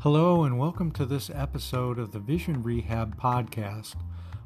Hello, 0.00 0.44
and 0.44 0.58
welcome 0.58 0.90
to 0.92 1.06
this 1.06 1.30
episode 1.34 1.98
of 1.98 2.12
the 2.12 2.18
Vision 2.18 2.62
Rehab 2.62 3.18
Podcast. 3.18 3.94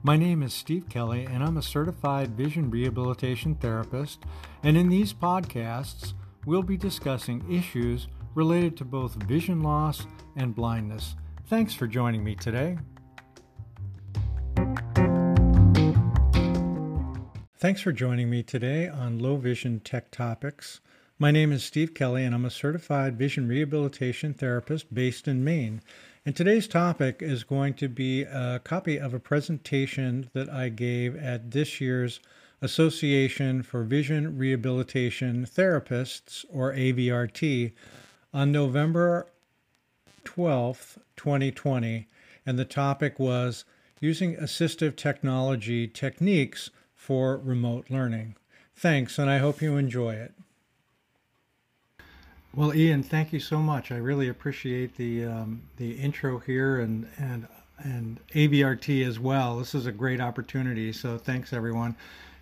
My 0.04 0.16
name 0.16 0.45
is 0.45 0.54
Steve 0.54 0.88
Kelly, 0.88 1.25
and 1.25 1.43
I'm 1.43 1.57
a 1.57 1.62
certified 1.62 2.37
vision 2.37 2.71
rehabilitation 2.71 3.57
therapist. 3.57 4.23
And 4.62 4.77
in 4.77 4.89
these 4.89 5.12
podcasts, 5.12 6.14
we'll 6.46 6.62
be 6.62 6.77
discussing 6.77 7.45
issues 7.52 8.07
related 8.36 8.77
to 8.77 8.84
both 8.84 9.21
vision 9.25 9.61
loss 9.61 10.07
and 10.36 10.55
blindness. 10.55 11.16
Thanks 11.48 11.75
for 11.75 11.89
joining 11.89 12.23
me 12.23 12.37
today. 12.37 12.79
Thanks 17.59 17.80
for 17.80 17.93
joining 17.93 18.30
me 18.30 18.45
today 18.45 18.89
on 18.89 19.19
Low 19.19 19.37
Vision 19.37 19.80
Tech 19.80 20.12
Topics. 20.12 20.80
My 21.23 21.30
name 21.30 21.52
is 21.52 21.62
Steve 21.62 21.92
Kelly, 21.92 22.24
and 22.24 22.34
I'm 22.34 22.47
a 22.47 22.51
certified 22.51 23.19
vision 23.19 23.47
rehabilitation 23.47 24.33
therapist 24.33 24.95
based 24.95 25.29
in 25.29 25.45
Maine. 25.45 25.83
And 26.24 26.34
today's 26.34 26.66
topic 26.66 27.19
is 27.20 27.45
going 27.45 27.74
to 27.74 27.91
be 27.91 28.23
a 28.23 28.59
copy 28.65 28.98
of 28.98 29.12
a 29.12 29.20
presentation 29.20 30.30
that 30.33 30.48
I 30.48 30.70
gave 30.70 31.15
at 31.16 31.51
this 31.51 31.79
year's 31.79 32.20
Association 32.62 33.62
for 33.62 33.84
Vision 33.84 34.38
Rehabilitation 34.38 35.45
Therapists, 35.45 36.46
or 36.48 36.73
AVRT, 36.73 37.73
on 38.32 38.51
November 38.51 39.27
12th, 40.24 40.96
2020. 41.18 42.09
And 42.46 42.59
the 42.59 42.65
topic 42.65 43.18
was 43.18 43.66
using 44.01 44.37
assistive 44.37 44.96
technology 44.96 45.87
techniques 45.87 46.71
for 46.95 47.37
remote 47.37 47.91
learning. 47.91 48.37
Thanks, 48.74 49.18
and 49.18 49.29
I 49.29 49.37
hope 49.37 49.60
you 49.60 49.77
enjoy 49.77 50.15
it. 50.15 50.32
Well, 52.52 52.74
Ian, 52.74 53.04
thank 53.04 53.32
you 53.32 53.38
so 53.38 53.60
much. 53.60 53.93
I 53.93 53.96
really 53.96 54.29
appreciate 54.29 54.96
the 54.96 55.24
um, 55.24 55.62
the 55.76 55.93
intro 55.93 56.40
here 56.40 56.80
and 56.80 57.07
and 57.16 57.46
and 57.79 58.18
AVRT 58.34 59.07
as 59.07 59.20
well. 59.20 59.59
This 59.59 59.73
is 59.73 59.87
a 59.87 59.92
great 59.92 60.20
opportunity. 60.20 60.92
So 60.92 61.16
thanks 61.16 61.52
everyone, 61.52 61.95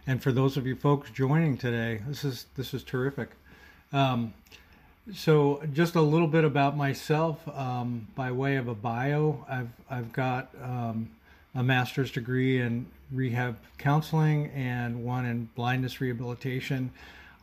and 0.06 0.23
for 0.23 0.33
those 0.33 0.56
of 0.56 0.67
you 0.67 0.77
folks 0.77 1.11
joining 1.11 1.59
today, 1.59 2.00
this 2.09 2.25
is 2.25 2.47
this 2.56 2.73
is 2.73 2.83
terrific. 2.83 3.28
Um, 3.92 4.33
so 5.15 5.62
just 5.75 5.95
a 5.95 6.00
little 6.00 6.27
bit 6.27 6.45
about 6.45 6.75
myself 6.75 7.47
um, 7.48 8.09
by 8.15 8.33
way 8.33 8.56
of 8.56 8.67
a 8.67 8.75
bio. 8.75 9.45
I've 9.47 9.69
I've 9.91 10.11
got 10.15 10.48
um, 10.62 11.11
a 11.55 11.62
master's 11.62 12.11
degree 12.11 12.62
in 12.62 12.87
rehab 13.12 13.59
counseling 13.77 14.47
and 14.55 15.05
one 15.05 15.27
in 15.27 15.50
blindness 15.55 16.00
rehabilitation. 16.00 16.93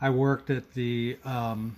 I 0.01 0.09
worked 0.09 0.49
at 0.49 0.73
the 0.73 1.17
um, 1.25 1.75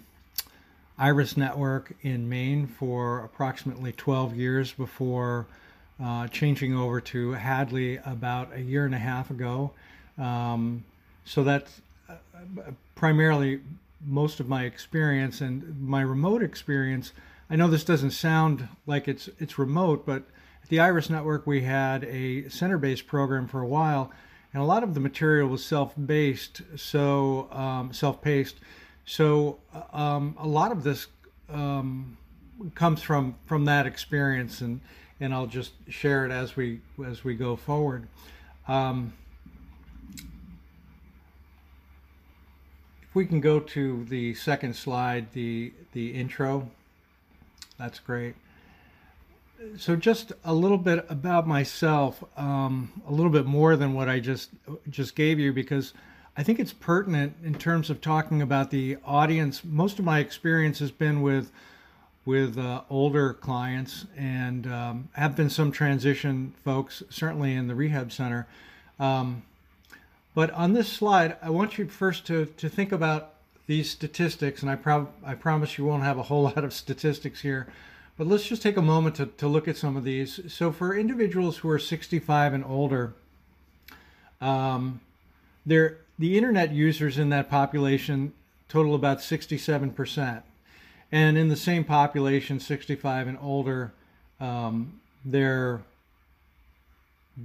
Iris 0.99 1.37
Network 1.37 1.93
in 2.01 2.27
Maine 2.27 2.65
for 2.65 3.19
approximately 3.19 3.91
12 3.91 4.35
years 4.35 4.71
before 4.71 5.45
uh, 6.03 6.27
changing 6.27 6.75
over 6.75 6.99
to 7.01 7.31
Hadley 7.31 7.99
about 8.05 8.53
a 8.53 8.61
year 8.61 8.85
and 8.85 8.95
a 8.95 8.99
half 8.99 9.29
ago. 9.29 9.71
Um, 10.17 10.83
so 11.25 11.43
that's 11.43 11.81
uh, 12.09 12.15
primarily 12.95 13.61
most 14.05 14.39
of 14.39 14.47
my 14.47 14.63
experience 14.63 15.41
and 15.41 15.79
my 15.79 16.01
remote 16.01 16.41
experience. 16.41 17.13
I 17.49 17.55
know 17.55 17.67
this 17.67 17.83
doesn't 17.83 18.11
sound 18.11 18.67
like 18.85 19.07
it's 19.07 19.29
it's 19.39 19.57
remote, 19.57 20.05
but 20.05 20.23
at 20.63 20.69
the 20.69 20.79
Iris 20.79 21.09
Network 21.09 21.45
we 21.45 21.61
had 21.61 22.03
a 22.05 22.49
center-based 22.49 23.07
program 23.07 23.47
for 23.47 23.61
a 23.61 23.67
while, 23.67 24.11
and 24.53 24.61
a 24.61 24.65
lot 24.65 24.83
of 24.83 24.93
the 24.93 24.99
material 24.99 25.47
was 25.47 25.63
self-based, 25.63 26.61
so 26.75 27.49
um, 27.51 27.93
self-paced. 27.93 28.55
So 29.09 29.57
um, 29.93 30.35
a 30.37 30.45
lot 30.45 30.73
of 30.73 30.83
this 30.83 31.07
um, 31.49 32.17
comes 32.75 33.01
from 33.01 33.35
from 33.45 33.63
that 33.63 33.87
experience, 33.87 34.59
and 34.59 34.81
and 35.21 35.33
I'll 35.33 35.47
just 35.47 35.71
share 35.87 36.25
it 36.25 36.31
as 36.31 36.57
we 36.57 36.81
as 37.05 37.23
we 37.23 37.33
go 37.33 37.55
forward. 37.55 38.09
Um, 38.67 39.13
if 43.01 43.15
we 43.15 43.25
can 43.25 43.39
go 43.39 43.61
to 43.61 44.03
the 44.09 44.33
second 44.33 44.75
slide, 44.75 45.31
the 45.31 45.71
the 45.93 46.09
intro, 46.13 46.69
that's 47.79 47.99
great. 47.99 48.35
So 49.77 49.95
just 49.95 50.33
a 50.43 50.53
little 50.53 50.77
bit 50.77 51.05
about 51.09 51.47
myself, 51.47 52.23
um, 52.35 53.01
a 53.07 53.11
little 53.13 53.31
bit 53.31 53.45
more 53.45 53.77
than 53.77 53.93
what 53.93 54.09
I 54.09 54.19
just 54.19 54.49
just 54.89 55.15
gave 55.15 55.39
you, 55.39 55.53
because 55.53 55.93
I 56.39 56.43
think 56.43 56.59
it's 56.59 56.71
pertinent 56.71 57.35
in 57.43 57.55
terms 57.55 57.89
of 57.89 57.99
talking 57.99 58.43
about 58.43 58.69
the 58.69 58.97
audience. 59.03 59.63
Most 59.63 59.97
of 59.97 60.05
my 60.05 60.19
experience 60.19 60.77
has 60.79 60.91
been 60.91 61.23
with 61.23 61.51
with 62.25 62.57
uh, 62.57 62.81
older 62.89 63.33
clients, 63.33 64.05
and 64.15 64.67
um, 64.67 65.09
have 65.13 65.35
been 65.35 65.49
some 65.49 65.71
transition 65.71 66.53
folks, 66.63 67.01
certainly 67.09 67.55
in 67.55 67.67
the 67.67 67.73
rehab 67.73 68.11
center. 68.11 68.45
Um, 68.99 69.43
but 70.35 70.51
on 70.51 70.73
this 70.73 70.91
slide, 70.91 71.37
I 71.41 71.49
want 71.49 71.79
you 71.79 71.87
first 71.87 72.27
to 72.27 72.45
to 72.45 72.69
think 72.69 72.91
about 72.91 73.33
these 73.65 73.89
statistics, 73.89 74.61
and 74.61 74.69
I, 74.69 74.75
pro- 74.75 75.09
I 75.25 75.33
promise 75.33 75.77
you 75.77 75.85
won't 75.85 76.03
have 76.03 76.19
a 76.19 76.23
whole 76.23 76.43
lot 76.55 76.63
of 76.63 76.71
statistics 76.71 77.41
here. 77.41 77.67
But 78.15 78.27
let's 78.27 78.45
just 78.45 78.61
take 78.61 78.77
a 78.77 78.81
moment 78.81 79.15
to, 79.15 79.25
to 79.25 79.47
look 79.47 79.67
at 79.67 79.77
some 79.77 79.97
of 79.97 80.03
these. 80.03 80.39
So, 80.53 80.71
for 80.71 80.95
individuals 80.95 81.57
who 81.57 81.69
are 81.69 81.79
65 81.79 82.53
and 82.53 82.63
older, 82.63 83.13
um, 84.39 85.01
there 85.65 85.97
the 86.19 86.37
internet 86.37 86.71
users 86.71 87.17
in 87.17 87.29
that 87.29 87.49
population 87.49 88.33
total 88.69 88.95
about 88.95 89.19
67%. 89.19 90.43
And 91.11 91.37
in 91.37 91.47
the 91.47 91.55
same 91.55 91.83
population, 91.83 92.59
65 92.59 93.27
and 93.27 93.37
older, 93.41 93.93
um, 94.39 94.99
their 95.23 95.81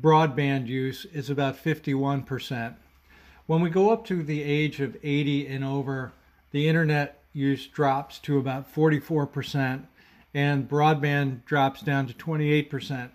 broadband 0.01 0.67
use 0.67 1.05
is 1.13 1.31
about 1.31 1.63
51%. 1.63 2.75
When 3.47 3.61
we 3.61 3.71
go 3.71 3.91
up 3.91 4.05
to 4.07 4.23
the 4.23 4.43
age 4.43 4.81
of 4.81 4.97
80 5.03 5.47
and 5.47 5.65
over, 5.65 6.13
the 6.51 6.69
internet 6.69 7.23
use 7.33 7.67
drops 7.67 8.19
to 8.21 8.39
about 8.39 8.73
44%, 8.73 9.85
and 10.35 10.69
broadband 10.69 11.45
drops 11.45 11.83
down 11.83 12.07
to 12.07 12.15
28%. 12.15 13.11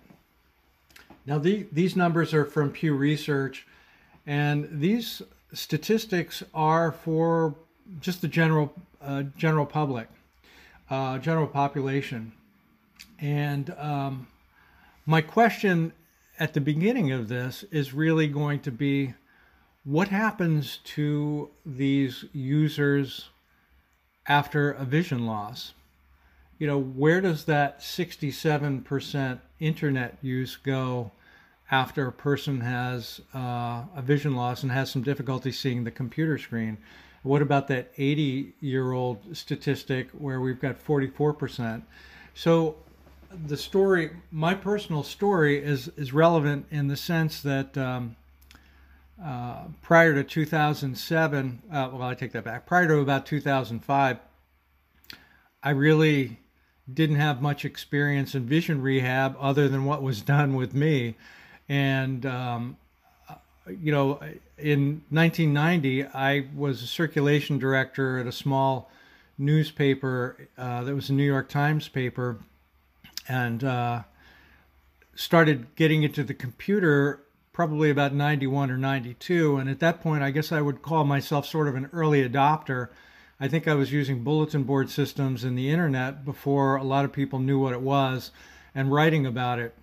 Now, 1.26 1.38
the, 1.38 1.66
these 1.72 1.96
numbers 1.96 2.32
are 2.32 2.44
from 2.44 2.70
Pew 2.70 2.94
Research, 2.94 3.66
and 4.26 4.68
these 4.70 5.22
statistics 5.52 6.42
are 6.54 6.92
for 6.92 7.54
just 8.00 8.20
the 8.20 8.28
general 8.28 8.72
uh, 9.00 9.22
general 9.36 9.66
public, 9.66 10.08
uh, 10.90 11.18
general 11.18 11.46
population. 11.46 12.32
And 13.20 13.74
um, 13.78 14.26
my 15.06 15.20
question 15.20 15.92
at 16.38 16.54
the 16.54 16.60
beginning 16.60 17.12
of 17.12 17.28
this 17.28 17.64
is 17.70 17.94
really 17.94 18.28
going 18.28 18.60
to 18.60 18.70
be 18.70 19.14
what 19.84 20.08
happens 20.08 20.78
to 20.84 21.48
these 21.64 22.24
users 22.32 23.30
after 24.26 24.72
a 24.72 24.84
vision 24.84 25.26
loss? 25.26 25.72
You 26.58 26.66
know, 26.66 26.78
where 26.78 27.20
does 27.20 27.44
that 27.46 27.80
67% 27.80 29.38
internet 29.60 30.18
use 30.20 30.56
go 30.56 31.12
after 31.70 32.06
a 32.06 32.12
person 32.12 32.60
has 32.60 33.20
uh, 33.34 33.82
a 33.94 34.02
vision 34.02 34.34
loss 34.34 34.62
and 34.62 34.72
has 34.72 34.90
some 34.90 35.02
difficulty 35.02 35.52
seeing 35.52 35.84
the 35.84 35.90
computer 35.90 36.38
screen. 36.38 36.78
What 37.22 37.42
about 37.42 37.68
that 37.68 37.92
80 37.98 38.54
year 38.60 38.92
old 38.92 39.36
statistic 39.36 40.08
where 40.12 40.40
we've 40.40 40.60
got 40.60 40.82
44%? 40.82 41.82
So 42.34 42.76
the 43.46 43.56
story, 43.56 44.10
my 44.30 44.54
personal 44.54 45.02
story, 45.02 45.62
is, 45.62 45.88
is 45.96 46.12
relevant 46.12 46.66
in 46.70 46.88
the 46.88 46.96
sense 46.96 47.42
that 47.42 47.76
um, 47.76 48.16
uh, 49.22 49.64
prior 49.82 50.14
to 50.14 50.24
2007, 50.24 51.62
uh, 51.70 51.90
well, 51.92 52.02
I 52.02 52.14
take 52.14 52.32
that 52.32 52.44
back, 52.44 52.66
prior 52.66 52.86
to 52.88 52.98
about 53.00 53.26
2005, 53.26 54.18
I 55.62 55.70
really 55.70 56.38
didn't 56.92 57.16
have 57.16 57.42
much 57.42 57.64
experience 57.64 58.34
in 58.34 58.46
vision 58.46 58.80
rehab 58.80 59.36
other 59.38 59.68
than 59.68 59.84
what 59.84 60.02
was 60.02 60.22
done 60.22 60.54
with 60.54 60.72
me. 60.72 61.16
And, 61.68 62.24
um, 62.24 62.76
you 63.68 63.92
know, 63.92 64.20
in 64.56 65.02
1990, 65.10 66.04
I 66.06 66.46
was 66.54 66.82
a 66.82 66.86
circulation 66.86 67.58
director 67.58 68.18
at 68.18 68.26
a 68.26 68.32
small 68.32 68.90
newspaper 69.36 70.48
uh, 70.56 70.82
that 70.84 70.94
was 70.94 71.10
a 71.10 71.12
New 71.12 71.24
York 71.24 71.48
Times 71.48 71.88
paper 71.88 72.38
and 73.28 73.62
uh, 73.62 74.02
started 75.14 75.66
getting 75.76 76.02
into 76.02 76.24
the 76.24 76.34
computer 76.34 77.20
probably 77.52 77.90
about 77.90 78.14
91 78.14 78.70
or 78.70 78.78
92. 78.78 79.56
And 79.56 79.68
at 79.68 79.80
that 79.80 80.00
point, 80.00 80.22
I 80.22 80.30
guess 80.30 80.52
I 80.52 80.60
would 80.60 80.80
call 80.80 81.04
myself 81.04 81.44
sort 81.44 81.66
of 81.66 81.74
an 81.74 81.90
early 81.92 82.26
adopter. 82.26 82.88
I 83.40 83.48
think 83.48 83.66
I 83.66 83.74
was 83.74 83.92
using 83.92 84.22
bulletin 84.22 84.62
board 84.62 84.90
systems 84.90 85.44
and 85.44 85.58
the 85.58 85.70
internet 85.70 86.24
before 86.24 86.76
a 86.76 86.84
lot 86.84 87.04
of 87.04 87.12
people 87.12 87.40
knew 87.40 87.58
what 87.58 87.72
it 87.72 87.80
was 87.80 88.30
and 88.74 88.92
writing 88.92 89.26
about 89.26 89.58
it. 89.58 89.74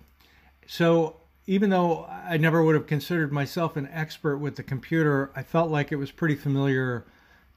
So 0.66 1.16
even 1.46 1.70
though 1.70 2.04
I 2.04 2.36
never 2.36 2.62
would 2.62 2.74
have 2.74 2.86
considered 2.86 3.32
myself 3.32 3.76
an 3.76 3.88
expert 3.92 4.38
with 4.38 4.56
the 4.56 4.62
computer, 4.62 5.30
I 5.36 5.42
felt 5.42 5.70
like 5.70 5.92
it 5.92 5.96
was 5.96 6.10
pretty 6.10 6.34
familiar 6.34 7.04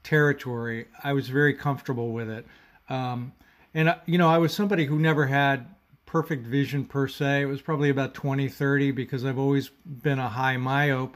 territory. 0.02 0.86
I 1.02 1.12
was 1.12 1.28
very 1.28 1.54
comfortable 1.54 2.12
with 2.12 2.30
it. 2.30 2.46
Um, 2.88 3.32
and, 3.74 3.88
uh, 3.88 3.96
you 4.06 4.18
know, 4.18 4.28
I 4.28 4.38
was 4.38 4.54
somebody 4.54 4.86
who 4.86 4.98
never 4.98 5.26
had 5.26 5.66
perfect 6.06 6.46
vision 6.46 6.84
per 6.84 7.06
se. 7.06 7.42
It 7.42 7.46
was 7.46 7.62
probably 7.62 7.88
about 7.88 8.14
2030 8.14 8.90
because 8.92 9.24
I've 9.24 9.38
always 9.38 9.68
been 9.68 10.18
a 10.18 10.28
high 10.28 10.56
myope. 10.56 11.14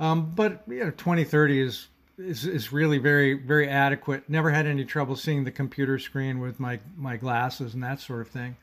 Um, 0.00 0.32
but 0.34 0.62
you 0.68 0.84
know, 0.84 0.90
2030 0.90 1.60
is, 1.60 1.88
is 2.18 2.44
is 2.44 2.72
really 2.72 2.98
very 2.98 3.34
very 3.34 3.68
adequate. 3.68 4.28
Never 4.28 4.50
had 4.50 4.66
any 4.66 4.84
trouble 4.84 5.16
seeing 5.16 5.42
the 5.42 5.50
computer 5.50 5.98
screen 5.98 6.38
with 6.38 6.60
my 6.60 6.78
my 6.96 7.16
glasses 7.16 7.74
and 7.74 7.82
that 7.82 8.00
sort 8.00 8.20
of 8.20 8.28
thing. 8.28 8.56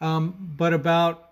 Um, 0.00 0.52
but 0.56 0.72
about 0.72 1.25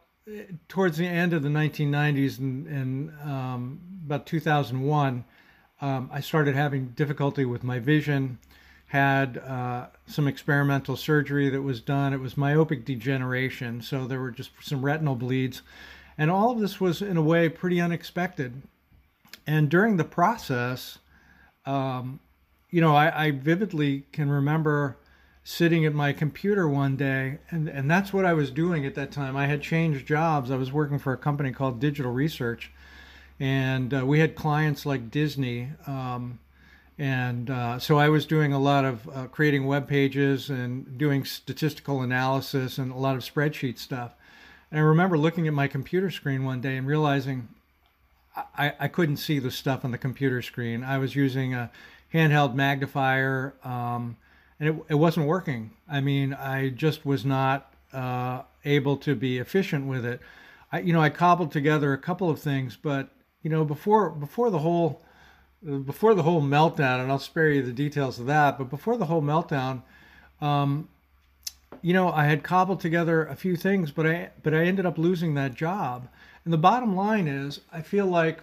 towards 0.68 0.96
the 0.96 1.06
end 1.06 1.32
of 1.32 1.42
the 1.42 1.48
1990s 1.48 2.38
and, 2.38 2.66
and 2.66 3.12
um, 3.22 3.80
about 4.06 4.26
2001, 4.26 5.24
um, 5.80 6.10
I 6.12 6.20
started 6.20 6.54
having 6.54 6.86
difficulty 6.88 7.44
with 7.44 7.64
my 7.64 7.78
vision. 7.78 8.38
Had 8.86 9.38
uh, 9.38 9.86
some 10.06 10.28
experimental 10.28 10.96
surgery 10.96 11.48
that 11.50 11.62
was 11.62 11.80
done. 11.80 12.12
It 12.12 12.20
was 12.20 12.36
myopic 12.36 12.84
degeneration, 12.84 13.82
so 13.82 14.06
there 14.06 14.20
were 14.20 14.30
just 14.30 14.50
some 14.60 14.84
retinal 14.84 15.16
bleeds, 15.16 15.62
and 16.16 16.30
all 16.30 16.52
of 16.52 16.60
this 16.60 16.80
was 16.80 17.02
in 17.02 17.16
a 17.16 17.22
way 17.22 17.48
pretty 17.48 17.80
unexpected. 17.80 18.62
And 19.48 19.68
during 19.68 19.96
the 19.96 20.04
process, 20.04 20.98
um, 21.66 22.20
you 22.70 22.80
know, 22.80 22.94
I, 22.94 23.26
I 23.26 23.30
vividly 23.32 24.04
can 24.12 24.30
remember 24.30 24.96
sitting 25.44 25.84
at 25.84 25.92
my 25.92 26.12
computer 26.12 26.66
one 26.66 26.96
day 26.96 27.38
and, 27.50 27.68
and 27.68 27.90
that's 27.90 28.12
what 28.12 28.24
I 28.24 28.32
was 28.32 28.50
doing 28.50 28.86
at 28.86 28.94
that 28.94 29.12
time. 29.12 29.36
I 29.36 29.46
had 29.46 29.60
changed 29.60 30.06
jobs. 30.06 30.50
I 30.50 30.56
was 30.56 30.72
working 30.72 30.98
for 30.98 31.12
a 31.12 31.18
company 31.18 31.52
called 31.52 31.78
Digital 31.78 32.10
Research 32.10 32.72
and 33.38 33.92
uh, 33.92 34.06
we 34.06 34.20
had 34.20 34.34
clients 34.34 34.86
like 34.86 35.10
Disney. 35.10 35.68
Um, 35.86 36.38
and 36.98 37.50
uh, 37.50 37.78
so 37.78 37.98
I 37.98 38.08
was 38.08 38.24
doing 38.24 38.52
a 38.52 38.58
lot 38.58 38.84
of 38.84 39.08
uh, 39.08 39.26
creating 39.26 39.66
web 39.66 39.88
pages 39.88 40.48
and 40.48 40.96
doing 40.96 41.24
statistical 41.24 42.02
analysis 42.02 42.78
and 42.78 42.92
a 42.92 42.96
lot 42.96 43.16
of 43.16 43.22
spreadsheet 43.22 43.78
stuff. 43.78 44.12
And 44.70 44.80
I 44.80 44.82
remember 44.82 45.18
looking 45.18 45.46
at 45.46 45.54
my 45.54 45.66
computer 45.66 46.10
screen 46.10 46.44
one 46.44 46.60
day 46.60 46.76
and 46.76 46.86
realizing 46.86 47.48
I, 48.56 48.72
I 48.78 48.88
couldn't 48.88 49.18
see 49.18 49.38
the 49.38 49.50
stuff 49.50 49.84
on 49.84 49.90
the 49.90 49.98
computer 49.98 50.40
screen. 50.40 50.82
I 50.82 50.98
was 50.98 51.14
using 51.14 51.54
a 51.54 51.70
handheld 52.12 52.54
magnifier. 52.54 53.54
Um, 53.64 54.16
and 54.64 54.78
it, 54.78 54.84
it 54.88 54.94
wasn't 54.94 55.26
working. 55.26 55.70
I 55.88 56.00
mean, 56.00 56.32
I 56.32 56.70
just 56.70 57.04
was 57.04 57.24
not 57.24 57.74
uh, 57.92 58.42
able 58.64 58.96
to 58.98 59.14
be 59.14 59.38
efficient 59.38 59.86
with 59.86 60.06
it. 60.06 60.20
I, 60.72 60.80
you 60.80 60.94
know, 60.94 61.02
I 61.02 61.10
cobbled 61.10 61.52
together 61.52 61.92
a 61.92 61.98
couple 61.98 62.30
of 62.30 62.40
things, 62.40 62.76
but 62.80 63.10
you 63.42 63.50
know, 63.50 63.64
before 63.64 64.08
before 64.08 64.50
the 64.50 64.60
whole 64.60 65.02
before 65.62 66.14
the 66.14 66.22
whole 66.22 66.40
meltdown, 66.40 67.00
and 67.00 67.12
I'll 67.12 67.18
spare 67.18 67.50
you 67.50 67.62
the 67.62 67.72
details 67.72 68.18
of 68.18 68.26
that, 68.26 68.56
but 68.56 68.70
before 68.70 68.96
the 68.96 69.04
whole 69.04 69.22
meltdown, 69.22 69.82
um, 70.40 70.88
you 71.82 71.92
know, 71.92 72.10
I 72.10 72.24
had 72.24 72.42
cobbled 72.42 72.80
together 72.80 73.26
a 73.26 73.36
few 73.36 73.56
things, 73.56 73.90
but 73.90 74.06
I 74.06 74.30
but 74.42 74.54
I 74.54 74.64
ended 74.64 74.86
up 74.86 74.96
losing 74.96 75.34
that 75.34 75.54
job. 75.54 76.08
And 76.44 76.52
the 76.54 76.58
bottom 76.58 76.96
line 76.96 77.28
is, 77.28 77.60
I 77.70 77.82
feel 77.82 78.06
like, 78.06 78.40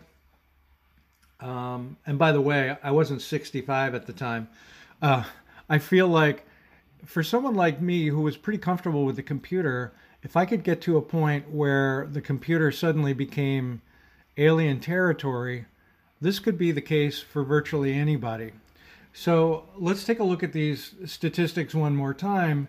um, 1.40 1.98
and 2.06 2.20
by 2.20 2.32
the 2.32 2.42
way, 2.42 2.78
I 2.84 2.92
wasn't 2.92 3.22
65 3.24 3.96
at 3.96 4.06
the 4.06 4.14
time. 4.14 4.50
Uh, 5.02 5.24
I 5.72 5.80
feel 5.80 6.10
like 6.10 6.46
for 7.06 7.24
someone 7.24 7.56
like 7.56 7.82
me 7.82 8.08
who 8.08 8.20
was 8.20 8.36
pretty 8.36 8.58
comfortable 8.58 9.06
with 9.06 9.16
the 9.16 9.24
computer, 9.24 9.94
if 10.22 10.36
I 10.36 10.46
could 10.46 10.66
get 10.66 10.82
to 10.82 10.98
a 10.98 11.02
point 11.02 11.50
where 11.50 12.10
the 12.12 12.20
computer 12.20 12.74
suddenly 12.74 13.14
became 13.14 13.82
alien 14.36 14.82
territory, 14.82 15.68
this 16.20 16.40
could 16.40 16.58
be 16.58 16.74
the 16.74 16.82
case 16.82 17.22
for 17.22 17.46
virtually 17.46 17.94
anybody. 17.94 18.52
So 19.14 19.64
let's 19.78 20.04
take 20.04 20.20
a 20.20 20.26
look 20.26 20.44
at 20.44 20.52
these 20.52 20.94
statistics 21.06 21.74
one 21.74 21.96
more 21.96 22.14
time. 22.14 22.68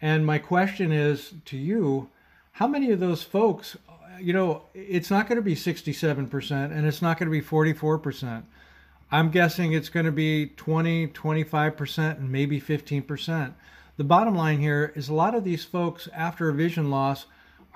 And 0.00 0.24
my 0.24 0.38
question 0.38 0.92
is 0.92 1.34
to 1.46 1.56
you 1.56 2.08
how 2.52 2.68
many 2.68 2.92
of 2.92 3.00
those 3.00 3.24
folks, 3.24 3.76
you 4.20 4.32
know, 4.32 4.62
it's 4.74 5.10
not 5.10 5.26
going 5.26 5.38
to 5.38 5.42
be 5.42 5.56
67% 5.56 6.52
and 6.70 6.86
it's 6.86 7.02
not 7.02 7.18
going 7.18 7.26
to 7.26 7.36
be 7.36 7.42
44%. 7.42 8.44
I'm 9.14 9.30
guessing 9.30 9.72
it's 9.72 9.90
going 9.90 10.06
to 10.06 10.10
be 10.10 10.46
20, 10.56 11.06
25%, 11.06 12.18
and 12.18 12.32
maybe 12.32 12.60
15%. 12.60 13.54
The 13.96 14.02
bottom 14.02 14.34
line 14.34 14.58
here 14.58 14.92
is 14.96 15.08
a 15.08 15.14
lot 15.14 15.36
of 15.36 15.44
these 15.44 15.64
folks, 15.64 16.08
after 16.12 16.48
a 16.48 16.52
vision 16.52 16.90
loss, 16.90 17.26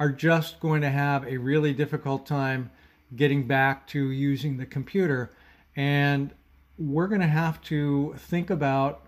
are 0.01 0.11
just 0.11 0.59
going 0.59 0.81
to 0.81 0.91
have 0.91 1.25
a 1.29 1.37
really 1.37 1.73
difficult 1.73 2.27
time 2.27 2.73
getting 3.15 3.47
back 3.47 3.87
to 3.87 4.11
using 4.11 4.57
the 4.57 4.67
computer. 4.67 5.31
And 5.77 6.33
we're 6.77 7.07
going 7.07 7.21
to 7.21 7.29
have 7.29 7.63
to 7.67 8.17
think 8.19 8.51
about 8.51 9.03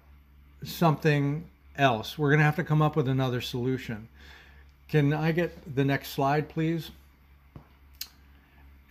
something 0.62 1.48
else. 1.76 2.16
We're 2.16 2.30
going 2.30 2.38
to 2.38 2.44
have 2.44 2.54
to 2.56 2.64
come 2.64 2.80
up 2.80 2.94
with 2.94 3.08
another 3.08 3.40
solution. 3.40 4.06
Can 4.88 5.12
I 5.12 5.32
get 5.32 5.74
the 5.74 5.84
next 5.84 6.10
slide, 6.10 6.48
please? 6.48 6.92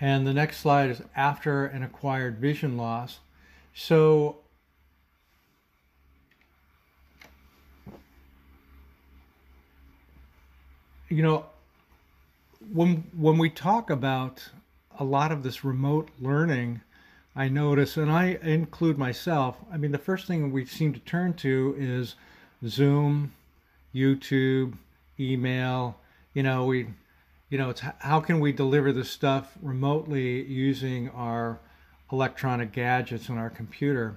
And 0.01 0.27
the 0.27 0.33
next 0.33 0.57
slide 0.57 0.89
is 0.89 1.01
after 1.15 1.65
an 1.65 1.83
acquired 1.83 2.39
vision 2.39 2.75
loss. 2.75 3.19
So 3.79 4.39
you 11.07 11.23
know 11.23 11.45
when 12.73 13.05
when 13.15 13.37
we 13.37 13.49
talk 13.49 13.89
about 13.89 14.49
a 14.99 15.05
lot 15.05 15.31
of 15.31 15.43
this 15.43 15.63
remote 15.63 16.09
learning 16.19 16.81
i 17.37 17.47
notice 17.47 17.95
and 17.95 18.11
i 18.11 18.37
include 18.43 18.97
myself 18.97 19.55
i 19.71 19.77
mean 19.77 19.91
the 19.91 19.97
first 19.97 20.27
thing 20.27 20.51
we 20.51 20.65
seem 20.65 20.93
to 20.93 20.99
turn 20.99 21.33
to 21.33 21.73
is 21.79 22.15
zoom 22.67 23.33
youtube 23.95 24.73
email. 25.19 25.97
You 26.33 26.43
know 26.43 26.65
we 26.65 26.87
you 27.49 27.57
know 27.57 27.69
it's 27.69 27.81
how 27.99 28.19
can 28.19 28.41
we 28.41 28.51
deliver 28.51 28.91
this 28.91 29.09
stuff 29.09 29.57
remotely 29.61 30.43
using 30.43 31.09
our 31.11 31.59
electronic 32.11 32.71
gadgets 32.71 33.29
on 33.29 33.37
our 33.37 33.49
computer. 33.49 34.15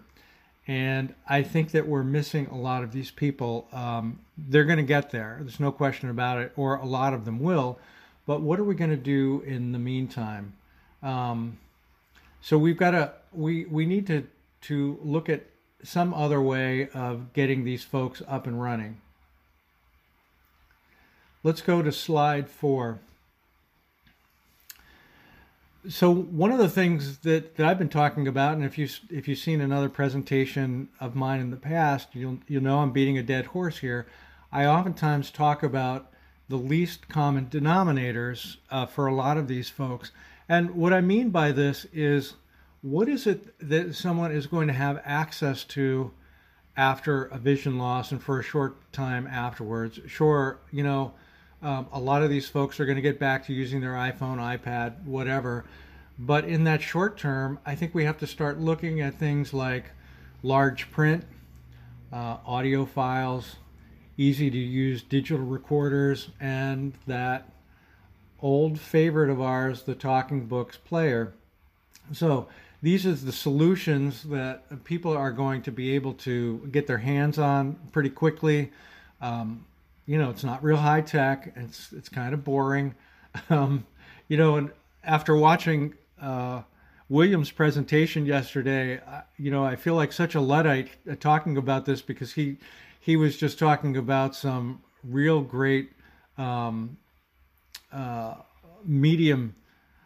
And 0.66 1.14
I 1.28 1.42
think 1.42 1.72
that 1.72 1.86
we're 1.86 2.04
missing 2.04 2.46
a 2.46 2.56
lot 2.56 2.84
of 2.84 2.92
these 2.92 3.10
people. 3.10 3.66
Um, 3.72 4.20
they're 4.38 4.64
going 4.64 4.78
to 4.78 4.84
get 4.84 5.10
there. 5.10 5.38
There's 5.40 5.60
no 5.60 5.72
question 5.72 6.08
about 6.08 6.38
it, 6.38 6.52
or 6.56 6.76
a 6.76 6.86
lot 6.86 7.14
of 7.14 7.24
them 7.24 7.40
will. 7.40 7.78
But 8.26 8.40
what 8.40 8.60
are 8.60 8.64
we 8.64 8.74
going 8.74 8.90
to 8.90 8.96
do 8.96 9.42
in 9.44 9.72
the 9.72 9.78
meantime? 9.78 10.54
Um, 11.02 11.58
so 12.40 12.58
we've 12.58 12.76
got 12.76 12.92
to 12.92 13.12
we 13.32 13.64
we 13.64 13.86
need 13.86 14.06
to 14.06 14.26
to 14.62 14.98
look 15.02 15.28
at 15.28 15.46
some 15.82 16.14
other 16.14 16.40
way 16.40 16.88
of 16.90 17.32
getting 17.32 17.64
these 17.64 17.82
folks 17.82 18.22
up 18.28 18.46
and 18.46 18.62
running. 18.62 19.00
Let's 21.42 21.60
go 21.60 21.82
to 21.82 21.90
slide 21.90 22.48
four 22.48 23.00
so 25.88 26.12
one 26.12 26.52
of 26.52 26.58
the 26.58 26.68
things 26.68 27.18
that, 27.18 27.56
that 27.56 27.66
I've 27.66 27.78
been 27.78 27.88
talking 27.88 28.28
about, 28.28 28.54
and 28.54 28.64
if 28.64 28.78
you 28.78 28.88
if 29.10 29.26
you've 29.26 29.38
seen 29.38 29.60
another 29.60 29.88
presentation 29.88 30.88
of 31.00 31.14
mine 31.14 31.40
in 31.40 31.50
the 31.50 31.56
past, 31.56 32.08
you'll 32.12 32.38
you'll 32.46 32.62
know 32.62 32.78
I'm 32.78 32.92
beating 32.92 33.18
a 33.18 33.22
dead 33.22 33.46
horse 33.46 33.78
here. 33.78 34.06
I 34.52 34.64
oftentimes 34.64 35.30
talk 35.30 35.62
about 35.62 36.12
the 36.48 36.56
least 36.56 37.08
common 37.08 37.46
denominators 37.46 38.58
uh, 38.70 38.86
for 38.86 39.06
a 39.06 39.14
lot 39.14 39.36
of 39.36 39.48
these 39.48 39.70
folks, 39.70 40.12
and 40.48 40.70
what 40.72 40.92
I 40.92 41.00
mean 41.00 41.30
by 41.30 41.50
this 41.50 41.86
is, 41.92 42.34
what 42.82 43.08
is 43.08 43.26
it 43.26 43.58
that 43.68 43.94
someone 43.94 44.30
is 44.30 44.46
going 44.46 44.68
to 44.68 44.74
have 44.74 45.02
access 45.04 45.64
to 45.64 46.12
after 46.76 47.24
a 47.24 47.38
vision 47.38 47.78
loss 47.78 48.12
and 48.12 48.22
for 48.22 48.38
a 48.38 48.42
short 48.42 48.92
time 48.92 49.26
afterwards? 49.26 49.98
Sure, 50.06 50.60
you 50.70 50.84
know 50.84 51.14
um, 51.62 51.86
a 51.92 52.00
lot 52.00 52.22
of 52.22 52.30
these 52.30 52.48
folks 52.48 52.80
are 52.80 52.86
going 52.86 52.96
to 52.96 53.02
get 53.02 53.18
back 53.18 53.46
to 53.46 53.52
using 53.52 53.80
their 53.80 53.92
iPhone, 53.92 54.38
iPad, 54.38 55.04
whatever. 55.04 55.64
But 56.18 56.44
in 56.44 56.64
that 56.64 56.82
short 56.82 57.16
term, 57.16 57.58
I 57.64 57.74
think 57.74 57.94
we 57.94 58.04
have 58.04 58.18
to 58.18 58.26
start 58.26 58.60
looking 58.60 59.00
at 59.00 59.18
things 59.18 59.54
like 59.54 59.90
large 60.42 60.90
print, 60.90 61.24
uh, 62.12 62.38
audio 62.44 62.84
files, 62.84 63.56
easy 64.16 64.50
to 64.50 64.58
use 64.58 65.02
digital 65.02 65.44
recorders, 65.44 66.28
and 66.40 66.92
that 67.06 67.48
old 68.40 68.78
favorite 68.78 69.30
of 69.30 69.40
ours, 69.40 69.82
the 69.82 69.94
Talking 69.94 70.46
Books 70.46 70.76
player. 70.76 71.32
So 72.12 72.48
these 72.82 73.06
are 73.06 73.12
the 73.12 73.32
solutions 73.32 74.24
that 74.24 74.84
people 74.84 75.16
are 75.16 75.30
going 75.30 75.62
to 75.62 75.70
be 75.70 75.94
able 75.94 76.14
to 76.14 76.68
get 76.72 76.88
their 76.88 76.98
hands 76.98 77.38
on 77.38 77.76
pretty 77.92 78.10
quickly. 78.10 78.72
Um, 79.20 79.64
you 80.12 80.18
know, 80.18 80.28
it's 80.28 80.44
not 80.44 80.62
real 80.62 80.76
high 80.76 81.00
tech. 81.00 81.54
It's 81.56 81.90
it's 81.94 82.10
kind 82.10 82.34
of 82.34 82.44
boring. 82.44 82.94
Um, 83.48 83.86
you 84.28 84.36
know, 84.36 84.56
and 84.56 84.70
after 85.02 85.34
watching 85.34 85.94
uh, 86.20 86.60
William's 87.08 87.50
presentation 87.50 88.26
yesterday, 88.26 89.00
I, 89.00 89.22
you 89.38 89.50
know, 89.50 89.64
I 89.64 89.74
feel 89.74 89.94
like 89.94 90.12
such 90.12 90.34
a 90.34 90.40
luddite 90.40 90.90
uh, 91.10 91.14
talking 91.18 91.56
about 91.56 91.86
this 91.86 92.02
because 92.02 92.34
he 92.34 92.58
he 93.00 93.16
was 93.16 93.38
just 93.38 93.58
talking 93.58 93.96
about 93.96 94.36
some 94.36 94.82
real 95.02 95.40
great 95.40 95.92
um, 96.36 96.98
uh, 97.90 98.34
medium 98.84 99.54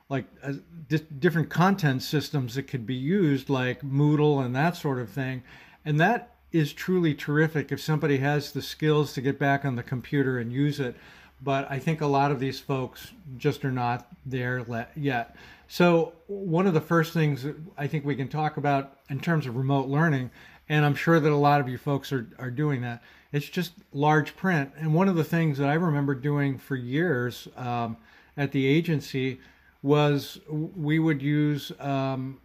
like 0.08 0.26
uh, 0.44 0.52
di- 0.88 0.98
different 1.18 1.50
content 1.50 2.00
systems 2.04 2.54
that 2.54 2.68
could 2.68 2.86
be 2.86 2.94
used 2.94 3.50
like 3.50 3.82
Moodle 3.82 4.44
and 4.44 4.54
that 4.54 4.76
sort 4.76 5.00
of 5.00 5.10
thing. 5.10 5.42
And 5.84 5.98
that 5.98 6.35
is 6.52 6.72
truly 6.72 7.14
terrific 7.14 7.72
if 7.72 7.80
somebody 7.80 8.18
has 8.18 8.52
the 8.52 8.62
skills 8.62 9.12
to 9.12 9.20
get 9.20 9.38
back 9.38 9.64
on 9.64 9.76
the 9.76 9.82
computer 9.82 10.38
and 10.38 10.52
use 10.52 10.80
it. 10.80 10.96
but 11.42 11.70
I 11.70 11.78
think 11.78 12.00
a 12.00 12.06
lot 12.06 12.30
of 12.30 12.40
these 12.40 12.60
folks 12.60 13.12
just 13.36 13.64
are 13.64 13.72
not 13.72 14.06
there 14.24 14.64
yet. 14.96 15.36
So, 15.68 16.14
one 16.28 16.66
of 16.66 16.74
the 16.74 16.80
first 16.80 17.12
things 17.12 17.44
I 17.76 17.86
think 17.88 18.04
we 18.04 18.16
can 18.16 18.28
talk 18.28 18.56
about 18.56 18.98
in 19.10 19.20
terms 19.20 19.46
of 19.46 19.56
remote 19.56 19.88
learning, 19.88 20.30
and 20.68 20.84
I'm 20.84 20.94
sure 20.94 21.20
that 21.20 21.30
a 21.30 21.36
lot 21.36 21.60
of 21.60 21.68
you 21.68 21.76
folks 21.76 22.12
are, 22.12 22.28
are 22.38 22.50
doing 22.50 22.80
that, 22.82 23.02
it's 23.32 23.48
just 23.48 23.72
large 23.92 24.36
print. 24.36 24.72
And 24.78 24.94
one 24.94 25.08
of 25.08 25.16
the 25.16 25.24
things 25.24 25.58
that 25.58 25.68
I 25.68 25.74
remember 25.74 26.14
doing 26.14 26.56
for 26.56 26.76
years 26.76 27.48
um, 27.56 27.96
at 28.36 28.52
the 28.52 28.66
agency 28.66 29.40
was 29.82 30.40
we 30.48 30.98
would 30.98 31.20
use, 31.20 31.72
um, 31.80 32.40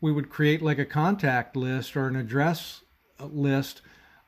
we 0.00 0.12
would 0.12 0.28
create 0.28 0.62
like 0.62 0.78
a 0.78 0.84
contact 0.84 1.56
list 1.56 1.96
or 1.96 2.06
an 2.06 2.16
address 2.16 2.82
list, 3.24 3.82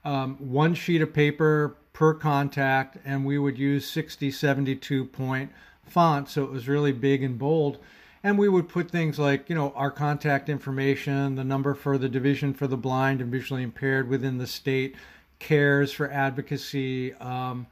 um, 0.04 0.36
one 0.36 0.74
sheet 0.74 1.02
of 1.02 1.12
paper 1.12 1.76
per 1.92 2.14
contact, 2.14 2.96
and 3.04 3.24
we 3.24 3.38
would 3.38 3.58
use 3.58 3.86
60, 3.90 4.30
72 4.30 5.04
point 5.06 5.50
font. 5.84 6.28
So 6.28 6.44
it 6.44 6.50
was 6.50 6.68
really 6.68 6.92
big 6.92 7.22
and 7.22 7.38
bold. 7.38 7.78
And 8.22 8.38
we 8.38 8.48
would 8.48 8.68
put 8.68 8.90
things 8.90 9.18
like, 9.18 9.48
you 9.48 9.54
know, 9.54 9.72
our 9.76 9.90
contact 9.90 10.48
information, 10.48 11.36
the 11.36 11.44
number 11.44 11.74
for 11.74 11.98
the 11.98 12.08
Division 12.08 12.52
for 12.52 12.66
the 12.66 12.76
Blind 12.76 13.20
and 13.20 13.30
Visually 13.30 13.62
Impaired 13.62 14.08
within 14.08 14.38
the 14.38 14.46
state, 14.46 14.96
cares 15.38 15.92
for 15.92 16.10
advocacy, 16.10 17.14
um, 17.14 17.66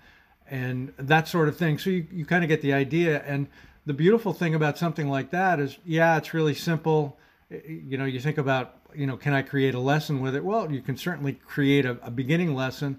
and 0.48 0.92
that 0.98 1.26
sort 1.26 1.48
of 1.48 1.56
thing. 1.56 1.78
So 1.78 1.90
you, 1.90 2.06
you 2.12 2.24
kind 2.24 2.44
of 2.44 2.48
get 2.48 2.62
the 2.62 2.72
idea. 2.72 3.22
And 3.26 3.48
the 3.86 3.94
beautiful 3.94 4.32
thing 4.32 4.54
about 4.54 4.78
something 4.78 5.08
like 5.08 5.30
that 5.30 5.58
is, 5.58 5.78
yeah, 5.84 6.16
it's 6.16 6.32
really 6.32 6.54
simple. 6.54 7.18
You 7.48 7.96
know, 7.96 8.06
you 8.06 8.18
think 8.18 8.38
about, 8.38 8.74
you 8.94 9.06
know, 9.06 9.16
can 9.16 9.32
I 9.32 9.42
create 9.42 9.74
a 9.74 9.78
lesson 9.78 10.20
with 10.20 10.34
it? 10.34 10.44
Well, 10.44 10.72
you 10.72 10.80
can 10.80 10.96
certainly 10.96 11.32
create 11.32 11.84
a, 11.84 11.96
a 12.02 12.10
beginning 12.10 12.54
lesson 12.54 12.98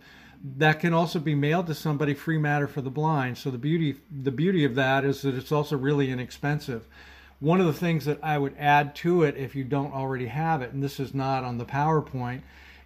that 0.58 0.80
can 0.80 0.94
also 0.94 1.20
be 1.20 1.36
mailed 1.36 1.68
to 1.68 1.76
somebody 1.76 2.14
free 2.14 2.38
matter 2.38 2.68
for 2.68 2.82
the 2.82 2.90
blind. 2.90 3.38
So 3.38 3.52
the 3.52 3.58
beauty 3.58 3.98
the 4.10 4.32
beauty 4.32 4.64
of 4.64 4.76
that 4.76 5.04
is 5.04 5.22
that 5.24 5.36
it's 5.36 5.52
also 5.52 5.76
really 5.76 6.12
inexpensive. 6.12 6.88
One 7.40 7.60
of 7.60 7.68
the 7.68 7.74
things 7.74 8.06
that 8.06 8.20
I 8.24 8.38
would 8.38 8.56
add 8.58 8.96
to 8.98 9.24
it 9.24 9.36
if 9.36 9.56
you 9.56 9.64
don't 9.64 9.94
already 9.94 10.28
have 10.28 10.62
it, 10.62 10.72
and 10.72 10.82
this 10.82 11.00
is 11.00 11.14
not 11.14 11.44
on 11.44 11.58
the 11.58 11.66
PowerPoint, 11.66 12.42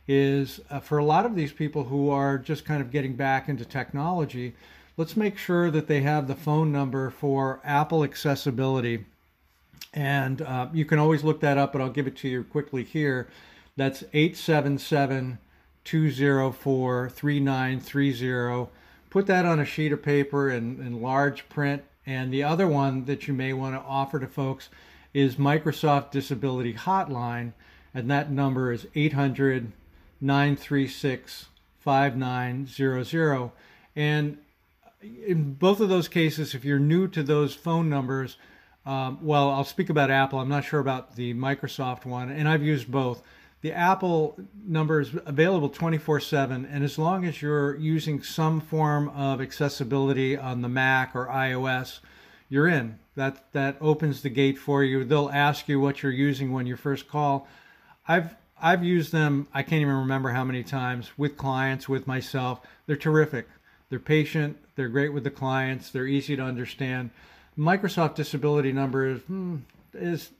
is 0.08 0.60
uh, 0.70 0.80
for 0.80 0.98
a 0.98 1.06
lot 1.06 1.25
of 1.25 1.36
these 1.36 1.53
people 1.53 1.84
who 1.84 2.10
are 2.10 2.38
just 2.38 2.65
kind 2.65 2.82
of 2.82 2.91
getting 2.91 3.15
back 3.15 3.48
into 3.48 3.65
technology, 3.65 4.56
let's 4.98 5.15
make 5.15 5.38
sure 5.38 5.72
that 5.72 5.88
they 5.88 6.01
have 6.01 6.27
the 6.27 6.36
phone 6.36 6.72
number 6.72 7.10
for 7.10 7.62
Apple 7.63 8.03
accessibility. 8.03 9.06
And 9.93 10.41
uh, 10.41 10.69
you 10.74 10.86
can 10.86 11.00
always 11.00 11.24
look 11.24 11.41
that 11.41 11.57
up, 11.57 11.74
but 11.74 11.81
I'll 11.81 11.89
give 11.89 12.07
it 12.07 12.15
to 12.17 12.29
you 12.29 12.43
quickly 12.43 12.83
here. 12.83 13.27
That's 13.75 14.03
877 14.13 15.39
204 15.83 17.10
3930. 17.10 18.71
Put 19.10 19.27
that 19.27 19.45
on 19.45 19.60
a 19.60 19.65
sheet 19.65 19.91
of 19.91 20.01
paper 20.01 20.50
in, 20.50 20.79
in 20.79 21.01
large 21.01 21.50
print. 21.50 21.83
And 22.05 22.33
the 22.33 22.43
other 22.43 22.67
one 22.67 23.05
that 23.05 23.27
you 23.27 23.33
may 23.33 23.53
want 23.53 23.75
to 23.75 23.81
offer 23.81 24.19
to 24.19 24.27
folks 24.27 24.69
is 25.13 25.36
Microsoft 25.36 26.12
Disability 26.12 26.74
Hotline. 26.74 27.53
And 27.93 28.10
that 28.10 28.31
number 28.31 28.71
is 28.71 28.88
800 28.95 29.74
936 30.21 31.48
5900. 31.79 33.51
And 33.95 34.38
in 35.01 35.53
both 35.55 35.79
of 35.79 35.89
those 35.89 36.07
cases, 36.07 36.53
if 36.53 36.63
you're 36.63 36.79
new 36.79 37.07
to 37.07 37.24
those 37.24 37.55
phone 37.55 37.89
numbers, 37.89 38.38
um, 38.85 39.19
well, 39.21 39.50
I'll 39.51 39.63
speak 39.63 39.89
about 39.89 40.09
Apple. 40.09 40.39
I'm 40.39 40.50
not 40.50 40.65
sure 40.65 40.79
about 40.79 41.15
the 41.15 41.33
Microsoft 41.33 42.05
one, 42.05 42.29
and 42.29 42.47
I've 42.47 42.63
used 42.63 42.89
both 42.89 43.21
the 43.61 43.73
Apple 43.73 44.39
number 44.65 45.00
is 45.00 45.11
available 45.25 45.69
24 45.69 46.19
7. 46.19 46.65
And 46.65 46.83
as 46.83 46.97
long 46.97 47.25
as 47.25 47.41
you're 47.41 47.75
using 47.75 48.23
some 48.23 48.59
form 48.59 49.09
of 49.09 49.39
accessibility 49.39 50.35
on 50.35 50.61
the 50.61 50.69
Mac 50.69 51.15
or 51.15 51.27
iOS, 51.27 52.00
you're 52.50 52.67
in. 52.67 53.00
That, 53.15 53.51
that 53.53 53.77
opens 53.79 54.21
the 54.21 54.29
gate 54.29 54.57
for 54.57 54.83
you. 54.83 55.03
They'll 55.03 55.29
ask 55.29 55.67
you 55.67 55.79
what 55.79 56.01
you're 56.01 56.11
using 56.11 56.51
when 56.51 56.65
you 56.65 56.75
first 56.75 57.07
call. 57.07 57.47
I've, 58.07 58.35
I've 58.59 58.83
used 58.83 59.11
them, 59.11 59.47
I 59.53 59.63
can't 59.63 59.81
even 59.81 59.95
remember 59.95 60.29
how 60.29 60.43
many 60.43 60.63
times, 60.63 61.11
with 61.17 61.38
clients, 61.38 61.88
with 61.88 62.07
myself. 62.07 62.61
They're 62.88 62.95
terrific. 62.95 63.47
They're 63.89 64.00
patient, 64.00 64.57
they're 64.75 64.88
great 64.88 65.13
with 65.13 65.25
the 65.25 65.31
clients, 65.31 65.91
they're 65.91 66.07
easy 66.07 66.38
to 66.38 66.41
understand. 66.41 67.09
Microsoft 67.62 68.15
Disability 68.15 68.72
number 68.72 69.08
is 69.08 69.22
hmm, 69.22 69.58
is 69.94 70.32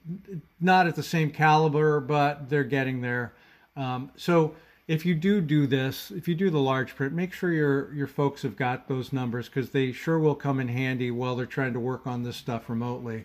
not 0.60 0.86
at 0.88 0.96
the 0.96 1.02
same 1.02 1.30
caliber, 1.30 2.00
but 2.00 2.50
they're 2.50 2.64
getting 2.64 3.00
there. 3.00 3.32
Um, 3.76 4.10
so 4.16 4.54
if 4.88 5.06
you 5.06 5.14
do 5.14 5.40
do 5.40 5.68
this, 5.68 6.10
if 6.10 6.26
you 6.26 6.34
do 6.34 6.50
the 6.50 6.58
large 6.58 6.96
print, 6.96 7.12
make 7.12 7.32
sure 7.32 7.52
your 7.52 7.94
your 7.94 8.08
folks 8.08 8.42
have 8.42 8.56
got 8.56 8.88
those 8.88 9.12
numbers 9.12 9.48
because 9.48 9.70
they 9.70 9.92
sure 9.92 10.18
will 10.18 10.34
come 10.34 10.58
in 10.58 10.66
handy 10.66 11.12
while 11.12 11.36
they're 11.36 11.46
trying 11.46 11.72
to 11.74 11.80
work 11.80 12.06
on 12.08 12.24
this 12.24 12.36
stuff 12.36 12.68
remotely. 12.68 13.24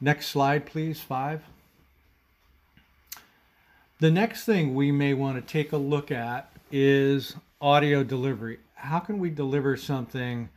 Next 0.00 0.28
slide, 0.28 0.64
please, 0.64 1.00
five. 1.00 1.42
The 3.98 4.10
next 4.10 4.44
thing 4.44 4.74
we 4.74 4.92
may 4.92 5.12
want 5.12 5.36
to 5.36 5.52
take 5.52 5.72
a 5.72 5.76
look 5.76 6.10
at 6.10 6.50
is 6.72 7.36
audio 7.60 8.02
delivery. 8.02 8.60
How 8.74 8.98
can 8.98 9.18
we 9.18 9.28
deliver 9.28 9.76
something 9.76 10.48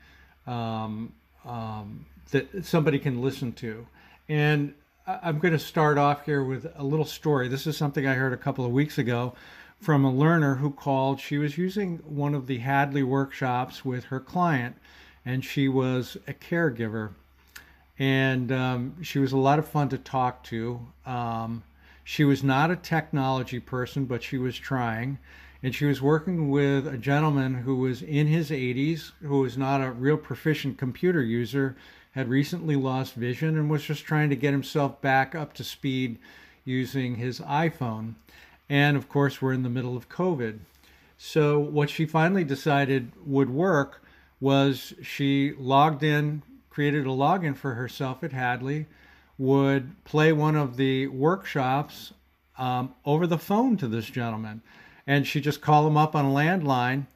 um, 0.48 1.12
um, 1.46 2.06
that 2.32 2.66
somebody 2.66 3.00
can 3.00 3.22
listen 3.22 3.54
to? 3.54 3.88
And 4.28 4.74
I'm 5.08 5.40
going 5.40 5.54
to 5.54 5.60
start 5.60 5.98
off 5.98 6.26
here 6.26 6.44
with 6.44 6.72
a 6.76 6.84
little 6.84 7.06
story. 7.06 7.48
This 7.48 7.66
is 7.66 7.76
something 7.76 8.06
I 8.06 8.14
heard 8.14 8.32
a 8.32 8.38
couple 8.38 8.64
of 8.64 8.72
weeks 8.72 9.00
ago 9.00 9.34
from 9.80 10.06
a 10.06 10.14
learner 10.14 10.56
who 10.56 10.70
called. 10.70 11.20
She 11.20 11.40
was 11.40 11.58
using 11.58 11.98
one 12.06 12.36
of 12.36 12.46
the 12.46 12.60
Hadley 12.60 13.02
workshops 13.02 13.84
with 13.84 14.06
her 14.06 14.20
client, 14.20 14.76
and 15.26 15.44
she 15.44 15.68
was 15.68 16.16
a 16.28 16.34
caregiver. 16.34 17.12
And 17.98 18.52
um, 18.52 19.02
she 19.02 19.18
was 19.18 19.32
a 19.32 19.38
lot 19.38 19.58
of 19.58 19.68
fun 19.68 19.90
to 19.90 19.98
talk 19.98 20.44
to. 20.46 20.80
Um, 21.08 21.64
she 22.04 22.24
was 22.24 22.44
not 22.44 22.70
a 22.70 22.76
technology 22.76 23.60
person, 23.60 24.06
but 24.06 24.22
she 24.22 24.38
was 24.38 24.58
trying. 24.58 25.18
And 25.64 25.74
she 25.74 25.86
was 25.86 26.02
working 26.02 26.50
with 26.50 26.88
a 26.88 26.98
gentleman 26.98 27.54
who 27.56 27.78
was 27.78 28.02
in 28.02 28.28
his 28.28 28.52
80s, 28.52 29.12
who 29.22 29.40
was 29.40 29.58
not 29.58 29.82
a 29.82 29.92
real 29.92 30.18
proficient 30.18 30.78
computer 30.78 31.22
user 31.22 31.76
had 32.12 32.28
recently 32.28 32.76
lost 32.76 33.14
vision 33.14 33.58
and 33.58 33.70
was 33.70 33.84
just 33.84 34.04
trying 34.04 34.30
to 34.30 34.36
get 34.36 34.52
himself 34.52 35.02
back 35.02 35.36
up 35.36 35.54
to 35.54 35.64
speed 35.64 36.18
using 36.66 37.16
his 37.16 37.40
iPhone. 37.42 38.16
And 38.68 38.98
of 38.98 39.10
course, 39.10 39.42
we're 39.42 39.54
in 39.54 39.64
the 39.64 39.70
middle 39.70 39.96
of 39.96 40.10
COVID. 40.10 40.60
So, 41.18 41.60
what 41.60 41.90
she 41.90 42.06
finally 42.06 42.44
decided 42.44 43.12
would 43.26 43.50
work 43.50 44.04
was 44.40 44.94
she 45.02 45.54
logged 45.58 46.04
in, 46.04 46.44
created 46.70 47.06
a 47.06 47.10
login 47.10 47.58
for 47.58 47.74
herself 47.74 48.24
at 48.24 48.32
Hadley, 48.32 48.86
would 49.38 50.04
play 50.06 50.32
one 50.32 50.56
of 50.56 50.78
the 50.78 51.08
workshops 51.08 52.14
um, 52.58 52.94
over 53.06 53.28
the 53.28 53.38
phone 53.38 53.76
to 53.78 53.88
this 53.88 54.06
gentleman. 54.06 54.62
And 55.06 55.26
she 55.26 55.42
just 55.42 55.62
called 55.62 55.88
him 55.88 55.98
up 55.98 56.16
on 56.16 56.26
a 56.26 56.30
landline 56.30 57.08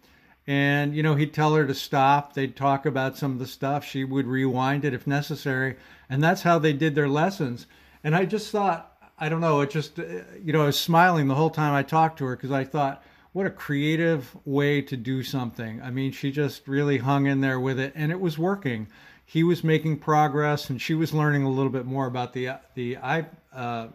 and, 0.46 0.96
you 0.96 1.04
know, 1.04 1.16
he'd 1.16 1.34
tell 1.34 1.56
her 1.56 1.66
to 1.66 1.74
stop. 1.74 2.34
They'd 2.34 2.56
talk 2.56 2.86
about 2.86 3.18
some 3.18 3.32
of 3.32 3.40
the 3.40 3.48
stuff. 3.48 3.86
She 3.86 4.04
would 4.04 4.28
rewind 4.28 4.84
it 4.84 4.94
if 4.94 5.08
necessary. 5.08 5.76
And 6.10 6.22
that's 6.22 6.42
how 6.42 6.60
they 6.60 6.74
did 6.74 6.96
their 6.96 7.08
lessons. 7.08 7.66
And 8.04 8.16
I 8.16 8.26
just 8.26 8.52
thought, 8.52 8.94
I 9.18 9.30
don't 9.30 9.42
know, 9.42 9.62
it 9.62 9.70
just, 9.70 10.00
uh, 10.00 10.04
you 10.44 10.52
know, 10.52 10.64
I 10.64 10.66
was 10.66 10.80
smiling 10.80 11.28
the 11.28 11.36
whole 11.36 11.50
time 11.50 11.74
I 11.74 11.84
talked 11.84 12.18
to 12.18 12.26
her 12.26 12.36
because 12.36 12.52
I 12.52 12.66
thought, 12.66 13.04
what 13.32 13.46
a 13.46 13.52
creative 13.52 14.36
way 14.46 14.82
to 14.82 14.98
do 14.98 15.24
something. 15.24 15.82
I 15.82 15.90
mean, 15.90 16.12
she 16.12 16.32
just 16.32 16.68
really 16.68 17.00
hung 17.00 17.26
in 17.26 17.42
there 17.42 17.60
with 17.60 17.80
it 17.80 17.94
and 17.96 18.12
it 18.12 18.20
was 18.20 18.38
working. 18.38 18.88
He 19.26 19.44
was 19.44 19.64
making 19.64 20.00
progress 20.00 20.70
and 20.70 20.82
she 20.82 20.94
was 20.94 21.14
learning 21.14 21.44
a 21.44 21.50
little 21.50 21.72
bit 21.72 21.86
more 21.86 22.06
about 22.06 22.34
the, 22.34 22.52
the, 22.76 22.98
i 22.98 23.26
uh, 23.54 23.88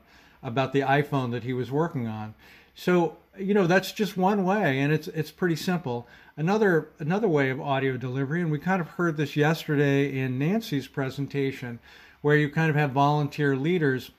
about 0.43 0.73
the 0.73 0.81
iPhone 0.81 1.33
that 1.33 1.45
he 1.45 1.53
was 1.53 1.71
working 1.71 2.07
on. 2.07 2.35
So, 2.75 3.17
you 3.37 3.55
know, 3.55 3.67
that's 3.67 3.93
just 3.93 4.17
one 4.17 4.45
way 4.45 4.81
and 4.81 4.93
it's, 4.93 5.09
it's 5.09 5.31
pretty 5.31 5.57
simple. 5.57 6.09
Another 6.39 6.91
another 7.01 7.27
way 7.27 7.51
of 7.51 7.61
audio 7.61 7.97
delivery, 7.97 8.41
and 8.41 8.49
we 8.49 8.61
kind 8.61 8.81
of 8.81 8.87
heard 8.91 9.17
this 9.17 9.35
yesterday 9.35 10.17
in 10.17 10.39
Nancy's 10.39 10.87
presentation, 10.87 11.81
where 12.23 12.37
you 12.37 12.49
kind 12.49 12.71
of 12.71 12.77
have 12.77 12.93
volunteer 12.93 13.57
leaders. 13.57 14.13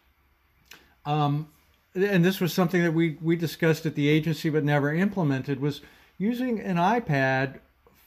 Um, 1.06 1.48
and 1.96 2.26
this 2.26 2.42
was 2.42 2.52
something 2.52 2.84
that 2.84 2.94
we 2.94 3.18
we 3.22 3.38
discussed 3.38 3.86
at 3.86 3.96
the 3.96 4.10
agency 4.10 4.50
but 4.50 4.66
never 4.66 4.94
implemented 4.94 5.62
was 5.62 5.80
using 6.18 6.60
an 6.60 6.76
iPad 6.76 7.60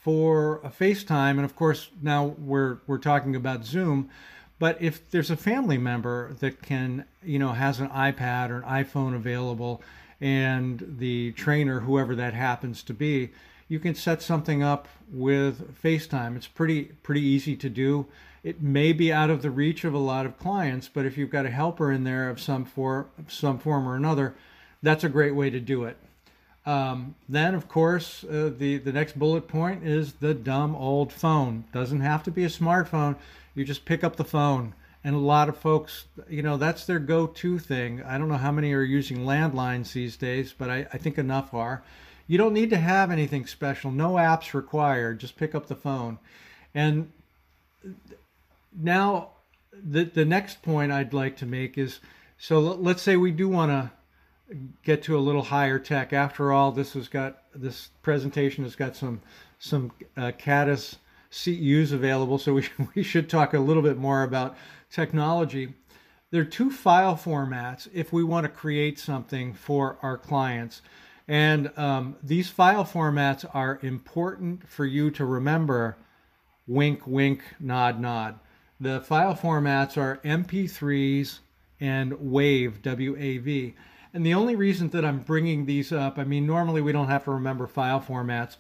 for 0.03 0.57
a 0.63 0.69
FaceTime, 0.69 1.31
and 1.31 1.45
of 1.47 1.57
course 1.57 1.89
now 2.03 2.35
we're 2.39 2.81
we're 2.87 2.99
talking 2.99 3.35
about 3.35 3.65
Zoom. 3.65 4.11
But 4.59 4.77
if 4.83 5.11
there's 5.11 5.31
a 5.31 5.39
family 5.39 5.79
member 5.79 6.35
that 6.41 6.61
can, 6.61 7.07
you 7.25 7.39
know, 7.39 7.53
has 7.53 7.81
an 7.81 7.89
iPad 7.89 8.51
or 8.51 8.59
an 8.59 8.85
iPhone 8.85 9.15
available, 9.15 9.81
and 10.21 10.97
the 10.99 11.33
trainer, 11.33 11.81
whoever 11.81 12.15
that 12.17 12.35
happens 12.35 12.83
to 12.83 12.93
be, 12.93 13.31
you 13.73 13.79
can 13.79 13.95
set 13.95 14.21
something 14.21 14.63
up 14.63 14.87
with 15.11 15.83
FaceTime. 15.83 16.37
It's 16.37 16.47
pretty 16.47 16.83
pretty 17.03 17.23
easy 17.23 17.57
to 17.57 17.71
do. 17.71 18.07
It 18.45 18.61
may 18.61 18.93
be 18.93 19.11
out 19.11 19.31
of 19.31 19.41
the 19.41 19.51
reach 19.51 19.85
of 19.85 19.95
a 19.95 19.99
lot 19.99 20.27
of 20.27 20.39
clients, 20.39 20.89
but 20.89 21.07
if 21.07 21.17
you've 21.17 21.31
got 21.31 21.47
a 21.47 21.51
helper 21.51 21.91
in 21.91 22.05
there 22.05 22.29
of 22.29 22.39
some 22.39 22.67
for 22.67 23.07
some 23.29 23.59
form 23.59 23.89
or 23.89 23.97
another, 23.97 24.35
that's 24.83 25.05
a 25.05 25.09
great 25.09 25.35
way 25.35 25.49
to 25.49 25.59
do 25.59 25.85
it. 25.85 25.97
Um, 26.67 27.15
then, 27.31 27.55
of 27.55 27.67
course, 27.67 28.25
uh, 28.25 28.53
the 28.55 28.77
the 28.77 28.93
next 28.93 29.19
bullet 29.19 29.49
point 29.49 29.87
is 29.87 30.13
the 30.15 30.35
dumb 30.35 30.77
old 30.77 31.11
phone. 31.11 31.65
Doesn't 31.73 32.01
have 32.01 32.23
to 32.25 32.31
be 32.31 32.45
a 32.45 32.49
smartphone. 32.49 33.17
You 33.55 33.65
just 33.65 33.87
pick 33.87 34.05
up 34.05 34.17
the 34.17 34.25
phone, 34.37 34.75
and 35.03 35.15
a 35.15 35.19
lot 35.19 35.49
of 35.49 35.57
folks, 35.57 36.05
you 36.29 36.43
know, 36.43 36.59
that's 36.59 36.85
their 36.85 36.99
go-to 36.99 37.59
thing. 37.59 38.03
I 38.03 38.19
don't 38.19 38.29
know 38.29 38.37
how 38.37 38.53
many 38.53 38.75
are 38.75 38.83
using 38.83 39.21
landlines 39.21 39.95
these 39.95 40.19
days, 40.19 40.55
but 40.57 40.69
I, 40.69 40.87
I 40.93 40.99
think 40.99 41.17
enough 41.17 41.55
are. 41.55 41.83
You 42.33 42.39
don't 42.39 42.55
need 42.55 42.71
to 42.71 42.79
have 42.79 43.11
anything 43.11 43.47
special. 43.47 43.91
No 43.91 44.13
apps 44.13 44.55
required. 44.55 45.21
Just 45.21 45.37
pick 45.37 45.55
up 45.55 45.67
the 45.67 45.77
phone, 45.77 46.19
and 46.75 47.13
now 48.75 49.33
the 49.75 50.05
the 50.05 50.25
next 50.25 50.63
point 50.63 50.93
I'd 50.93 51.13
like 51.13 51.37
to 51.37 51.45
make 51.45 51.77
is 51.77 52.01
so 52.39 52.59
let's 52.59 53.03
say 53.03 53.17
we 53.17 53.33
do 53.33 53.51
want 53.51 53.71
to 53.71 54.57
get 54.83 55.03
to 55.03 55.19
a 55.19 55.21
little 55.21 55.43
higher 55.43 55.79
tech. 55.79 56.15
After 56.15 56.53
all, 56.53 56.73
this 56.73 56.95
has 56.95 57.07
got 57.07 57.43
this 57.55 57.91
presentation 58.01 58.65
has 58.65 58.77
got 58.77 58.97
some 58.97 59.21
some 59.59 59.93
uh, 60.17 60.33
Caddis 60.39 60.97
CEUs 61.31 61.93
available, 61.93 62.39
so 62.39 62.55
we 62.55 62.67
we 62.95 63.03
should 63.03 63.29
talk 63.29 63.53
a 63.53 63.61
little 63.61 63.83
bit 63.83 63.99
more 63.99 64.23
about 64.23 64.57
technology. 64.91 65.75
There 66.31 66.41
are 66.41 66.47
two 66.47 66.71
file 66.71 67.15
formats 67.15 67.91
if 67.93 68.11
we 68.11 68.25
want 68.25 68.45
to 68.45 68.49
create 68.49 68.99
something 68.99 69.53
for 69.53 69.99
our 70.01 70.17
clients. 70.17 70.81
And 71.29 71.71
um, 71.77 72.17
these 72.23 72.51
file 72.51 72.85
formats 72.85 73.45
are 73.55 73.79
important 73.83 74.69
for 74.69 74.85
you 74.85 75.11
to 75.13 75.25
remember. 75.25 75.97
Wink, 76.67 77.07
wink, 77.07 77.43
nod, 77.61 78.01
nod. 78.01 78.39
The 78.81 79.01
file 79.01 79.35
formats 79.35 79.97
are 79.97 80.21
MP3s 80.25 81.39
and 81.81 82.13
WAV, 82.13 82.83
W 82.83 83.17
A 83.19 83.39
V. 83.39 83.75
And 84.15 84.27
the 84.27 84.35
only 84.35 84.57
reason 84.57 84.91
that 84.91 85.05
I'm 85.05 85.21
bringing 85.21 85.65
these 85.65 85.93
up, 85.93 86.19
I 86.19 86.25
mean, 86.25 86.47
normally 86.47 86.81
we 86.81 86.93
don't 86.93 87.09
have 87.09 87.25
to 87.25 87.31
remember 87.31 87.67
file 87.67 88.01
formats, 88.01 88.57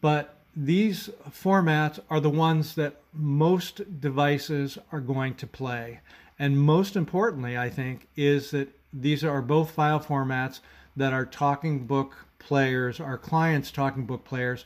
but 0.00 0.36
these 0.56 1.10
formats 1.30 2.00
are 2.10 2.20
the 2.20 2.30
ones 2.30 2.74
that 2.74 3.00
most 3.12 4.00
devices 4.00 4.78
are 4.90 5.00
going 5.00 5.34
to 5.34 5.46
play. 5.46 6.00
And 6.38 6.58
most 6.58 6.96
importantly, 6.96 7.56
I 7.56 7.70
think, 7.70 8.08
is 8.16 8.50
that 8.50 8.68
these 8.92 9.22
are 9.22 9.42
both 9.42 9.70
file 9.70 10.00
formats 10.00 10.60
that 10.96 11.12
our 11.12 11.26
talking 11.26 11.86
book 11.86 12.26
players, 12.38 13.00
our 13.00 13.18
clients' 13.18 13.70
talking 13.70 14.06
book 14.06 14.24
players, 14.24 14.64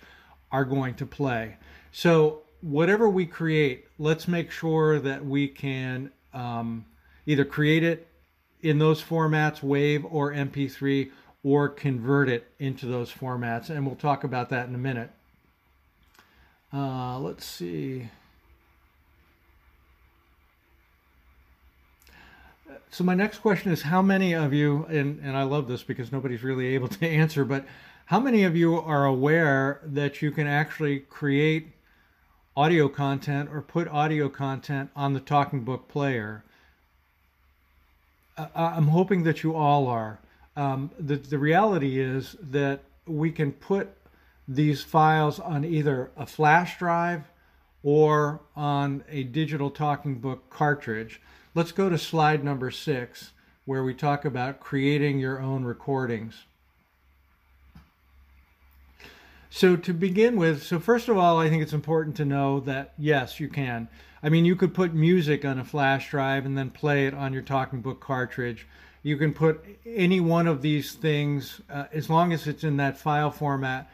are 0.53 0.65
going 0.65 0.95
to 0.95 1.07
play. 1.07 1.57
So, 1.93 2.43
whatever 2.61 3.09
we 3.09 3.27
create, 3.27 3.87
let's 3.99 4.29
make 4.29 4.51
sure 4.51 4.99
that 5.01 5.25
we 5.25 5.49
can 5.49 6.11
um, 6.35 6.85
either 7.27 7.45
create 7.45 7.83
it 7.83 8.07
in 8.63 8.79
those 8.79 9.03
formats, 9.03 9.63
WAVE 9.63 10.05
or 10.05 10.33
MP3, 10.33 11.11
or 11.43 11.69
convert 11.69 12.29
it 12.29 12.53
into 12.59 12.87
those 12.87 13.11
formats. 13.11 13.71
And 13.71 13.87
we'll 13.87 13.97
talk 13.97 14.25
about 14.25 14.51
that 14.51 14.69
in 14.69 14.75
a 14.75 14.79
minute. 14.79 15.11
Uh, 16.73 17.19
let's 17.19 17.45
see. 17.45 18.09
So 22.93 23.05
my 23.05 23.15
next 23.15 23.39
question 23.39 23.71
is 23.71 23.83
how 23.83 24.03
many 24.03 24.35
of 24.35 24.53
you, 24.53 24.85
and, 24.89 25.21
and 25.21 25.37
I 25.37 25.45
love 25.45 25.69
this 25.69 25.85
because 25.85 26.11
nobody's 26.11 26.43
really 26.43 26.67
able 26.75 26.89
to 26.89 27.07
answer, 27.09 27.45
but 27.45 27.65
how 28.07 28.19
many 28.19 28.43
of 28.43 28.57
you 28.57 28.77
are 28.81 29.05
aware 29.05 29.81
that 29.85 30.21
you 30.21 30.33
can 30.33 30.49
actually 30.49 30.99
create 30.99 31.73
audio 32.57 32.89
content 32.89 33.49
or 33.53 33.63
put 33.63 33.87
audio 33.87 34.29
content 34.29 34.91
on 34.97 35.15
the 35.15 35.21
Talking 35.21 35.63
Book 35.63 35.87
player? 35.87 36.43
I'm 38.37 38.89
hoping 38.89 39.23
that 39.23 39.45
you 39.45 39.55
all 39.55 39.87
are. 39.87 40.19
Um, 40.57 40.91
the, 40.99 41.17
the 41.17 41.39
reality 41.39 42.01
is 42.01 42.37
that 42.41 42.83
we 43.07 43.31
can 43.31 43.53
put 43.53 43.89
these 44.49 44.83
files 44.83 45.39
on 45.39 45.65
either 45.65 46.11
a 46.17 46.27
flash 46.27 46.79
drive 46.79 47.23
or 47.85 48.41
on 48.57 49.05
a 49.09 49.23
digital 49.23 49.71
talking 49.71 50.17
book 50.17 50.51
cartridge. 50.51 51.21
Let's 51.53 51.73
go 51.73 51.89
to 51.89 51.99
slide 51.99 52.45
number 52.45 52.71
six, 52.71 53.33
where 53.65 53.83
we 53.83 53.93
talk 53.93 54.25
about 54.25 54.61
creating 54.61 55.19
your 55.19 55.41
own 55.41 55.65
recordings. 55.65 56.45
So 59.51 59.75
to 59.75 59.93
begin 59.93 60.37
with, 60.37 60.63
so 60.63 60.79
first 60.79 61.09
of 61.09 61.19
all, 61.19 61.39
I 61.39 61.49
think 61.49 61.61
it's 61.61 61.73
important 61.73 62.15
to 62.19 62.25
know 62.25 62.61
that 62.61 62.95
yes, 62.97 63.41
you 63.41 63.49
can. 63.49 63.89
I 64.23 64.29
mean, 64.29 64.45
you 64.45 64.55
could 64.55 64.73
put 64.73 64.95
music 64.95 65.45
on 65.45 65.59
a 65.59 65.65
flash 65.65 66.11
drive 66.11 66.47
and 66.47 66.57
then 66.57 66.71
play 66.71 67.09
it 67.09 67.15
on 67.15 67.33
your 67.33 67.43
talking 67.43 67.81
book 67.81 67.99
cartridge. 68.01 68.69
You 69.03 69.17
can 69.17 69.33
put 69.33 69.65
any 69.85 70.21
one 70.21 70.47
of 70.47 70.63
these 70.63 70.93
things, 70.93 71.63
uh, 71.69 71.87
as 71.93 72.09
long 72.09 72.33
as 72.33 72.47
it's 72.47 72.63
in 72.63 72.77
that 72.77 72.97
file 72.97 73.33
format, 73.33 73.91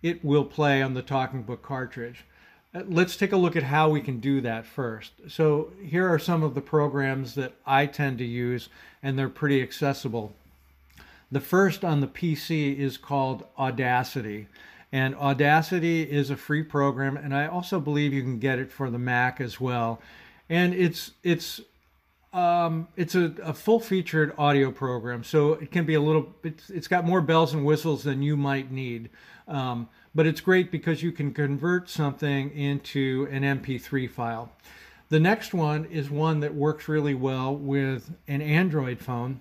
it 0.00 0.24
will 0.24 0.44
play 0.44 0.80
on 0.80 0.94
the 0.94 1.02
talking 1.02 1.42
book 1.42 1.62
cartridge. 1.62 2.24
Let's 2.72 3.16
take 3.16 3.32
a 3.32 3.36
look 3.36 3.56
at 3.56 3.64
how 3.64 3.88
we 3.88 4.00
can 4.00 4.20
do 4.20 4.40
that 4.42 4.64
first. 4.64 5.12
So 5.28 5.72
here 5.84 6.08
are 6.08 6.18
some 6.18 6.42
of 6.42 6.54
the 6.54 6.60
programs 6.60 7.34
that 7.34 7.54
I 7.66 7.86
tend 7.86 8.18
to 8.18 8.24
use, 8.24 8.68
and 9.02 9.18
they're 9.18 9.28
pretty 9.28 9.60
accessible. 9.60 10.34
The 11.32 11.40
first 11.40 11.84
on 11.84 12.00
the 12.00 12.06
PC 12.06 12.78
is 12.78 12.96
called 12.96 13.44
Audacity. 13.58 14.46
And 14.92 15.14
Audacity 15.14 16.02
is 16.02 16.30
a 16.30 16.36
free 16.36 16.62
program, 16.62 17.16
and 17.16 17.34
I 17.34 17.46
also 17.46 17.80
believe 17.80 18.12
you 18.12 18.22
can 18.22 18.38
get 18.38 18.58
it 18.58 18.72
for 18.72 18.90
the 18.90 18.98
Mac 18.98 19.40
as 19.40 19.60
well. 19.60 20.00
And 20.48 20.74
it's 20.74 21.12
it's 21.22 21.60
um, 22.32 22.88
it's 22.96 23.14
a, 23.14 23.34
a 23.42 23.52
full-featured 23.52 24.34
audio 24.38 24.70
program, 24.70 25.24
so 25.24 25.54
it 25.54 25.70
can 25.70 25.84
be 25.84 25.94
a 25.94 26.00
little. 26.00 26.34
It's, 26.42 26.70
it's 26.70 26.88
got 26.88 27.04
more 27.04 27.20
bells 27.20 27.54
and 27.54 27.64
whistles 27.64 28.02
than 28.02 28.22
you 28.22 28.36
might 28.36 28.72
need, 28.72 29.10
um, 29.46 29.88
but 30.14 30.26
it's 30.26 30.40
great 30.40 30.70
because 30.70 31.02
you 31.02 31.12
can 31.12 31.32
convert 31.32 31.88
something 31.88 32.50
into 32.56 33.28
an 33.30 33.42
MP3 33.42 34.10
file. 34.10 34.50
The 35.08 35.20
next 35.20 35.52
one 35.52 35.86
is 35.86 36.10
one 36.10 36.40
that 36.40 36.54
works 36.54 36.88
really 36.88 37.14
well 37.14 37.54
with 37.54 38.12
an 38.28 38.40
Android 38.40 39.00
phone, 39.00 39.40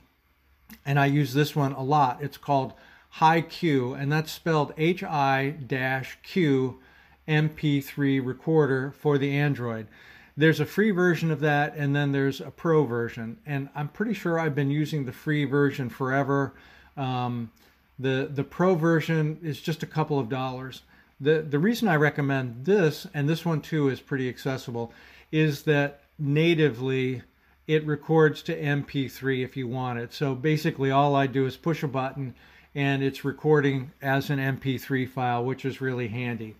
and 0.85 0.99
I 0.99 1.05
use 1.05 1.33
this 1.33 1.55
one 1.55 1.73
a 1.73 1.83
lot. 1.83 2.21
It's 2.21 2.37
called 2.37 2.73
Hi-Q, 3.09 3.93
and 3.93 4.11
that's 4.11 4.31
spelled 4.31 4.73
H-I-Q 4.77 6.79
MP3 7.27 8.25
recorder 8.25 8.91
for 8.91 9.17
the 9.17 9.35
Android. 9.35 9.87
There's 10.35 10.59
a 10.59 10.65
free 10.65 10.91
version 10.91 11.31
of 11.31 11.41
that, 11.41 11.75
and 11.75 11.95
then 11.95 12.11
there's 12.11 12.41
a 12.41 12.49
pro 12.49 12.85
version. 12.85 13.37
And 13.45 13.69
I'm 13.75 13.89
pretty 13.89 14.13
sure 14.13 14.39
I've 14.39 14.55
been 14.55 14.71
using 14.71 15.05
the 15.05 15.11
free 15.11 15.45
version 15.45 15.89
forever. 15.89 16.53
Um, 16.97 17.51
the 17.99 18.29
the 18.33 18.43
pro 18.43 18.75
version 18.75 19.39
is 19.43 19.59
just 19.59 19.83
a 19.83 19.87
couple 19.87 20.17
of 20.17 20.29
dollars. 20.29 20.81
The 21.19 21.41
the 21.41 21.59
reason 21.59 21.87
I 21.87 21.95
recommend 21.95 22.65
this, 22.65 23.05
and 23.13 23.27
this 23.27 23.45
one 23.45 23.61
too 23.61 23.89
is 23.89 23.99
pretty 23.99 24.29
accessible, 24.29 24.93
is 25.31 25.63
that 25.63 26.01
natively 26.17 27.23
it 27.67 27.85
records 27.85 28.41
to 28.43 28.59
MP3 28.59 29.43
if 29.43 29.55
you 29.55 29.67
want 29.67 29.99
it. 29.99 30.13
So 30.13 30.33
basically 30.33 30.89
all 30.89 31.15
I 31.15 31.27
do 31.27 31.45
is 31.45 31.55
push 31.55 31.83
a 31.83 31.87
button 31.87 32.33
and 32.73 33.03
it's 33.03 33.23
recording 33.23 33.91
as 34.01 34.29
an 34.29 34.39
MP3 34.39 35.07
file, 35.07 35.43
which 35.43 35.65
is 35.65 35.81
really 35.81 36.07
handy. 36.07 36.55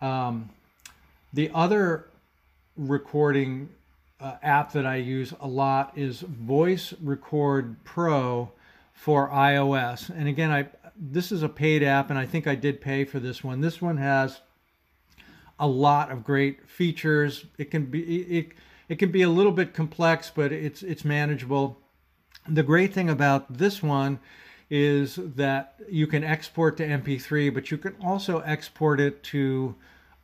Um, 0.00 0.50
the 1.32 1.50
other 1.54 2.06
recording 2.76 3.68
uh, 4.20 4.36
app 4.42 4.72
that 4.72 4.86
I 4.86 4.96
use 4.96 5.34
a 5.40 5.46
lot 5.46 5.92
is 5.96 6.20
Voice 6.20 6.94
Record 7.02 7.76
Pro 7.84 8.50
for 8.98 9.30
iOS. 9.30 10.10
And 10.10 10.26
again, 10.26 10.50
I 10.50 10.66
this 11.00 11.30
is 11.30 11.44
a 11.44 11.48
paid 11.48 11.84
app, 11.84 12.10
and 12.10 12.18
I 12.18 12.26
think 12.26 12.48
I 12.48 12.56
did 12.56 12.80
pay 12.80 13.04
for 13.04 13.20
this 13.20 13.44
one. 13.44 13.60
This 13.60 13.80
one 13.80 13.96
has 13.96 14.40
a 15.60 15.68
lot 15.68 16.10
of 16.10 16.24
great 16.24 16.68
features. 16.68 17.44
It 17.58 17.70
can 17.70 17.86
be 17.86 18.00
it, 18.22 18.48
it 18.88 18.98
can 18.98 19.12
be 19.12 19.22
a 19.22 19.28
little 19.28 19.52
bit 19.52 19.72
complex, 19.72 20.32
but 20.34 20.50
it's 20.50 20.82
it's 20.82 21.04
manageable. 21.04 21.78
The 22.48 22.64
great 22.64 22.92
thing 22.92 23.08
about 23.08 23.58
this 23.58 23.84
one 23.84 24.18
is 24.68 25.14
that 25.14 25.76
you 25.88 26.08
can 26.08 26.24
export 26.24 26.76
to 26.78 26.86
MP3, 26.86 27.54
but 27.54 27.70
you 27.70 27.78
can 27.78 27.94
also 28.02 28.40
export 28.40 28.98
it 28.98 29.22
to 29.22 29.76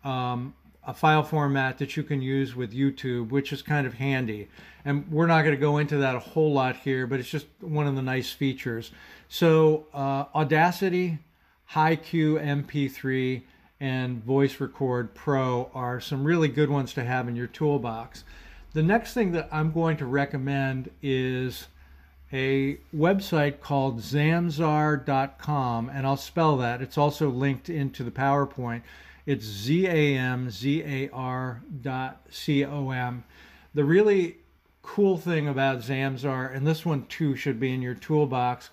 um, 0.03 0.53
a 0.87 0.95
file 0.95 1.23
format 1.23 1.79
that 1.79 1.97
you 1.97 2.03
can 2.03 2.21
use 2.21 2.55
with 2.55 2.73
YouTube, 2.73 3.31
which 3.31 3.53
is 3.53 3.63
kind 3.63 3.87
of 3.87 3.95
handy. 3.95 4.49
And 4.85 5.11
we're 5.11 5.27
not 5.27 5.43
going 5.43 5.55
to 5.55 5.61
go 5.61 5.79
into 5.79 5.99
that 5.99 6.15
a 6.15 6.21
whole 6.21 6.53
lot 6.53 6.77
here, 6.77 7.07
but 7.07 7.21
it's 7.21 7.29
just 7.29 7.47
one 7.61 7.87
of 7.87 7.97
the 7.97 8.03
nice 8.03 8.31
features. 8.31 8.91
So 9.29 9.87
uh, 9.95 10.27
Audacity, 10.35 11.19
Hi-Q 11.67 12.37
MP3, 12.37 13.43
and 13.81 14.23
Voice 14.23 14.61
Record 14.61 15.15
Pro 15.15 15.71
are 15.75 16.01
some 16.01 16.25
really 16.25 16.49
good 16.49 16.71
ones 16.71 16.95
to 16.95 17.05
have 17.05 17.29
in 17.29 17.37
your 17.37 17.47
toolbox. 17.47 18.25
The 18.73 18.83
next 18.83 19.15
thing 19.15 19.33
that 19.33 19.49
I'm 19.53 19.73
going 19.73 19.97
to 19.99 20.07
recommend 20.07 20.91
is 21.03 21.69
a 22.33 22.79
website 22.95 23.61
called 23.61 24.01
zamzar.com, 24.01 25.89
and 25.89 26.07
I'll 26.07 26.17
spell 26.17 26.57
that. 26.57 26.83
It's 26.83 26.99
also 26.99 27.31
linked 27.31 27.69
into 27.71 28.03
the 28.03 28.11
PowerPoint. 28.11 28.83
It's 29.27 29.45
Z-A-M-Z-A-R 29.47 31.13
dot 31.81 32.27
C-O-M. 32.31 33.25
The 33.75 33.85
really 33.85 34.37
cool 34.83 35.17
thing 35.17 35.49
about 35.49 35.79
Zamzar, 35.79 36.55
and 36.55 36.67
this 36.67 36.85
one 36.85 37.07
too 37.07 37.35
should 37.35 37.59
be 37.59 37.73
in 37.73 37.81
your 37.81 37.95
toolbox, 37.95 38.69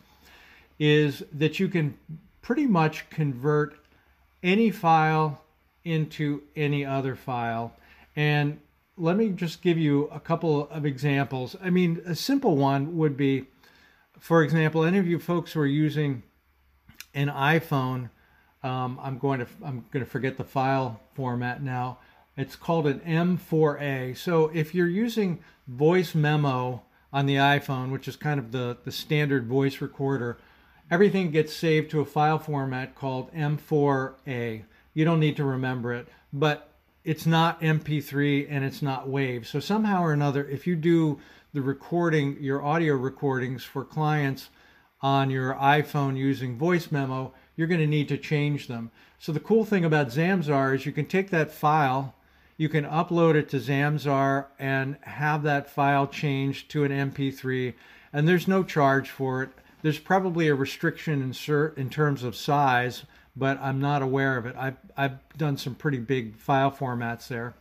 is 0.78 1.24
that 1.32 1.60
you 1.60 1.70
can 1.70 1.98
pretty 2.42 2.68
much 2.68 3.10
convert 3.10 3.76
any 4.44 4.72
file 4.72 5.42
into 5.86 6.42
any 6.56 6.84
other 6.86 7.16
file. 7.16 7.74
And 8.16 8.60
let 8.98 9.16
me 9.16 9.30
just 9.30 9.62
give 9.62 9.78
you 9.78 10.10
a 10.12 10.20
couple 10.20 10.68
of 10.70 10.86
examples. 10.86 11.56
I 11.64 11.70
mean, 11.70 12.02
a 12.06 12.14
simple 12.14 12.58
one 12.58 12.98
would 12.98 13.16
be, 13.16 13.46
for 14.20 14.44
example, 14.44 14.84
any 14.84 14.98
of 14.98 15.08
you 15.08 15.18
folks 15.18 15.54
who 15.54 15.62
are 15.62 15.66
using 15.66 16.24
an 17.14 17.30
iPhone, 17.30 18.10
um, 18.63 19.00
I'm 19.02 19.17
going 19.17 19.39
to 19.39 19.47
I'm 19.63 19.86
going 19.91 20.06
to 20.06 20.10
forget 20.10 20.38
the 20.38 20.43
file 20.43 21.00
format 21.15 21.62
now. 21.63 21.97
It's 22.38 22.56
called 22.56 22.88
an 22.88 23.00
M4A. 23.02 24.17
So 24.17 24.50
if 24.54 24.74
you're 24.74 24.88
using 24.88 25.39
voice 25.67 26.15
memo 26.15 26.84
on 27.12 27.26
the 27.26 27.36
iPhone, 27.36 27.91
which 27.91 28.08
is 28.08 28.15
kind 28.15 28.39
of 28.39 28.52
the, 28.52 28.78
the 28.86 28.91
standard 28.91 29.47
voice 29.47 29.82
recorder, 29.82 30.38
everything 30.89 31.32
gets 31.32 31.54
saved 31.54 31.91
to 31.91 32.00
a 32.00 32.06
file 32.06 32.39
format 32.39 32.95
called 32.95 33.34
M4A. 33.34 34.63
You 34.93 35.06
don't 35.06 35.19
need 35.19 35.38
to 35.38 35.43
remember 35.43 35.93
it, 35.93 36.08
but 36.32 36.69
it's 37.04 37.26
not 37.26 37.62
MP3 37.62 38.47
and 38.50 38.63
it's 38.63 38.82
not 38.82 39.08
WAV. 39.08 39.45
So 39.45 39.60
somehow 39.60 40.04
or 40.04 40.13
another, 40.13 40.45
if 40.47 40.65
you 40.67 40.76
do 40.76 41.19
the 41.54 41.62
recording, 41.62 42.38
your 42.39 42.63
audio 42.63 42.95
recordings 42.95 43.63
for 43.63 43.84
clients 43.84 44.50
on 45.02 45.30
your 45.30 45.56
iPhone 45.56 46.15
using 46.15 46.58
voice 46.58 46.91
memo, 46.91 47.34
you're 47.56 47.68
going 47.68 47.82
to 47.82 47.88
need 47.88 48.08
to 48.10 48.18
change 48.18 48.68
them. 48.68 48.92
So 49.20 49.32
the 49.32 49.40
cool 49.40 49.66
thing 49.66 49.86
about 49.86 50.08
Zamzar 50.08 50.76
is 50.76 50.86
you 50.86 50.92
can 50.92 51.06
take 51.06 51.30
that 51.30 51.52
file, 51.52 52.16
you 52.58 52.70
can 52.70 52.86
upload 52.86 53.36
it 53.36 53.50
to 53.50 53.58
Zamzar 53.58 54.46
and 54.60 54.98
have 55.02 55.44
that 55.44 55.70
file 55.70 56.08
changed 56.08 56.70
to 56.72 56.84
an 56.84 56.92
MP3, 56.92 57.74
and 58.14 58.28
there's 58.28 58.48
no 58.48 58.64
charge 58.64 59.10
for 59.10 59.44
it. 59.44 59.50
There's 59.82 60.00
probably 60.00 60.48
a 60.48 60.56
restriction 60.56 61.22
in, 61.22 61.74
in 61.76 61.90
terms 61.90 62.24
of 62.24 62.36
size, 62.36 63.04
but 63.36 63.60
I'm 63.60 63.80
not 63.80 64.02
aware 64.02 64.38
of 64.38 64.46
it. 64.46 64.56
I've, 64.58 64.78
I've 64.96 65.38
done 65.38 65.58
some 65.58 65.76
pretty 65.76 65.98
big 65.98 66.36
file 66.36 66.72
formats 66.72 67.28
there. 67.28 67.56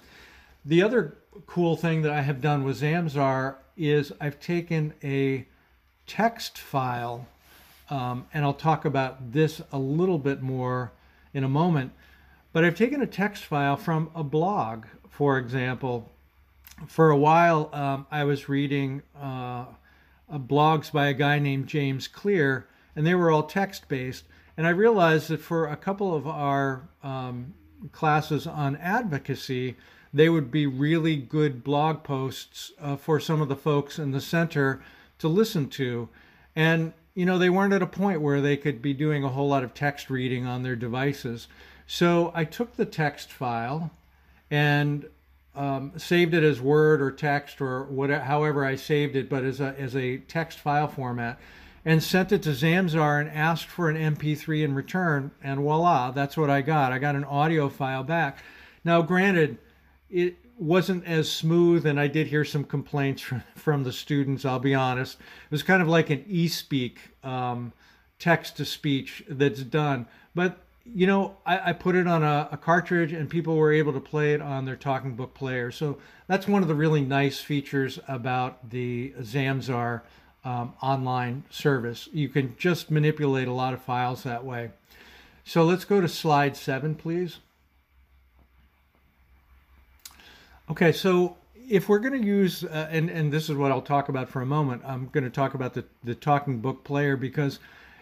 The 0.64 0.83
other 0.83 1.16
cool 1.46 1.76
thing 1.76 2.03
that 2.03 2.12
I 2.12 2.20
have 2.20 2.40
done 2.40 2.64
with 2.64 2.81
Zamzar 2.81 3.57
is 3.76 4.12
I've 4.20 4.40
taken 4.40 4.92
a 5.03 5.46
text 6.07 6.59
file, 6.59 7.26
um, 7.90 8.26
and 8.33 8.44
I'll 8.44 8.55
talk 8.55 8.85
about 8.85 9.33
this 9.33 9.61
a 9.72 9.79
little 9.79 10.18
bit 10.18 10.40
more 10.40 10.92
in 11.35 11.44
a 11.44 11.48
moment, 11.48 11.92
but 12.53 12.64
I've 12.64 12.76
taken 12.76 13.03
a 13.03 13.07
text 13.07 13.44
file 13.44 13.76
from 13.76 14.11
a 14.14 14.24
blog, 14.24 14.87
for 15.09 15.38
example. 15.38 16.11
For 16.87 17.11
a 17.11 17.16
while, 17.16 17.68
um, 17.72 18.07
I 18.11 18.24
was 18.24 18.48
reading 18.48 19.03
uh, 19.20 19.66
blogs 20.33 20.90
by 20.90 21.09
a 21.09 21.14
guy 21.14 21.38
named 21.38 21.66
James 21.66 22.09
Clear, 22.09 22.66
and 22.96 23.07
they 23.07 23.14
were 23.14 23.31
all 23.31 23.42
text 23.42 23.88
based. 23.88 24.24
And 24.57 24.66
I 24.66 24.70
realized 24.70 25.29
that 25.29 25.40
for 25.40 25.66
a 25.66 25.76
couple 25.76 26.14
of 26.14 26.26
our 26.26 26.88
um, 27.03 27.55
classes 27.92 28.46
on 28.46 28.76
advocacy, 28.76 29.76
they 30.12 30.29
would 30.29 30.50
be 30.50 30.66
really 30.66 31.16
good 31.16 31.62
blog 31.62 32.03
posts 32.03 32.72
uh, 32.81 32.96
for 32.96 33.20
some 33.20 33.40
of 33.40 33.48
the 33.48 33.57
folks 33.57 33.98
in 33.98 34.11
the 34.11 34.20
center 34.20 34.83
to 35.18 35.29
listen 35.29 35.68
to. 35.70 36.09
And, 36.57 36.92
you 37.20 37.26
know, 37.26 37.37
they 37.37 37.50
weren't 37.50 37.74
at 37.74 37.83
a 37.83 37.87
point 37.87 38.22
where 38.22 38.40
they 38.40 38.56
could 38.56 38.80
be 38.80 38.94
doing 38.94 39.24
a 39.24 39.28
whole 39.28 39.46
lot 39.46 39.62
of 39.62 39.74
text 39.74 40.09
reading 40.09 40.46
on 40.46 40.62
their 40.62 40.74
devices. 40.74 41.48
So 41.87 42.33
I 42.35 42.44
took 42.44 42.76
the 42.76 42.87
text 42.87 43.30
file 43.30 43.90
and 44.50 45.04
um, 45.54 45.92
saved 45.98 46.33
it 46.33 46.42
as 46.42 46.62
Word 46.62 47.02
or 47.02 47.11
text 47.11 47.61
or 47.61 47.83
whatever, 47.83 48.24
however 48.24 48.64
I 48.64 48.76
saved 48.76 49.16
it, 49.16 49.28
but 49.28 49.44
as 49.44 49.61
a, 49.61 49.78
as 49.78 49.94
a 49.94 50.16
text 50.16 50.61
file 50.61 50.88
format 50.88 51.38
and 51.85 52.02
sent 52.02 52.33
it 52.33 52.42
to 52.44 52.50
Zamzar 52.50 53.20
and 53.20 53.28
asked 53.28 53.66
for 53.66 53.90
an 53.90 54.16
MP3 54.16 54.64
in 54.64 54.74
return, 54.74 55.30
and 55.42 55.61
voila, 55.61 56.12
that's 56.12 56.38
what 56.38 56.48
I 56.48 56.62
got. 56.62 56.90
I 56.90 56.98
got 56.98 57.16
an 57.16 57.24
audio 57.24 57.68
file 57.68 58.02
back. 58.02 58.38
Now, 58.83 59.02
granted, 59.02 59.59
it 60.09 60.37
wasn't 60.60 61.04
as 61.06 61.30
smooth, 61.30 61.86
and 61.86 61.98
I 61.98 62.06
did 62.06 62.26
hear 62.26 62.44
some 62.44 62.64
complaints 62.64 63.22
from, 63.22 63.42
from 63.56 63.84
the 63.84 63.92
students, 63.92 64.44
I'll 64.44 64.58
be 64.58 64.74
honest. 64.74 65.14
It 65.18 65.50
was 65.50 65.62
kind 65.62 65.82
of 65.82 65.88
like 65.88 66.10
an 66.10 66.24
e-speak 66.28 66.98
um, 67.24 67.72
text 68.18 68.56
to 68.58 68.64
speech 68.64 69.24
that's 69.28 69.62
done. 69.62 70.06
But, 70.34 70.58
you 70.84 71.06
know, 71.06 71.36
I, 71.46 71.70
I 71.70 71.72
put 71.72 71.96
it 71.96 72.06
on 72.06 72.22
a, 72.22 72.48
a, 72.52 72.56
cartridge, 72.56 73.12
and 73.12 73.28
people 73.28 73.56
were 73.56 73.72
able 73.72 73.92
to 73.94 74.00
play 74.00 74.34
it 74.34 74.42
on 74.42 74.64
their 74.66 74.76
talking 74.76 75.14
book 75.14 75.34
player. 75.34 75.70
So 75.70 75.98
that's 76.26 76.46
one 76.46 76.62
of 76.62 76.68
the 76.68 76.74
really 76.74 77.00
nice 77.00 77.40
features 77.40 77.98
about 78.06 78.70
the 78.70 79.14
Zamzar 79.20 80.02
um, 80.44 80.74
online 80.82 81.44
service. 81.50 82.08
You 82.12 82.28
can 82.28 82.54
just 82.58 82.90
manipulate 82.90 83.48
a 83.48 83.52
lot 83.52 83.74
of 83.74 83.82
files 83.82 84.22
that 84.22 84.44
way. 84.44 84.70
So 85.44 85.64
let's 85.64 85.84
go 85.84 86.00
to 86.00 86.08
slide 86.08 86.56
seven, 86.56 86.94
please. 86.94 87.38
Okay, 90.70 90.92
so 90.92 91.37
if 91.68 91.88
we're 91.88 91.98
going 91.98 92.20
to 92.20 92.24
use, 92.24 92.62
uh, 92.62 92.87
and, 92.92 93.11
and 93.11 93.33
this 93.33 93.50
is 93.50 93.56
what 93.56 93.72
I'll 93.72 93.83
talk 93.83 94.09
about 94.09 94.28
for 94.28 94.40
a 94.40 94.46
moment, 94.46 94.83
I'm 94.87 95.09
going 95.09 95.24
to 95.24 95.30
talk 95.30 95.54
about 95.54 95.74
the, 95.74 95.85
the 96.04 96.14
talking 96.14 96.61
book 96.61 96.85
player 96.85 97.16
because, 97.16 97.59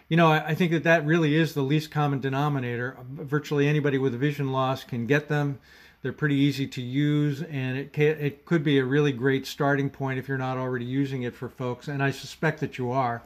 you 0.07 0.15
know, 0.15 0.27
I, 0.27 0.49
I 0.49 0.55
think 0.55 0.71
that 0.73 0.83
that 0.83 1.03
really 1.03 1.33
is 1.33 1.55
the 1.55 1.63
least 1.63 1.89
common 1.89 2.19
denominator. 2.19 2.95
Virtually 3.09 3.67
anybody 3.67 3.97
with 3.97 4.13
a 4.13 4.19
vision 4.19 4.51
loss 4.51 4.83
can 4.83 5.07
get 5.07 5.29
them. 5.29 5.57
They're 6.03 6.13
pretty 6.13 6.35
easy 6.35 6.67
to 6.67 6.81
use, 6.81 7.41
and 7.41 7.75
it 7.75 7.91
can, 7.91 8.19
it 8.19 8.45
could 8.45 8.63
be 8.63 8.77
a 8.77 8.85
really 8.85 9.13
great 9.13 9.47
starting 9.47 9.89
point 9.89 10.19
if 10.19 10.27
you're 10.27 10.37
not 10.37 10.59
already 10.59 10.85
using 10.85 11.23
it 11.23 11.35
for 11.35 11.49
folks. 11.49 11.87
And 11.87 12.03
I 12.03 12.11
suspect 12.11 12.59
that 12.59 12.77
you 12.77 12.91
are. 12.91 13.23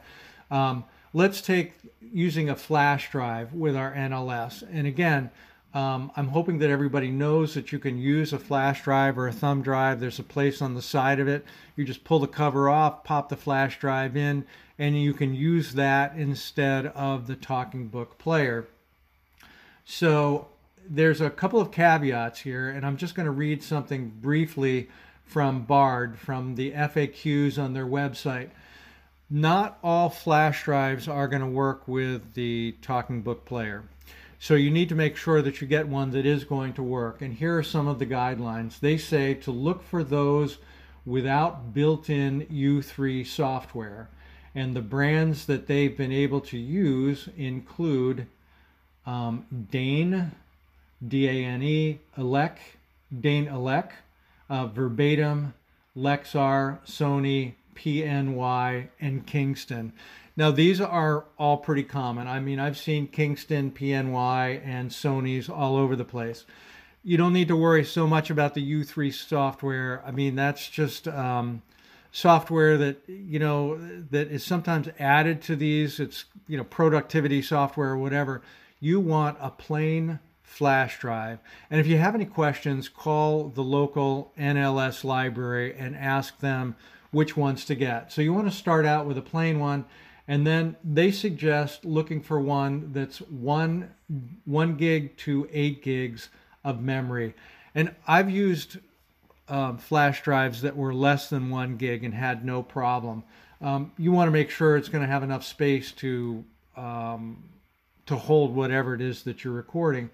Um, 0.50 0.84
let's 1.12 1.42
take 1.42 1.74
using 2.00 2.48
a 2.48 2.56
flash 2.56 3.10
drive 3.10 3.52
with 3.52 3.76
our 3.76 3.92
NLS. 3.92 4.66
And 4.72 4.86
again, 4.86 5.30
um, 5.74 6.12
I'm 6.14 6.28
hoping 6.28 6.58
that 6.58 6.70
everybody 6.70 7.10
knows 7.10 7.54
that 7.54 7.72
you 7.72 7.80
can 7.80 7.98
use 7.98 8.32
a 8.32 8.38
flash 8.38 8.84
drive 8.84 9.18
or 9.18 9.26
a 9.26 9.32
thumb 9.32 9.60
drive. 9.60 9.98
There's 9.98 10.20
a 10.20 10.24
place 10.24 10.62
on 10.62 10.74
the 10.74 10.82
side 10.82 11.18
of 11.18 11.26
it. 11.26 11.44
You 11.74 11.84
just 11.84 12.04
pull 12.04 12.20
the 12.20 12.28
cover 12.28 12.70
off, 12.70 13.02
pop 13.02 13.28
the 13.28 13.36
flash 13.36 13.80
drive 13.80 14.16
in, 14.16 14.46
and 14.78 15.00
you 15.00 15.12
can 15.12 15.34
use 15.34 15.74
that 15.74 16.16
instead 16.16 16.86
of 16.86 17.26
the 17.26 17.34
talking 17.34 17.88
book 17.88 18.18
player. 18.18 18.68
So 19.84 20.46
there's 20.88 21.20
a 21.20 21.28
couple 21.28 21.60
of 21.60 21.72
caveats 21.72 22.40
here, 22.40 22.68
and 22.68 22.86
I'm 22.86 22.96
just 22.96 23.16
going 23.16 23.26
to 23.26 23.32
read 23.32 23.60
something 23.60 24.12
briefly 24.20 24.88
from 25.24 25.64
Bard 25.64 26.18
from 26.18 26.54
the 26.54 26.70
FAQs 26.70 27.58
on 27.58 27.72
their 27.72 27.86
website. 27.86 28.50
Not 29.28 29.78
all 29.82 30.08
flash 30.08 30.62
drives 30.62 31.08
are 31.08 31.26
going 31.26 31.42
to 31.42 31.48
work 31.48 31.88
with 31.88 32.34
the 32.34 32.76
Talking 32.80 33.22
Book 33.22 33.44
Player. 33.44 33.82
So 34.44 34.56
you 34.56 34.70
need 34.70 34.90
to 34.90 34.94
make 34.94 35.16
sure 35.16 35.40
that 35.40 35.62
you 35.62 35.66
get 35.66 35.88
one 35.88 36.10
that 36.10 36.26
is 36.26 36.44
going 36.44 36.74
to 36.74 36.82
work. 36.82 37.22
And 37.22 37.32
here 37.32 37.56
are 37.56 37.62
some 37.62 37.88
of 37.88 37.98
the 37.98 38.04
guidelines. 38.04 38.78
They 38.78 38.98
say 38.98 39.32
to 39.32 39.50
look 39.50 39.82
for 39.82 40.04
those 40.04 40.58
without 41.06 41.72
built-in 41.72 42.44
U3 42.48 43.26
software. 43.26 44.10
And 44.54 44.76
the 44.76 44.82
brands 44.82 45.46
that 45.46 45.66
they've 45.66 45.96
been 45.96 46.12
able 46.12 46.42
to 46.42 46.58
use 46.58 47.26
include 47.38 48.26
um, 49.06 49.46
Dane, 49.70 50.32
D-A-N-E, 51.08 52.00
Elec, 52.18 52.56
Dane 53.18 53.46
Elec, 53.46 53.92
uh, 54.50 54.66
Verbatim, 54.66 55.54
Lexar, 55.96 56.80
Sony, 56.84 57.54
PNY, 57.74 58.88
and 59.00 59.26
Kingston. 59.26 59.94
Now, 60.36 60.50
these 60.50 60.80
are 60.80 61.26
all 61.38 61.58
pretty 61.58 61.84
common. 61.84 62.26
I 62.26 62.40
mean, 62.40 62.58
I've 62.58 62.76
seen 62.76 63.06
Kingston, 63.06 63.70
PNY, 63.70 64.60
and 64.64 64.90
Sony's 64.90 65.48
all 65.48 65.76
over 65.76 65.94
the 65.94 66.04
place. 66.04 66.44
You 67.04 67.16
don't 67.16 67.32
need 67.32 67.48
to 67.48 67.56
worry 67.56 67.84
so 67.84 68.06
much 68.06 68.30
about 68.30 68.54
the 68.54 68.72
U3 68.72 69.12
software. 69.12 70.02
I 70.04 70.10
mean, 70.10 70.34
that's 70.34 70.68
just 70.68 71.06
um, 71.06 71.62
software 72.10 72.76
that, 72.78 73.02
you 73.06 73.38
know, 73.38 73.76
that 74.10 74.28
is 74.28 74.42
sometimes 74.42 74.88
added 74.98 75.40
to 75.42 75.54
these. 75.54 76.00
It's, 76.00 76.24
you 76.48 76.56
know, 76.56 76.64
productivity 76.64 77.40
software 77.40 77.90
or 77.90 77.98
whatever. 77.98 78.42
You 78.80 78.98
want 79.00 79.38
a 79.40 79.50
plain 79.50 80.18
flash 80.42 80.98
drive. 80.98 81.40
And 81.70 81.80
if 81.80 81.86
you 81.86 81.98
have 81.98 82.14
any 82.14 82.24
questions, 82.24 82.88
call 82.88 83.48
the 83.48 83.62
local 83.62 84.32
NLS 84.38 85.04
library 85.04 85.74
and 85.76 85.96
ask 85.96 86.38
them 86.40 86.76
which 87.10 87.36
ones 87.36 87.64
to 87.66 87.74
get. 87.74 88.12
So 88.12 88.22
you 88.22 88.32
want 88.32 88.50
to 88.50 88.56
start 88.56 88.86
out 88.86 89.06
with 89.06 89.18
a 89.18 89.22
plain 89.22 89.58
one, 89.58 89.84
and 90.26 90.46
then 90.46 90.76
they 90.82 91.10
suggest 91.10 91.84
looking 91.84 92.22
for 92.22 92.40
one 92.40 92.92
that's 92.92 93.18
one 93.18 93.90
one 94.44 94.76
gig 94.76 95.16
to 95.18 95.48
eight 95.52 95.82
gigs 95.82 96.28
of 96.64 96.80
memory. 96.80 97.34
And 97.74 97.94
I've 98.06 98.30
used 98.30 98.78
um, 99.48 99.78
flash 99.78 100.22
drives 100.22 100.62
that 100.62 100.76
were 100.76 100.94
less 100.94 101.28
than 101.28 101.50
one 101.50 101.76
gig 101.76 102.04
and 102.04 102.14
had 102.14 102.44
no 102.44 102.62
problem. 102.62 103.24
Um, 103.60 103.92
you 103.98 104.12
want 104.12 104.28
to 104.28 104.32
make 104.32 104.50
sure 104.50 104.76
it's 104.76 104.88
going 104.88 105.02
to 105.02 105.10
have 105.10 105.22
enough 105.22 105.44
space 105.44 105.92
to 105.92 106.44
um, 106.76 107.42
to 108.06 108.16
hold 108.16 108.54
whatever 108.54 108.94
it 108.94 109.00
is 109.00 109.22
that 109.24 109.44
you're 109.44 109.54
recording 109.54 110.10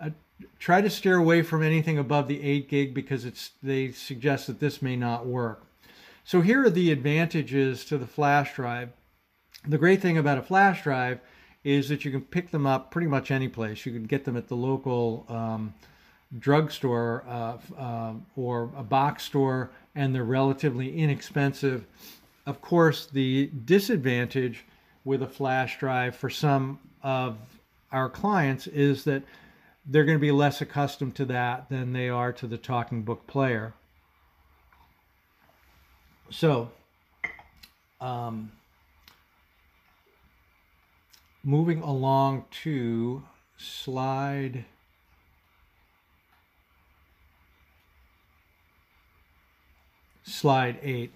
uh, 0.00 0.10
try 0.58 0.80
to 0.80 0.90
steer 0.90 1.16
away 1.16 1.42
from 1.42 1.62
anything 1.62 1.98
above 1.98 2.28
the 2.28 2.42
8 2.42 2.68
gig 2.68 2.94
because 2.94 3.24
it's 3.24 3.50
they 3.62 3.92
suggest 3.92 4.46
that 4.46 4.60
this 4.60 4.80
may 4.80 4.96
not 4.96 5.26
work. 5.26 5.64
So 6.24 6.40
here 6.40 6.64
are 6.64 6.70
the 6.70 6.92
advantages 6.92 7.84
to 7.86 7.98
the 7.98 8.06
flash 8.06 8.54
drive. 8.54 8.90
The 9.66 9.78
great 9.78 10.00
thing 10.00 10.18
about 10.18 10.38
a 10.38 10.42
flash 10.42 10.82
drive 10.82 11.20
is 11.64 11.88
that 11.90 12.04
you 12.04 12.10
can 12.10 12.22
pick 12.22 12.50
them 12.50 12.66
up 12.66 12.90
pretty 12.90 13.06
much 13.06 13.30
any 13.30 13.48
place. 13.48 13.84
You 13.84 13.92
can 13.92 14.04
get 14.04 14.24
them 14.24 14.36
at 14.36 14.48
the 14.48 14.56
local 14.56 15.26
um, 15.28 15.74
drugstore 16.38 17.24
uh, 17.28 17.58
uh, 17.76 18.14
or 18.36 18.70
a 18.76 18.82
box 18.82 19.24
store, 19.24 19.70
and 19.94 20.14
they're 20.14 20.24
relatively 20.24 20.96
inexpensive. 20.96 21.84
Of 22.46 22.62
course, 22.62 23.06
the 23.06 23.50
disadvantage 23.64 24.64
with 25.04 25.22
a 25.22 25.28
flash 25.28 25.78
drive 25.78 26.16
for 26.16 26.30
some 26.30 26.78
of 27.02 27.36
our 27.92 28.08
clients 28.08 28.66
is 28.66 29.04
that 29.04 29.22
they're 29.86 30.04
going 30.04 30.18
to 30.18 30.22
be 30.22 30.30
less 30.30 30.60
accustomed 30.60 31.16
to 31.16 31.24
that 31.26 31.68
than 31.68 31.92
they 31.92 32.08
are 32.08 32.32
to 32.32 32.46
the 32.46 32.58
talking 32.58 33.02
book 33.02 33.26
player. 33.26 33.74
So, 36.30 36.70
um, 38.00 38.52
moving 41.42 41.80
along 41.82 42.44
to 42.62 43.22
slide 43.56 44.64
slide 50.24 50.78
eight. 50.82 51.12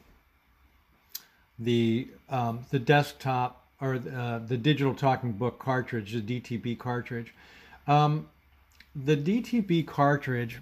The 1.59 2.09
um, 2.29 2.67
the 2.71 2.79
desktop 2.79 3.65
or 3.81 3.95
uh, 3.95 4.39
the 4.39 4.57
digital 4.57 4.95
talking 4.95 5.33
book 5.33 5.59
cartridge 5.59 6.13
the 6.13 6.21
DTB 6.21 6.79
cartridge. 6.79 7.33
Um, 7.87 8.29
the 8.97 9.17
DTB 9.17 9.87
cartridge 9.87 10.61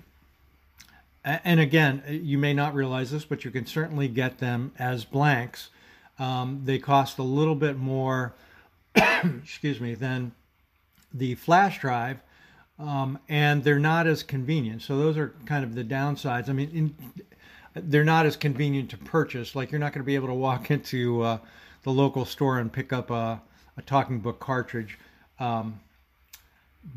and 1.24 1.60
again 1.60 2.02
you 2.08 2.36
may 2.36 2.52
not 2.52 2.74
realize 2.74 3.10
this 3.10 3.24
but 3.24 3.44
you 3.44 3.50
can 3.50 3.66
certainly 3.66 4.08
get 4.08 4.38
them 4.38 4.72
as 4.78 5.04
blanks. 5.04 5.70
Um, 6.18 6.62
they 6.64 6.78
cost 6.78 7.18
a 7.18 7.22
little 7.22 7.54
bit 7.54 7.78
more 7.78 8.34
excuse 9.42 9.80
me, 9.80 9.94
than 9.94 10.32
the 11.12 11.34
flash 11.34 11.80
drive, 11.80 12.22
um, 12.78 13.18
and 13.28 13.62
they're 13.62 13.78
not 13.78 14.06
as 14.06 14.22
convenient. 14.22 14.82
So 14.82 14.98
those 14.98 15.16
are 15.16 15.34
kind 15.46 15.64
of 15.64 15.74
the 15.74 15.84
downsides. 15.84 16.48
I 16.48 16.52
mean, 16.52 16.70
in, 16.70 17.12
they're 17.74 18.04
not 18.04 18.26
as 18.26 18.36
convenient 18.36 18.90
to 18.90 18.98
purchase. 18.98 19.54
Like 19.54 19.70
you're 19.70 19.78
not 19.78 19.92
going 19.92 20.02
to 20.02 20.06
be 20.06 20.14
able 20.14 20.28
to 20.28 20.34
walk 20.34 20.70
into 20.70 21.22
uh, 21.22 21.38
the 21.82 21.90
local 21.90 22.24
store 22.24 22.58
and 22.58 22.72
pick 22.72 22.92
up 22.92 23.10
a, 23.10 23.40
a 23.76 23.82
talking 23.82 24.20
book 24.20 24.40
cartridge. 24.40 24.98
Um, 25.38 25.80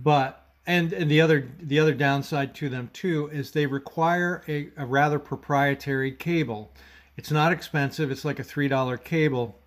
but 0.01 0.45
and, 0.67 0.93
and 0.93 1.09
the 1.09 1.21
other 1.21 1.47
the 1.59 1.79
other 1.79 1.93
downside 1.93 2.55
to 2.55 2.69
them 2.69 2.89
too 2.91 3.29
is 3.31 3.51
they 3.51 3.67
require 3.67 4.43
a, 4.47 4.69
a 4.77 4.85
rather 4.85 5.19
proprietary 5.19 6.11
cable. 6.11 6.71
It's 7.17 7.31
not 7.31 7.51
expensive. 7.51 8.11
It's 8.11 8.25
like 8.25 8.39
a 8.39 8.43
three 8.43 8.67
dollar 8.67 8.97
cable, 8.97 9.59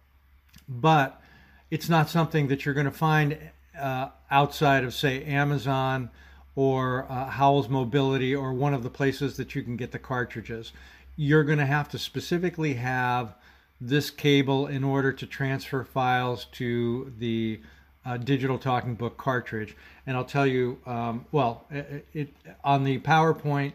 but 0.69 1.23
it's 1.71 1.89
not 1.89 2.09
something 2.09 2.49
that 2.49 2.65
you're 2.65 2.75
going 2.75 2.87
to 2.87 2.93
find 2.93 3.39
uh, 3.79 4.09
outside 4.31 4.85
of, 4.85 4.95
say, 4.95 5.23
Amazon 5.25 6.11
or 6.55 7.07
uh, 7.09 7.27
Howell's 7.27 7.69
Mobility 7.69 8.35
or 8.35 8.53
one 8.53 8.75
of 8.75 8.83
the 8.83 8.91
places 8.91 9.37
that 9.37 9.55
you 9.55 9.63
can 9.63 9.77
get 9.77 9.93
the 9.93 9.99
cartridges. 9.99 10.73
You're 11.17 11.45
going 11.45 11.59
to 11.59 11.67
have 11.67 11.89
to 11.91 11.99
specifically 11.99 12.75
have 12.75 13.35
this 13.81 14.11
cable 14.11 14.67
in 14.67 14.83
order 14.83 15.13
to 15.13 15.27
transfer 15.27 15.85
files 15.85 16.47
to 16.53 17.13
the 17.19 17.61
uh, 18.05 18.17
digital 18.17 18.59
talking 18.59 18.95
book 18.95 19.17
cartridge. 19.17 19.77
And 20.07 20.17
I'll 20.17 20.25
tell 20.25 20.47
you, 20.47 20.79
um, 20.87 21.27
well, 21.31 21.67
it, 21.71 22.07
it, 22.13 22.35
on 22.65 22.85
the 22.85 22.99
PowerPoint, 23.01 23.75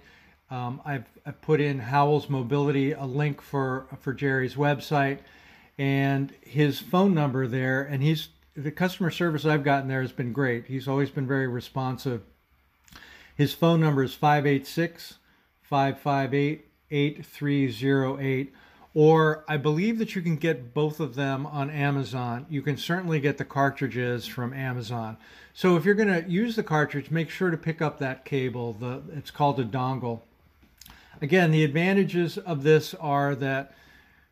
um, 0.49 0.81
I've, 0.83 1.05
I've, 1.25 1.41
put 1.41 1.61
in 1.61 1.79
Howell's 1.79 2.29
Mobility, 2.29 2.91
a 2.91 3.05
link 3.05 3.41
for, 3.41 3.85
for 4.01 4.13
Jerry's 4.13 4.55
website 4.55 5.19
and 5.77 6.33
his 6.41 6.79
phone 6.79 7.13
number 7.13 7.47
there. 7.47 7.81
And 7.81 8.03
he's 8.03 8.29
the 8.55 8.71
customer 8.71 9.09
service 9.09 9.45
I've 9.45 9.63
gotten 9.63 9.87
there 9.87 10.01
has 10.01 10.11
been 10.11 10.33
great. 10.33 10.65
He's 10.67 10.87
always 10.87 11.09
been 11.09 11.27
very 11.27 11.47
responsive. 11.47 12.21
His 13.35 13.53
phone 13.53 13.79
number 13.79 14.03
is 14.03 14.13
586 14.13 15.15
558 15.63 16.65
8308. 16.91 18.53
Or 18.95 19.43
I 19.47 19.57
believe 19.57 19.97
that 19.97 20.15
you 20.15 20.21
can 20.21 20.35
get 20.35 20.75
both 20.75 20.99
of 20.99 21.15
them 21.15 21.47
on 21.47 21.71
Amazon. 21.71 22.45
You 22.47 22.61
can 22.61 22.77
certainly 22.77 23.19
get 23.19 23.39
the 23.39 23.45
cartridges 23.45 24.27
from 24.27 24.53
Amazon. 24.53 25.17
So 25.55 25.75
if 25.75 25.83
you're 25.83 25.95
going 25.95 26.23
to 26.23 26.29
use 26.29 26.55
the 26.55 26.63
cartridge, 26.63 27.09
make 27.09 27.31
sure 27.31 27.49
to 27.49 27.57
pick 27.57 27.81
up 27.81 27.97
that 27.99 28.23
cable. 28.23 28.73
The 28.73 29.01
it's 29.15 29.31
called 29.31 29.59
a 29.59 29.65
dongle. 29.65 30.21
Again, 31.21 31.49
the 31.49 31.63
advantages 31.63 32.37
of 32.37 32.61
this 32.61 32.93
are 32.95 33.33
that 33.35 33.73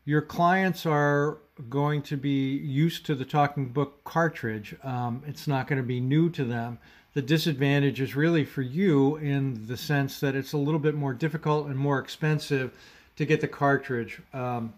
your 0.05 0.21
clients 0.21 0.85
are 0.85 1.37
going 1.69 2.01
to 2.01 2.17
be 2.17 2.55
used 2.57 3.05
to 3.05 3.15
the 3.15 3.25
talking 3.25 3.67
book 3.67 4.03
cartridge. 4.03 4.75
Um, 4.83 5.23
it's 5.27 5.47
not 5.47 5.67
going 5.67 5.81
to 5.81 5.87
be 5.87 5.99
new 5.99 6.29
to 6.31 6.43
them. 6.43 6.79
The 7.13 7.21
disadvantage 7.21 7.99
is 7.99 8.15
really 8.15 8.45
for 8.45 8.61
you 8.61 9.17
in 9.17 9.67
the 9.67 9.77
sense 9.77 10.19
that 10.21 10.35
it's 10.35 10.53
a 10.53 10.57
little 10.57 10.79
bit 10.79 10.95
more 10.95 11.13
difficult 11.13 11.67
and 11.67 11.77
more 11.77 11.99
expensive 11.99 12.71
to 13.17 13.25
get 13.25 13.41
the 13.41 13.47
cartridge. 13.47 14.21
Um, 14.33 14.73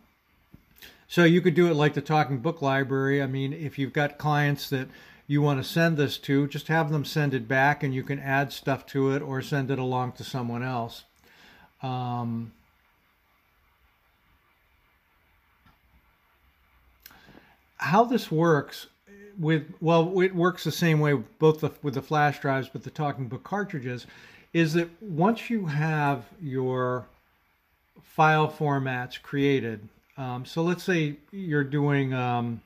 so 1.08 1.24
you 1.24 1.42
could 1.42 1.54
do 1.54 1.68
it 1.68 1.76
like 1.76 1.94
the 1.94 2.02
talking 2.02 2.40
book 2.40 2.62
library. 2.62 3.22
I 3.22 3.28
mean, 3.28 3.54
if 3.54 3.78
you've 3.78 3.94
got 3.94 4.18
clients 4.18 4.70
that 4.70 4.88
you 5.28 5.42
want 5.42 5.64
to 5.64 5.64
send 5.64 5.96
this 5.96 6.18
to, 6.18 6.48
just 6.48 6.68
have 6.68 6.92
them 6.92 7.06
send 7.06 7.34
it 7.36 7.48
back 7.48 7.84
and 7.84 7.94
you 7.94 8.04
can 8.04 8.20
add 8.20 8.52
stuff 8.52 8.86
to 8.88 9.12
it 9.12 9.22
or 9.22 9.42
send 9.42 9.70
it 9.70 9.80
along 9.80 10.14
to 10.14 10.24
someone 10.24 10.64
else. 10.64 11.04
Um, 11.84 12.52
how 17.84 18.06
this 18.06 18.32
works 18.32 18.88
with 19.38 19.66
well, 19.82 20.22
it 20.22 20.34
works 20.34 20.64
the 20.64 20.72
same 20.72 21.02
way 21.02 21.14
both 21.40 21.60
the, 21.60 21.72
with 21.82 21.96
the 21.96 22.02
flash 22.02 22.40
drives, 22.40 22.70
but 22.70 22.82
the 22.82 22.90
talking 22.90 23.28
book 23.28 23.44
cartridges 23.44 24.08
is 24.54 24.74
that 24.74 24.90
once 25.02 25.50
you 25.50 25.66
have 25.66 26.26
your 26.42 27.06
file 28.02 28.48
formats 28.50 29.22
created, 29.22 29.86
um, 30.18 30.46
so 30.46 30.64
let's 30.64 30.84
say 30.84 31.18
you're 31.32 31.64
doing 31.66 32.14
um, 32.14 32.62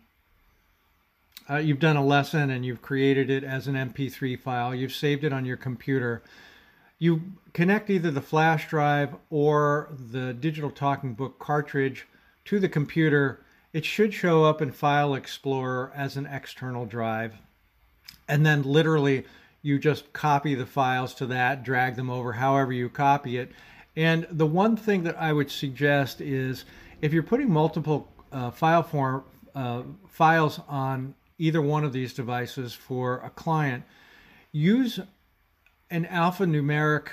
uh, 1.49 1.55
you've 1.55 1.79
done 1.79 1.95
a 1.95 2.05
lesson 2.05 2.51
and 2.51 2.63
you've 2.63 2.83
created 2.83 3.31
it 3.31 3.43
as 3.43 3.67
an 3.67 3.73
MP3 3.73 4.39
file, 4.39 4.75
you've 4.75 4.93
saved 4.93 5.23
it 5.23 5.33
on 5.33 5.45
your 5.45 5.57
computer. 5.57 6.21
You 6.99 7.21
connect 7.53 7.89
either 7.89 8.11
the 8.11 8.21
flash 8.21 8.69
drive 8.69 9.15
or 9.31 9.89
the 10.11 10.33
digital 10.33 10.69
talking 10.69 11.13
book 11.15 11.39
cartridge 11.39 12.05
to 12.45 12.59
the 12.59 12.69
computer 12.69 13.39
it 13.77 13.85
should 13.85 14.11
show 14.11 14.43
up 14.43 14.59
in 14.59 14.71
File 14.71 15.13
Explorer 15.13 15.91
as 15.95 16.17
an 16.17 16.25
external 16.25 16.87
drive. 16.87 17.35
And 18.27 18.43
then 18.43 18.63
literally 18.63 19.23
you 19.61 19.77
just 19.77 20.11
copy 20.13 20.55
the 20.55 20.65
files 20.65 21.13
to 21.13 21.27
that, 21.27 21.63
drag 21.63 21.95
them 21.95 22.09
over 22.09 22.33
however 22.33 22.73
you 22.73 22.89
copy 22.89 23.37
it. 23.37 23.51
And 23.95 24.25
the 24.31 24.47
one 24.47 24.77
thing 24.77 25.03
that 25.03 25.15
I 25.21 25.31
would 25.31 25.51
suggest 25.51 26.21
is 26.21 26.65
if 27.03 27.13
you're 27.13 27.21
putting 27.21 27.51
multiple 27.51 28.11
uh, 28.31 28.49
file 28.49 28.81
form 28.81 29.23
uh, 29.53 29.83
files 30.07 30.59
on 30.67 31.13
either 31.37 31.61
one 31.61 31.83
of 31.83 31.93
these 31.93 32.15
devices 32.15 32.73
for 32.73 33.19
a 33.19 33.29
client, 33.29 33.83
use 34.51 34.99
an 35.91 36.05
alphanumeric 36.05 37.09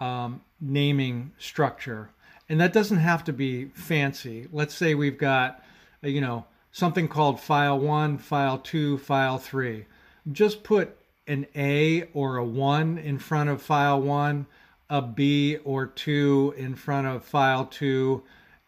um, 0.00 0.40
naming 0.60 1.30
structure 1.38 2.10
and 2.48 2.60
that 2.60 2.72
doesn't 2.72 2.98
have 2.98 3.24
to 3.24 3.32
be 3.32 3.66
fancy. 3.66 4.46
Let's 4.52 4.74
say 4.74 4.94
we've 4.94 5.18
got, 5.18 5.62
uh, 6.02 6.08
you 6.08 6.20
know, 6.20 6.46
something 6.72 7.08
called 7.08 7.40
file 7.40 7.78
one, 7.78 8.18
file 8.18 8.58
two, 8.58 8.98
file 8.98 9.38
three. 9.38 9.86
Just 10.30 10.64
put 10.64 10.96
an 11.26 11.46
A 11.54 12.04
or 12.12 12.36
a 12.36 12.44
one 12.44 12.98
in 12.98 13.18
front 13.18 13.50
of 13.50 13.62
file 13.62 14.00
one, 14.00 14.46
a 14.90 15.00
B 15.00 15.56
or 15.64 15.86
two 15.86 16.54
in 16.56 16.74
front 16.74 17.06
of 17.06 17.24
file 17.24 17.66
two, 17.66 18.22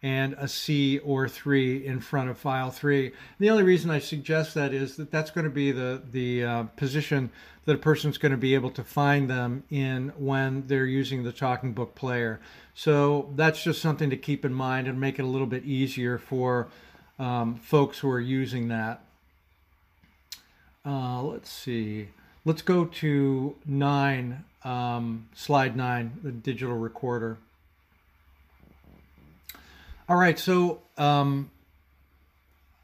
and 0.07 0.35
a 0.35 0.47
C 0.47 0.99
or 1.01 1.29
three 1.29 1.85
in 1.85 1.99
front 1.99 2.31
of 2.31 2.39
file 2.39 2.71
three. 2.71 3.11
The 3.41 3.51
only 3.51 3.65
reason 3.65 3.91
I 3.91 3.99
suggest 3.99 4.55
that 4.55 4.73
is 4.73 4.95
that 4.99 5.11
that's 5.11 5.33
going 5.33 5.47
to 5.47 5.51
be 5.51 5.73
the, 5.73 6.01
the 6.13 6.45
uh, 6.45 6.63
position 6.77 7.31
that 7.65 7.75
a 7.75 7.79
person's 7.79 8.17
going 8.17 8.31
to 8.31 8.39
be 8.39 8.55
able 8.55 8.71
to 8.71 8.85
find 8.85 9.29
them 9.29 9.65
in 9.69 10.13
when 10.17 10.65
they're 10.69 10.87
using 10.87 11.25
the 11.25 11.33
talking 11.33 11.73
book 11.73 11.97
player. 11.97 12.39
So 12.73 13.33
that's 13.35 13.61
just 13.65 13.83
something 13.83 14.09
to 14.11 14.17
keep 14.17 14.45
in 14.45 14.55
mind 14.55 14.87
and 14.87 15.01
make 15.01 15.19
it 15.19 15.23
a 15.23 15.27
little 15.27 15.49
bit 15.49 15.65
easier 15.65 16.19
for 16.19 16.69
um, 17.19 17.57
folks 17.57 17.99
who 17.99 18.09
are 18.09 18.21
using 18.21 18.69
that. 18.69 19.01
Uh, 20.85 21.21
let's 21.23 21.51
see. 21.51 22.11
Let's 22.45 22.63
go 22.63 22.85
to 22.85 23.57
nine, 23.67 24.45
um, 24.63 25.27
slide 25.35 25.75
nine, 25.77 26.13
the 26.23 26.31
digital 26.31 26.77
recorder. 26.77 27.39
All 30.09 30.17
right, 30.17 30.39
so 30.39 30.83
um, 30.97 31.51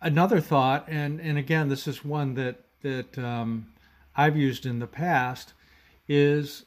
another 0.01 0.41
thought, 0.41 0.87
and 0.89 1.21
and 1.21 1.39
again, 1.39 1.69
this 1.69 1.87
is 1.87 2.05
one 2.05 2.35
that 2.35 2.65
that 2.83 3.17
um, 3.17 3.69
I've 4.17 4.37
used 4.37 4.67
in 4.67 4.81
the 4.81 4.89
past, 4.89 5.53
is 6.09 6.65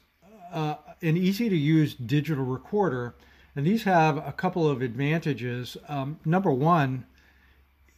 uh, 0.50 0.76
an 1.02 1.18
easy 1.18 1.50
to 1.50 1.56
use 1.56 1.94
digital 1.94 2.44
recorder. 2.44 3.14
And 3.54 3.66
these 3.66 3.84
have 3.84 4.16
a 4.16 4.32
couple 4.32 4.68
of 4.68 4.80
advantages. 4.80 5.76
Um, 5.88 6.20
number 6.24 6.50
one, 6.50 7.04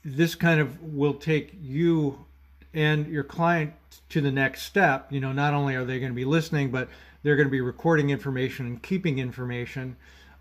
this 0.04 0.34
kind 0.34 0.60
of 0.60 0.82
will 0.82 1.14
take 1.14 1.52
you 1.60 2.24
and 2.74 3.06
your 3.06 3.24
client 3.24 3.72
to 4.08 4.20
the 4.20 4.30
next 4.32 4.62
step. 4.62 5.12
You 5.12 5.20
know, 5.20 5.32
not 5.32 5.54
only 5.54 5.76
are 5.76 5.84
they 5.84 6.00
going 6.00 6.12
to 6.12 6.16
be 6.16 6.24
listening, 6.24 6.70
but 6.70 6.88
they're 7.22 7.36
going 7.36 7.48
to 7.48 7.52
be 7.52 7.60
recording 7.60 8.10
information 8.10 8.66
and 8.66 8.82
keeping 8.82 9.18
information. 9.18 9.96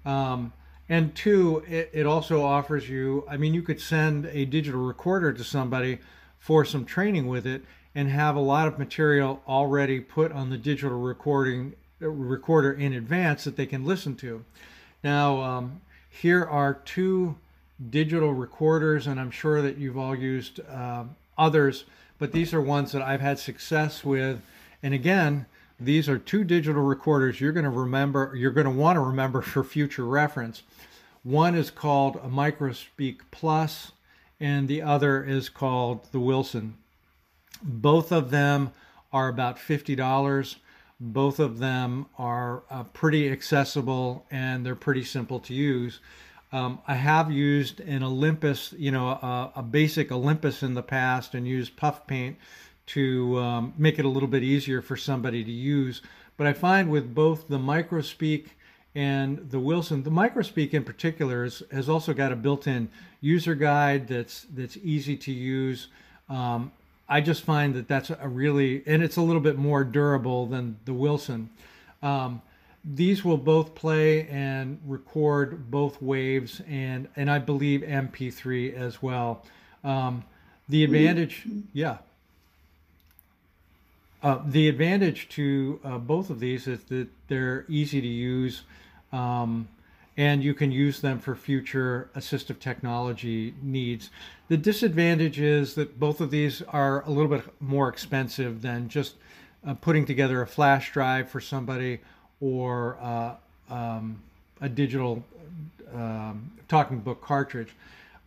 Um, 0.05 0.53
and 0.89 1.13
two, 1.15 1.63
it, 1.67 1.89
it 1.93 2.05
also 2.05 2.43
offers 2.43 2.89
you, 2.89 3.25
I 3.29 3.37
mean, 3.37 3.53
you 3.53 3.61
could 3.61 3.81
send 3.81 4.25
a 4.27 4.45
digital 4.45 4.81
recorder 4.81 5.33
to 5.33 5.43
somebody 5.43 5.99
for 6.39 6.63
some 6.63 6.85
training 6.85 7.27
with 7.27 7.45
it 7.45 7.63
and 7.93 8.09
have 8.09 8.35
a 8.35 8.41
lot 8.41 8.67
of 8.67 8.79
material 8.79 9.41
already 9.47 9.99
put 9.99 10.31
on 10.31 10.49
the 10.49 10.57
digital 10.57 10.99
recording 10.99 11.73
recorder 11.99 12.71
in 12.71 12.93
advance 12.93 13.43
that 13.43 13.57
they 13.57 13.65
can 13.65 13.83
listen 13.83 14.15
to. 14.15 14.45
Now, 15.03 15.41
um, 15.41 15.81
here 16.09 16.45
are 16.45 16.75
two 16.75 17.37
digital 17.89 18.33
recorders, 18.33 19.07
and 19.07 19.19
I'm 19.19 19.31
sure 19.31 19.61
that 19.61 19.77
you've 19.77 19.97
all 19.97 20.15
used 20.15 20.59
uh, 20.61 21.05
others, 21.37 21.85
but 22.17 22.31
these 22.31 22.53
are 22.53 22.61
ones 22.61 22.91
that 22.91 23.01
I've 23.01 23.21
had 23.21 23.39
success 23.39 24.03
with. 24.03 24.41
And 24.81 24.93
again, 24.93 25.45
these 25.79 26.09
are 26.09 26.17
two 26.17 26.43
digital 26.43 26.81
recorders 26.81 27.39
you're 27.39 27.51
going 27.51 27.63
to 27.63 27.69
remember, 27.69 28.33
you're 28.35 28.51
going 28.51 28.65
to 28.65 28.71
want 28.71 28.95
to 28.95 29.01
remember 29.01 29.41
for 29.41 29.63
future 29.63 30.05
reference. 30.05 30.63
One 31.27 31.55
is 31.55 31.71
called 31.71 32.15
a 32.15 32.29
Microspeak 32.29 33.19
Plus, 33.31 33.91
and 34.39 34.69
the 34.69 34.81
other 34.81 35.21
is 35.21 35.49
called 35.49 36.07
the 36.13 36.21
Wilson. 36.21 36.77
Both 37.61 38.13
of 38.13 38.31
them 38.31 38.71
are 39.11 39.27
about 39.27 39.57
$50. 39.57 40.55
Both 41.01 41.39
of 41.39 41.59
them 41.59 42.05
are 42.17 42.63
uh, 42.69 42.83
pretty 42.85 43.29
accessible 43.29 44.25
and 44.31 44.65
they're 44.65 44.73
pretty 44.73 45.03
simple 45.03 45.41
to 45.41 45.53
use. 45.53 45.99
Um, 46.53 46.79
I 46.87 46.95
have 46.95 47.29
used 47.29 47.81
an 47.81 48.03
Olympus, 48.03 48.73
you 48.77 48.91
know, 48.91 49.09
a, 49.09 49.51
a, 49.57 49.63
basic 49.63 50.13
Olympus 50.13 50.63
in 50.63 50.75
the 50.75 50.81
past 50.81 51.33
and 51.33 51.45
used 51.45 51.75
puff 51.75 52.07
paint 52.07 52.37
to 52.95 53.37
um, 53.37 53.73
make 53.77 53.99
it 53.99 54.05
a 54.05 54.09
little 54.09 54.29
bit 54.29 54.43
easier 54.43 54.81
for 54.81 54.95
somebody 54.95 55.43
to 55.43 55.51
use. 55.51 56.01
But 56.37 56.47
I 56.47 56.53
find 56.53 56.89
with 56.89 57.13
both 57.13 57.49
the 57.49 57.59
Microspeak 57.59 58.51
and 58.97 59.51
the 59.51 59.59
Wilson, 59.59 60.01
the 60.01 60.09
Microspeak 60.09 60.73
in 60.73 60.83
particular 60.83 61.43
is, 61.43 61.61
has 61.71 61.87
also 61.87 62.15
got 62.15 62.31
a 62.31 62.35
built-in 62.35 62.89
user 63.21 63.53
guide 63.53 64.07
that's 64.07 64.47
that's 64.55 64.75
easy 64.77 65.15
to 65.17 65.31
use. 65.31 65.87
Um, 66.29 66.71
I 67.07 67.21
just 67.21 67.43
find 67.43 67.75
that 67.75 67.87
that's 67.87 68.09
a 68.09 68.27
really, 68.27 68.81
and 68.87 69.03
it's 69.03 69.15
a 69.15 69.21
little 69.21 69.39
bit 69.39 69.55
more 69.55 69.83
durable 69.83 70.47
than 70.47 70.79
the 70.85 70.93
Wilson. 70.93 71.51
Um, 72.01 72.41
these 72.83 73.23
will 73.23 73.37
both 73.37 73.75
play 73.75 74.27
and 74.29 74.79
record 74.83 75.69
both 75.69 76.01
waves 76.01 76.63
and 76.67 77.07
and 77.15 77.29
I 77.29 77.37
believe 77.37 77.81
MP3 77.81 78.73
as 78.73 78.99
well. 79.03 79.45
Um, 79.83 80.23
the 80.67 80.83
advantage, 80.83 81.45
yeah. 81.71 81.97
Uh, 84.23 84.39
the 84.43 84.67
advantage 84.67 85.29
to 85.29 85.79
uh, 85.83 85.97
both 85.99 86.31
of 86.31 86.39
these 86.39 86.65
is 86.65 86.83
that 86.85 87.07
they're 87.27 87.63
easy 87.69 88.01
to 88.01 88.07
use, 88.07 88.63
um, 89.11 89.67
and 90.17 90.43
you 90.43 90.53
can 90.53 90.71
use 90.71 90.99
them 90.99 91.19
for 91.19 91.35
future 91.35 92.09
assistive 92.15 92.59
technology 92.59 93.53
needs. 93.61 94.09
The 94.47 94.57
disadvantage 94.57 95.39
is 95.39 95.75
that 95.75 95.99
both 95.99 96.21
of 96.21 96.31
these 96.31 96.61
are 96.63 97.03
a 97.03 97.09
little 97.09 97.29
bit 97.29 97.43
more 97.59 97.87
expensive 97.87 98.61
than 98.61 98.89
just 98.89 99.15
uh, 99.65 99.75
putting 99.75 100.05
together 100.05 100.41
a 100.41 100.47
flash 100.47 100.91
drive 100.91 101.29
for 101.29 101.39
somebody 101.39 101.99
or 102.39 102.97
uh, 103.01 103.35
um, 103.69 104.19
a 104.61 104.69
digital 104.69 105.23
um, 105.93 106.51
talking 106.67 106.99
book 106.99 107.21
cartridge. 107.21 107.69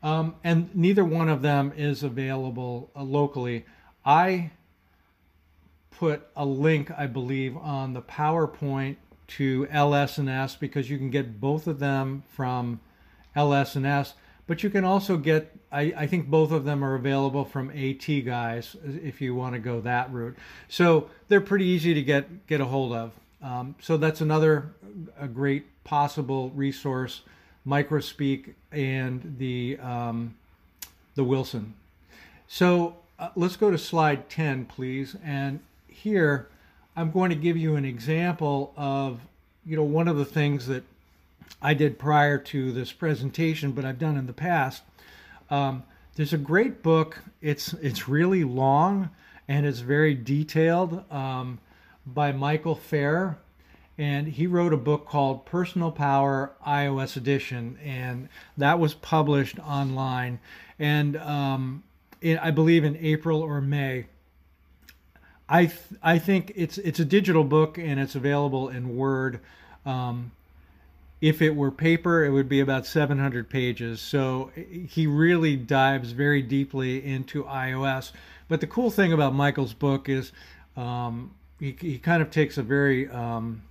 Um, 0.02 0.34
and 0.44 0.74
neither 0.74 1.04
one 1.04 1.28
of 1.28 1.42
them 1.42 1.72
is 1.76 2.02
available 2.02 2.90
uh, 2.96 3.02
locally. 3.02 3.64
I 4.04 4.50
put 5.90 6.26
a 6.36 6.44
link, 6.44 6.90
I 6.96 7.06
believe, 7.06 7.56
on 7.56 7.92
the 7.92 8.00
PowerPoint 8.00 8.96
to 9.36 9.66
LS&S 9.70 10.56
because 10.56 10.90
you 10.90 10.98
can 10.98 11.10
get 11.10 11.40
both 11.40 11.66
of 11.66 11.78
them 11.78 12.22
from 12.28 12.80
LS&S, 13.34 14.14
but 14.46 14.62
you 14.62 14.70
can 14.70 14.84
also 14.84 15.16
get, 15.16 15.56
I, 15.70 15.92
I 15.96 16.06
think 16.06 16.28
both 16.28 16.50
of 16.50 16.64
them 16.64 16.84
are 16.84 16.94
available 16.94 17.44
from 17.44 17.70
AT 17.70 18.06
guys 18.24 18.76
if 18.84 19.20
you 19.20 19.34
want 19.34 19.54
to 19.54 19.60
go 19.60 19.80
that 19.80 20.12
route. 20.12 20.36
So 20.68 21.08
they're 21.28 21.40
pretty 21.40 21.66
easy 21.66 21.94
to 21.94 22.02
get, 22.02 22.46
get 22.46 22.60
a 22.60 22.64
hold 22.64 22.92
of. 22.92 23.12
Um, 23.42 23.74
so 23.80 23.96
that's 23.96 24.20
another 24.20 24.70
a 25.18 25.28
great 25.28 25.64
possible 25.84 26.50
resource, 26.50 27.22
Microspeak 27.66 28.54
and 28.72 29.36
the 29.38 29.78
um, 29.80 30.34
the 31.14 31.24
Wilson. 31.24 31.74
So 32.48 32.96
uh, 33.18 33.30
let's 33.36 33.56
go 33.56 33.70
to 33.70 33.78
slide 33.78 34.28
10, 34.28 34.66
please. 34.66 35.16
And 35.24 35.60
here, 35.88 36.48
I'm 37.00 37.10
going 37.10 37.30
to 37.30 37.36
give 37.36 37.56
you 37.56 37.76
an 37.76 37.84
example 37.84 38.72
of, 38.76 39.20
you 39.64 39.76
know, 39.76 39.84
one 39.84 40.08
of 40.08 40.16
the 40.16 40.24
things 40.24 40.66
that 40.66 40.84
I 41.62 41.74
did 41.74 41.98
prior 41.98 42.38
to 42.38 42.72
this 42.72 42.92
presentation, 42.92 43.72
but 43.72 43.84
I've 43.84 43.98
done 43.98 44.16
in 44.16 44.26
the 44.26 44.32
past. 44.32 44.82
Um, 45.50 45.82
there's 46.16 46.32
a 46.32 46.38
great 46.38 46.82
book. 46.82 47.18
It's 47.40 47.72
it's 47.74 48.08
really 48.08 48.44
long 48.44 49.10
and 49.48 49.66
it's 49.66 49.80
very 49.80 50.14
detailed. 50.14 51.10
Um, 51.10 51.58
by 52.06 52.32
Michael 52.32 52.74
Feir. 52.74 53.38
And 53.98 54.28
he 54.28 54.46
wrote 54.46 54.72
a 54.72 54.78
book 54.78 55.06
called 55.06 55.44
Personal 55.44 55.92
Power 55.92 56.52
iOS 56.66 57.16
Edition, 57.16 57.78
and 57.84 58.30
that 58.56 58.78
was 58.78 58.94
published 58.94 59.58
online. 59.58 60.38
And 60.78 61.18
um, 61.18 61.82
I 62.24 62.50
believe 62.50 62.82
in 62.82 62.96
April 62.96 63.42
or 63.42 63.60
May. 63.60 64.06
I 65.50 65.66
th- 65.66 66.00
I 66.00 66.18
think 66.20 66.52
it's 66.54 66.78
it's 66.78 67.00
a 67.00 67.04
digital 67.04 67.42
book 67.42 67.76
and 67.76 67.98
it's 67.98 68.14
available 68.14 68.68
in 68.68 68.96
Word. 68.96 69.40
Um, 69.84 70.30
if 71.20 71.42
it 71.42 71.54
were 71.54 71.72
paper, 71.72 72.24
it 72.24 72.30
would 72.30 72.48
be 72.48 72.60
about 72.60 72.86
700 72.86 73.50
pages. 73.50 74.00
So 74.00 74.52
he 74.88 75.06
really 75.06 75.56
dives 75.56 76.12
very 76.12 76.40
deeply 76.40 77.04
into 77.04 77.44
iOS. 77.44 78.12
But 78.48 78.60
the 78.60 78.66
cool 78.66 78.90
thing 78.90 79.12
about 79.12 79.34
Michael's 79.34 79.74
book 79.74 80.08
is 80.08 80.32
um, 80.76 81.34
he, 81.58 81.76
he 81.78 81.98
kind 81.98 82.22
of 82.22 82.30
takes 82.30 82.56
a 82.56 82.62
very 82.62 83.08
um, 83.10 83.62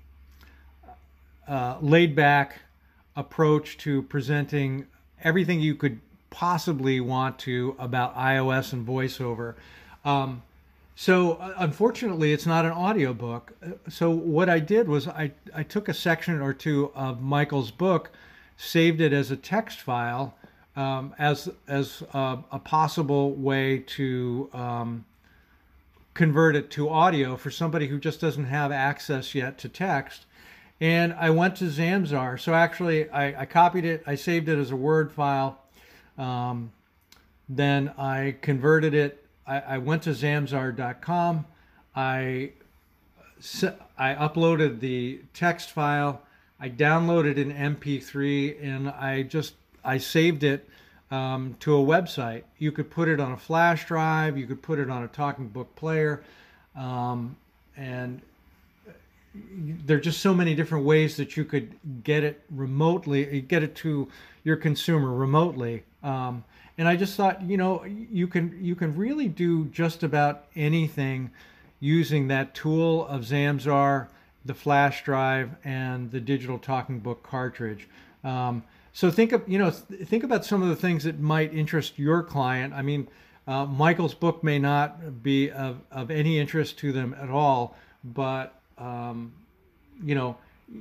uh, 1.48 1.78
laid 1.82 2.15
back 2.15 2.60
approach 3.15 3.78
to 3.80 4.04
presenting 4.04 4.86
everything 5.24 5.60
you 5.60 5.76
could 5.76 6.00
possibly 6.30 7.00
want 7.00 7.39
to 7.39 7.76
about 7.80 8.15
iOS 8.15 8.74
and 8.74 8.86
voiceover. 8.86 9.56
Um, 10.06 10.44
so 11.00 11.36
uh, 11.36 11.54
unfortunately, 11.60 12.34
it's 12.34 12.46
not 12.46 12.66
an 12.66 12.74
audiobook. 12.74 13.54
Uh, 13.64 13.70
so 13.88 14.10
what 14.10 14.50
I 14.50 14.60
did 14.60 14.90
was 14.90 15.08
I, 15.08 15.32
I 15.56 15.64
took 15.64 15.88
a 15.88 15.94
section 15.94 16.42
or 16.42 16.54
two 16.54 16.92
of 16.94 17.22
Michael's 17.22 17.72
book, 17.72 18.12
saved 18.58 19.00
it 19.00 19.14
as 19.14 19.32
a 19.32 19.38
text 19.38 19.80
file 19.80 20.36
um, 20.76 21.16
as 21.18 21.48
as 21.70 22.04
a, 22.14 22.40
a, 22.52 22.60
possible 22.60 23.32
way 23.32 23.78
to 23.96 24.50
um, 24.52 25.06
convert 26.16 26.58
it 26.58 26.70
to 26.72 26.90
audio 26.90 27.38
for 27.38 27.50
somebody 27.50 27.88
who 27.88 27.98
just 27.98 28.20
doesn't 28.20 28.48
have 28.48 28.74
access 28.74 29.34
yet 29.34 29.58
to 29.60 29.70
text. 29.70 30.26
And 30.82 31.14
I 31.14 31.30
went 31.30 31.56
to 31.58 31.70
Zamzar. 31.70 32.38
So 32.38 32.54
actually, 32.54 33.10
I, 33.10 33.44
I 33.44 33.46
copied 33.46 33.86
it, 33.86 34.04
I 34.06 34.16
saved 34.16 34.50
it 34.50 34.60
as 34.60 34.72
a 34.72 34.76
Word 34.76 35.14
file. 35.14 35.62
Um, 36.18 36.74
then 37.48 37.94
I 37.98 38.36
converted 38.42 38.94
it. 38.94 39.26
I, 39.50 39.60
I 39.60 39.78
went 39.80 40.04
to 40.04 40.12
zamzar.com. 40.12 41.46
I, 41.96 42.52
I 43.98 44.16
uploaded 44.16 44.80
the 44.80 45.22
text 45.34 45.72
file. 45.72 46.22
I 46.60 46.70
downloaded 46.70 47.42
an 47.42 47.54
MP3 47.76 48.64
and 48.64 48.90
I 48.90 49.24
just 49.24 49.54
I 49.84 49.98
saved 49.98 50.44
it 50.44 50.69
um, 51.10 51.56
to 51.62 51.76
a 51.76 51.80
website. 51.84 52.44
You 52.60 52.71
could 52.71 52.92
put 52.92 53.08
it 53.08 53.19
on 53.19 53.32
a 53.32 53.38
flash 53.38 53.88
drive, 53.88 54.38
you 54.38 54.46
could 54.46 54.62
put 54.62 54.78
it 54.78 54.90
on 54.90 55.04
a 55.04 55.08
talking 55.08 55.48
book 55.48 55.76
player, 55.76 56.23
um, 56.76 57.36
and 57.76 58.21
there 59.34 59.98
are 59.98 60.02
just 60.02 60.19
so 60.19 60.34
many 60.34 60.54
different 60.54 60.86
ways 60.86 61.17
that 61.17 61.38
you 61.38 61.46
could 61.46 61.73
get 62.04 62.23
it 62.23 62.42
remotely, 62.52 63.42
get 63.42 63.63
it 63.63 63.76
to 63.76 64.10
your 64.44 64.58
consumer 64.58 65.13
remotely. 65.13 65.84
Um, 66.04 66.44
and 66.80 66.88
I 66.88 66.96
just 66.96 67.17
thought, 67.17 67.42
you 67.42 67.58
know, 67.58 67.84
you 67.84 68.25
can 68.25 68.58
you 68.63 68.73
can 68.73 68.96
really 68.96 69.27
do 69.27 69.65
just 69.65 70.02
about 70.02 70.46
anything 70.56 71.30
using 71.82 72.30
that 72.30 72.56
tool 72.56 73.06
of 73.06 73.23
Zamzar, 73.23 74.08
the 74.46 74.54
flash 74.54 75.04
drive, 75.04 75.52
and 75.65 76.10
the 76.10 76.21
digital 76.21 76.58
talking 76.58 77.00
book 77.00 77.21
cartridge. 77.21 77.90
Um, 78.23 78.63
so 78.94 79.12
think 79.12 79.34
of 79.34 79.44
you 79.46 79.60
know 79.60 79.71
think 79.71 80.23
about 80.23 80.46
some 80.46 80.62
of 80.62 80.69
the 80.69 80.75
things 80.75 81.04
that 81.04 81.19
might 81.19 81.54
interest 81.54 82.00
your 82.00 82.23
client. 82.23 82.73
I 82.73 82.82
mean, 82.82 83.10
uh, 83.46 83.65
Michael's 83.65 84.13
book 84.13 84.42
may 84.42 84.58
not 84.58 85.21
be 85.21 85.52
of, 85.52 85.82
of 85.92 86.10
any 86.10 86.40
interest 86.40 86.80
to 86.80 86.94
them 86.94 87.13
at 87.21 87.30
all, 87.30 87.75
but 88.06 88.54
um, 88.77 89.34
you 90.02 90.15
know 90.15 90.38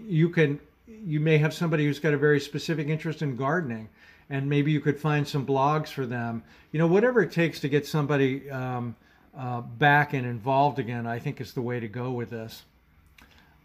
you 0.06 0.28
can 0.28 0.60
you 0.86 1.18
may 1.18 1.38
have 1.38 1.52
somebody 1.52 1.86
who's 1.86 1.98
got 1.98 2.14
a 2.14 2.18
very 2.18 2.38
specific 2.38 2.86
interest 2.86 3.20
in 3.20 3.34
gardening, 3.34 3.88
and 4.30 4.48
maybe 4.48 4.70
you 4.70 4.80
could 4.80 4.98
find 4.98 5.26
some 5.26 5.46
blogs 5.46 5.88
for 5.88 6.06
them. 6.06 6.42
You 6.72 6.78
know, 6.78 6.86
whatever 6.86 7.22
it 7.22 7.32
takes 7.32 7.60
to 7.60 7.68
get 7.68 7.86
somebody 7.86 8.50
um, 8.50 8.94
uh, 9.36 9.60
back 9.60 10.12
and 10.12 10.26
involved 10.26 10.78
again, 10.78 11.06
I 11.06 11.18
think 11.18 11.40
is 11.40 11.52
the 11.52 11.62
way 11.62 11.80
to 11.80 11.88
go 11.88 12.10
with 12.12 12.30
this. 12.30 12.64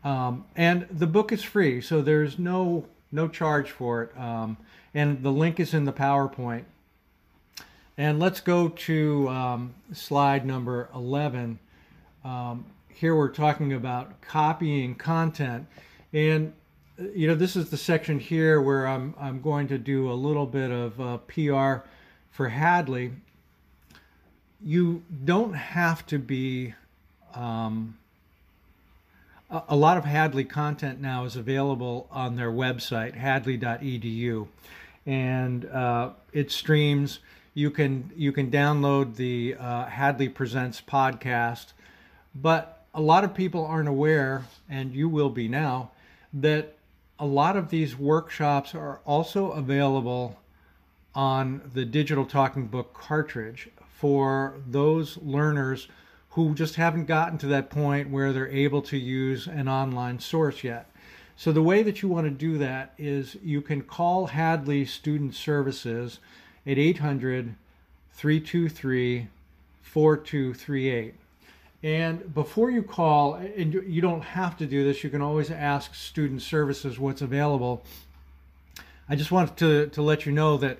Um, 0.03 0.45
and 0.55 0.88
the 0.91 1.07
book 1.07 1.32
is 1.32 1.43
free, 1.43 1.82
so 1.82 2.01
there's 2.01 2.38
no 2.38 2.86
no 3.11 3.28
charge 3.28 3.72
for 3.72 4.03
it. 4.03 4.18
Um, 4.18 4.57
and 4.93 5.22
the 5.24 5.32
link 5.32 5.59
is 5.59 5.74
in 5.74 5.86
the 5.86 5.93
PowerPoint. 5.93 6.64
And 7.95 8.20
let's 8.20 8.41
go 8.41 8.70
to 8.70 9.30
um, 9.30 9.76
slide 9.93 10.45
number 10.45 10.89
11. 10.95 11.59
Um, 12.26 12.66
here 12.89 13.16
we're 13.16 13.30
talking 13.30 13.74
about 13.74 14.20
copying 14.22 14.95
content. 14.95 15.68
And, 16.11 16.53
you 17.15 17.27
know, 17.27 17.35
this 17.35 17.55
is 17.55 17.69
the 17.69 17.77
section 17.77 18.19
here 18.19 18.61
where 18.61 18.87
I'm, 18.87 19.13
I'm 19.19 19.41
going 19.41 19.67
to 19.69 19.77
do 19.77 20.11
a 20.11 20.13
little 20.13 20.45
bit 20.45 20.71
of 20.71 21.01
uh, 21.01 21.17
PR 21.17 21.85
for 22.31 22.49
Hadley. 22.49 23.11
You 24.63 25.03
don't 25.25 25.53
have 25.53 26.05
to 26.07 26.19
be, 26.19 26.73
um, 27.33 27.97
a, 29.49 29.63
a 29.69 29.75
lot 29.75 29.97
of 29.97 30.05
Hadley 30.05 30.45
content 30.45 31.01
now 31.01 31.25
is 31.25 31.35
available 31.35 32.07
on 32.11 32.35
their 32.35 32.51
website, 32.51 33.15
hadley.edu. 33.15 34.47
And 35.05 35.65
uh, 35.65 36.11
it 36.31 36.51
streams 36.51 37.19
you 37.55 37.69
can 37.69 38.09
you 38.15 38.31
can 38.31 38.49
download 38.49 39.15
the 39.15 39.55
uh, 39.59 39.85
Hadley 39.85 40.27
Presents 40.27 40.81
podcast, 40.81 41.73
but 42.33 42.83
a 42.95 43.01
lot 43.01 43.23
of 43.23 43.35
people 43.35 43.65
aren't 43.65 43.89
aware, 43.89 44.45
and 44.69 44.93
you 44.93 45.07
will 45.07 45.29
be 45.29 45.47
now, 45.47 45.91
that 46.33 46.75
a 47.24 47.26
lot 47.26 47.55
of 47.55 47.69
these 47.69 47.97
workshops 47.97 48.76
are 48.76 48.99
also 49.05 49.51
available 49.51 50.38
on 51.15 51.61
the 51.74 51.86
digital 51.86 52.26
talking 52.26 52.67
book 52.67 52.93
cartridge 52.93 53.69
for 53.93 54.55
those 54.67 55.15
learners 55.19 55.88
who 56.32 56.53
just 56.53 56.76
haven't 56.76 57.05
gotten 57.05 57.38
to 57.38 57.47
that 57.47 57.69
point 57.69 58.09
where 58.09 58.34
they're 58.34 58.49
able 58.49 58.82
to 58.82 58.97
use 58.97 59.47
an 59.47 59.69
online 59.69 60.19
source 60.19 60.65
yet. 60.65 60.89
So 61.38 61.53
the 61.53 61.63
way 61.63 61.82
that 61.82 62.01
you 62.01 62.09
want 62.09 62.26
to 62.26 62.30
do 62.30 62.57
that 62.57 62.93
is 62.97 63.38
you 63.41 63.61
can 63.61 63.84
call 63.84 64.26
Hadley 64.26 64.84
Student 64.84 65.34
Services 65.34 66.19
at 66.67 66.78
800 66.78 67.55
323 68.11 69.30
4238. 69.82 71.15
And 71.84 72.34
before 72.34 72.71
you 72.71 72.81
call, 72.81 73.36
and 73.36 73.73
you 73.73 74.01
don't 74.01 74.21
have 74.21 74.55
to 74.57 74.65
do 74.65 74.86
this, 74.86 75.03
you 75.03 75.09
can 75.09 75.21
always 75.21 75.51
ask 75.51 75.93
Student 75.93 76.41
Services 76.41 76.97
what's 76.97 77.21
available. 77.21 77.84
I 79.09 79.17
just 79.17 79.31
wanted 79.31 79.57
to, 79.57 79.88
to 79.88 80.01
let 80.01 80.25
you 80.25 80.31
know 80.31 80.55
that 80.57 80.77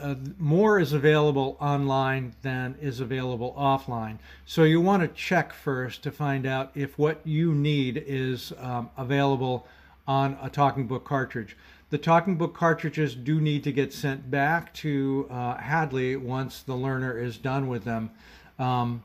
uh, 0.00 0.14
more 0.38 0.78
is 0.78 0.92
available 0.92 1.56
online 1.60 2.34
than 2.42 2.76
is 2.80 3.00
available 3.00 3.54
offline. 3.58 4.18
So 4.46 4.62
you 4.62 4.80
want 4.80 5.02
to 5.02 5.08
check 5.08 5.52
first 5.52 6.04
to 6.04 6.12
find 6.12 6.46
out 6.46 6.70
if 6.76 6.96
what 6.96 7.20
you 7.24 7.52
need 7.52 8.02
is 8.06 8.52
um, 8.58 8.90
available 8.96 9.66
on 10.06 10.38
a 10.40 10.48
talking 10.48 10.86
book 10.86 11.04
cartridge. 11.04 11.56
The 11.90 11.98
talking 11.98 12.36
book 12.36 12.54
cartridges 12.54 13.16
do 13.16 13.40
need 13.40 13.64
to 13.64 13.72
get 13.72 13.92
sent 13.92 14.30
back 14.30 14.72
to 14.74 15.26
uh, 15.30 15.56
Hadley 15.56 16.14
once 16.16 16.62
the 16.62 16.74
learner 16.74 17.18
is 17.18 17.36
done 17.36 17.68
with 17.68 17.84
them. 17.84 18.10
Um, 18.58 19.02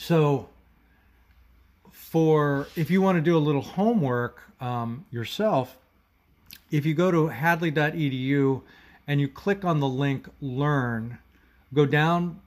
so, 0.00 0.48
for 1.90 2.66
if 2.74 2.90
you 2.90 3.02
want 3.02 3.16
to 3.16 3.22
do 3.22 3.36
a 3.36 3.38
little 3.38 3.60
homework 3.60 4.40
um, 4.58 5.04
yourself, 5.10 5.76
if 6.70 6.86
you 6.86 6.94
go 6.94 7.10
to 7.10 7.28
hadley.edu 7.28 8.62
and 9.06 9.20
you 9.20 9.28
click 9.28 9.62
on 9.64 9.80
the 9.80 9.88
link 9.88 10.26
Learn, 10.40 11.18
go 11.74 11.84
down 11.84 12.40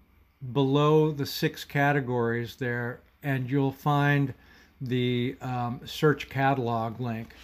below 0.51 1.11
the 1.11 1.27
six 1.27 1.63
categories 1.63 2.55
there, 2.55 3.01
and 3.21 3.49
you'll 3.49 3.71
find 3.71 4.33
the 4.81 5.35
um, 5.39 5.81
search 5.85 6.29
catalog 6.29 6.99
link. 6.99 7.35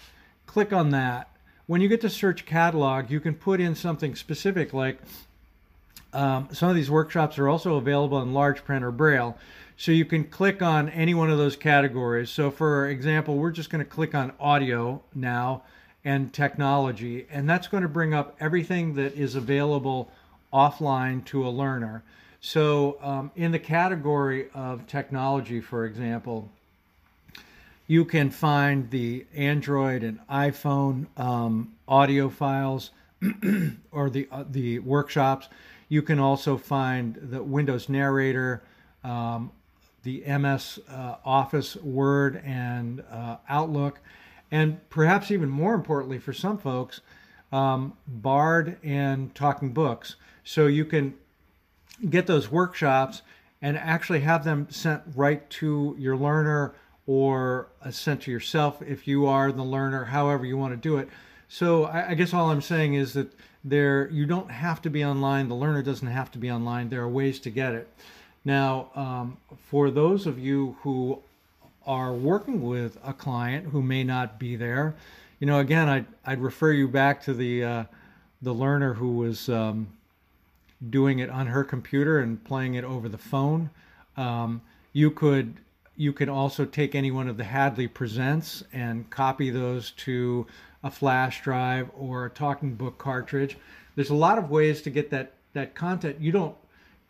Click 0.47 0.73
on 0.73 0.89
that 0.89 1.29
when 1.67 1.81
you 1.81 1.87
get 1.87 2.01
to 2.01 2.09
search 2.09 2.47
catalog, 2.47 3.11
you 3.11 3.19
can 3.19 3.35
put 3.35 3.61
in 3.61 3.75
something 3.75 4.15
specific 4.15 4.73
like 4.73 4.97
um, 6.13 6.47
some 6.51 6.67
of 6.67 6.75
these 6.75 6.89
workshops 6.89 7.37
are 7.37 7.47
also 7.47 7.75
available 7.75 8.19
in 8.23 8.33
large 8.33 8.65
print 8.65 8.83
or 8.83 8.89
braille. 8.89 9.37
So 9.79 9.93
you 9.93 10.03
can 10.03 10.25
click 10.25 10.61
on 10.61 10.89
any 10.89 11.13
one 11.13 11.29
of 11.29 11.37
those 11.37 11.55
categories. 11.55 12.29
So 12.29 12.51
for 12.51 12.89
example, 12.89 13.37
we're 13.37 13.49
just 13.49 13.69
going 13.69 13.81
to 13.81 13.89
click 13.89 14.13
on 14.13 14.33
audio 14.37 15.01
now 15.15 15.63
and 16.03 16.33
technology, 16.33 17.25
and 17.31 17.49
that's 17.49 17.69
going 17.69 17.83
to 17.83 17.87
bring 17.87 18.13
up 18.13 18.35
everything 18.41 18.95
that 18.95 19.13
is 19.13 19.35
available 19.35 20.11
offline 20.51 21.23
to 21.27 21.47
a 21.47 21.49
learner. 21.49 22.03
So 22.41 22.97
um, 23.01 23.31
in 23.37 23.53
the 23.53 23.59
category 23.59 24.49
of 24.53 24.85
technology, 24.85 25.61
for 25.61 25.85
example, 25.85 26.49
you 27.87 28.03
can 28.03 28.31
find 28.31 28.89
the 28.89 29.25
Android 29.33 30.03
and 30.03 30.19
iPhone 30.29 31.05
um, 31.17 31.71
audio 31.87 32.27
files 32.27 32.91
or 33.93 34.09
the 34.09 34.27
uh, 34.29 34.43
the 34.49 34.79
workshops. 34.79 35.47
You 35.87 36.01
can 36.01 36.19
also 36.19 36.57
find 36.57 37.15
the 37.15 37.41
Windows 37.41 37.87
Narrator, 37.87 38.61
um, 39.05 39.51
the 40.09 40.37
MS 40.39 40.79
uh, 40.89 41.15
Office 41.23 41.75
Word 41.75 42.41
and 42.43 43.03
uh, 43.11 43.37
Outlook, 43.47 43.99
and 44.49 44.79
perhaps 44.89 45.29
even 45.29 45.49
more 45.49 45.75
importantly 45.75 46.17
for 46.17 46.33
some 46.33 46.57
folks, 46.57 47.01
um, 47.51 47.93
Bard 48.07 48.77
and 48.83 49.33
Talking 49.35 49.71
Books. 49.71 50.15
So 50.43 50.65
you 50.65 50.83
can 50.83 51.13
get 52.09 52.25
those 52.25 52.49
workshops 52.49 53.21
and 53.61 53.77
actually 53.77 54.21
have 54.21 54.43
them 54.43 54.67
sent 54.71 55.03
right 55.15 55.47
to 55.51 55.95
your 55.99 56.17
learner 56.17 56.73
or 57.05 57.67
sent 57.91 58.23
to 58.23 58.31
yourself 58.31 58.81
if 58.81 59.07
you 59.07 59.27
are 59.27 59.51
the 59.51 59.63
learner, 59.63 60.05
however 60.05 60.43
you 60.43 60.57
want 60.57 60.73
to 60.73 60.77
do 60.77 60.97
it. 60.97 61.07
So 61.47 61.83
I, 61.85 62.09
I, 62.09 62.13
guess 62.15 62.33
all 62.33 62.49
I'm 62.49 62.61
saying 62.61 62.95
is 62.95 63.13
that 63.13 63.31
there 63.63 64.09
you 64.09 64.25
don't 64.25 64.49
have 64.49 64.81
to 64.83 64.89
be 64.89 65.03
online. 65.03 65.49
The 65.49 65.55
learner 65.55 65.83
doesn't 65.83 66.07
have 66.07 66.31
to 66.31 66.39
be 66.39 66.49
online. 66.49 66.89
There 66.89 67.01
are 67.01 67.09
ways 67.09 67.39
to 67.41 67.49
get 67.51 67.73
it. 67.73 67.87
Now, 68.45 68.89
um, 68.95 69.37
for 69.69 69.91
those 69.91 70.25
of 70.25 70.39
you 70.39 70.77
who 70.81 71.19
are 71.85 72.13
working 72.13 72.61
with 72.61 72.97
a 73.03 73.13
client 73.13 73.67
who 73.67 73.81
may 73.81 74.03
not 74.03 74.39
be 74.39 74.55
there, 74.55 74.95
you 75.39 75.47
know, 75.47 75.59
again, 75.59 75.87
I'd, 75.87 76.05
I'd 76.25 76.41
refer 76.41 76.71
you 76.71 76.87
back 76.87 77.23
to 77.23 77.33
the 77.33 77.63
uh, 77.63 77.83
the 78.41 78.53
learner 78.53 78.93
who 78.93 79.17
was 79.17 79.49
um, 79.49 79.87
doing 80.89 81.19
it 81.19 81.29
on 81.29 81.47
her 81.47 81.63
computer 81.63 82.19
and 82.19 82.43
playing 82.43 82.75
it 82.75 82.83
over 82.83 83.09
the 83.09 83.17
phone. 83.17 83.69
Um, 84.17 84.61
you 84.93 85.11
could 85.11 85.55
you 85.99 86.13
can 86.13 86.29
also 86.29 86.63
take 86.63 86.95
any 86.95 87.11
one 87.11 87.27
of 87.27 87.35
the 87.35 87.43
Hadley 87.43 87.87
Presents 87.87 88.63
and 88.71 89.09
copy 89.09 89.49
those 89.49 89.91
to 89.91 90.47
a 90.81 90.89
flash 90.89 91.43
drive 91.43 91.89
or 91.97 92.25
a 92.25 92.29
talking 92.29 92.75
book 92.75 92.97
cartridge. 92.97 93.57
There's 93.95 94.09
a 94.09 94.15
lot 94.15 94.37
of 94.37 94.49
ways 94.49 94.81
to 94.83 94.89
get 94.89 95.09
that, 95.09 95.33
that 95.51 95.75
content. 95.75 96.21
You 96.21 96.31
don't 96.31 96.55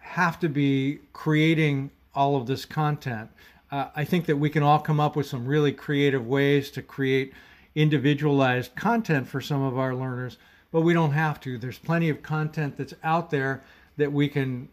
have 0.02 0.40
to 0.40 0.50
be 0.50 1.00
creating 1.14 1.92
all 2.16 2.36
of 2.36 2.48
this 2.48 2.66
content. 2.66 3.30
Uh, 3.72 3.88
I 3.96 4.04
think 4.04 4.26
that 4.26 4.38
we 4.38 4.50
can 4.50 4.64
all 4.64 4.80
come 4.80 5.00
up 5.00 5.16
with 5.16 5.28
some 5.28 5.46
really 5.46 5.72
creative 5.72 6.26
ways 6.26 6.72
to 6.72 6.82
create 6.82 7.34
individualized 7.76 8.76
content 8.76 9.28
for 9.28 9.42
some 9.42 9.62
of 9.62 9.78
our 9.78 9.94
learners, 9.94 10.38
but 10.72 10.82
we 10.82 10.94
don't 10.94 11.12
have 11.12 11.40
to. 11.42 11.58
There's 11.58 11.78
plenty 11.78 12.10
of 12.10 12.24
content 12.24 12.78
that's 12.78 12.96
out 13.04 13.30
there 13.30 13.64
that 13.98 14.12
we 14.12 14.28
can 14.28 14.70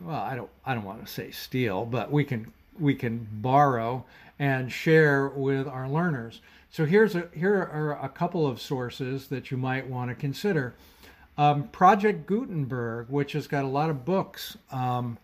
well, 0.00 0.20
I 0.20 0.34
don't 0.34 0.50
I 0.66 0.74
don't 0.74 0.84
want 0.84 1.04
to 1.04 1.10
say 1.10 1.30
steal, 1.30 1.84
but 1.84 2.10
we 2.10 2.24
can 2.24 2.52
we 2.78 2.94
can 2.94 3.26
borrow 3.32 4.04
and 4.38 4.70
share 4.70 5.28
with 5.28 5.66
our 5.68 5.88
learners. 5.88 6.40
So 6.70 6.84
here's 6.84 7.14
a, 7.14 7.28
here 7.32 7.54
are 7.54 7.98
a 8.02 8.08
couple 8.08 8.46
of 8.46 8.60
sources 8.60 9.28
that 9.28 9.50
you 9.50 9.56
might 9.56 9.86
want 9.86 10.10
to 10.10 10.14
consider. 10.14 10.74
Um, 11.36 11.68
Project 11.68 12.26
Gutenberg, 12.26 13.08
which 13.08 13.32
has 13.32 13.46
got 13.46 13.64
a 13.64 13.68
lot 13.68 13.90
of 13.90 14.04
books, 14.04 14.56
um, 14.70 15.18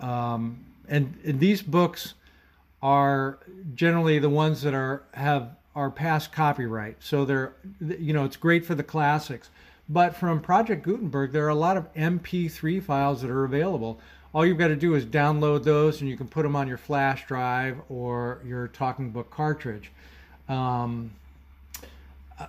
um, 0.00 0.64
and, 0.88 1.18
and, 1.24 1.40
these 1.40 1.62
books 1.62 2.14
are 2.82 3.38
generally 3.74 4.18
the 4.18 4.28
ones 4.28 4.62
that 4.62 4.74
are 4.74 5.02
have 5.12 5.56
are 5.74 5.90
past 5.90 6.32
copyright. 6.32 6.96
So 7.00 7.24
they're 7.24 7.54
you 7.80 8.12
know 8.12 8.24
it's 8.24 8.36
great 8.36 8.66
for 8.66 8.74
the 8.74 8.82
classics. 8.82 9.50
But 9.88 10.14
from 10.14 10.40
Project 10.40 10.82
Gutenberg, 10.84 11.32
there 11.32 11.46
are 11.46 11.50
a 11.50 11.54
lot 11.54 11.78
of 11.78 11.92
MP3 11.94 12.82
files 12.82 13.22
that 13.22 13.30
are 13.30 13.44
available 13.44 13.98
all 14.34 14.44
you've 14.44 14.58
got 14.58 14.68
to 14.68 14.76
do 14.76 14.94
is 14.94 15.04
download 15.04 15.64
those 15.64 16.00
and 16.00 16.08
you 16.08 16.16
can 16.16 16.28
put 16.28 16.42
them 16.42 16.54
on 16.54 16.68
your 16.68 16.76
flash 16.76 17.26
drive 17.26 17.78
or 17.88 18.40
your 18.46 18.68
talking 18.68 19.10
book 19.10 19.30
cartridge 19.30 19.90
um, 20.48 21.10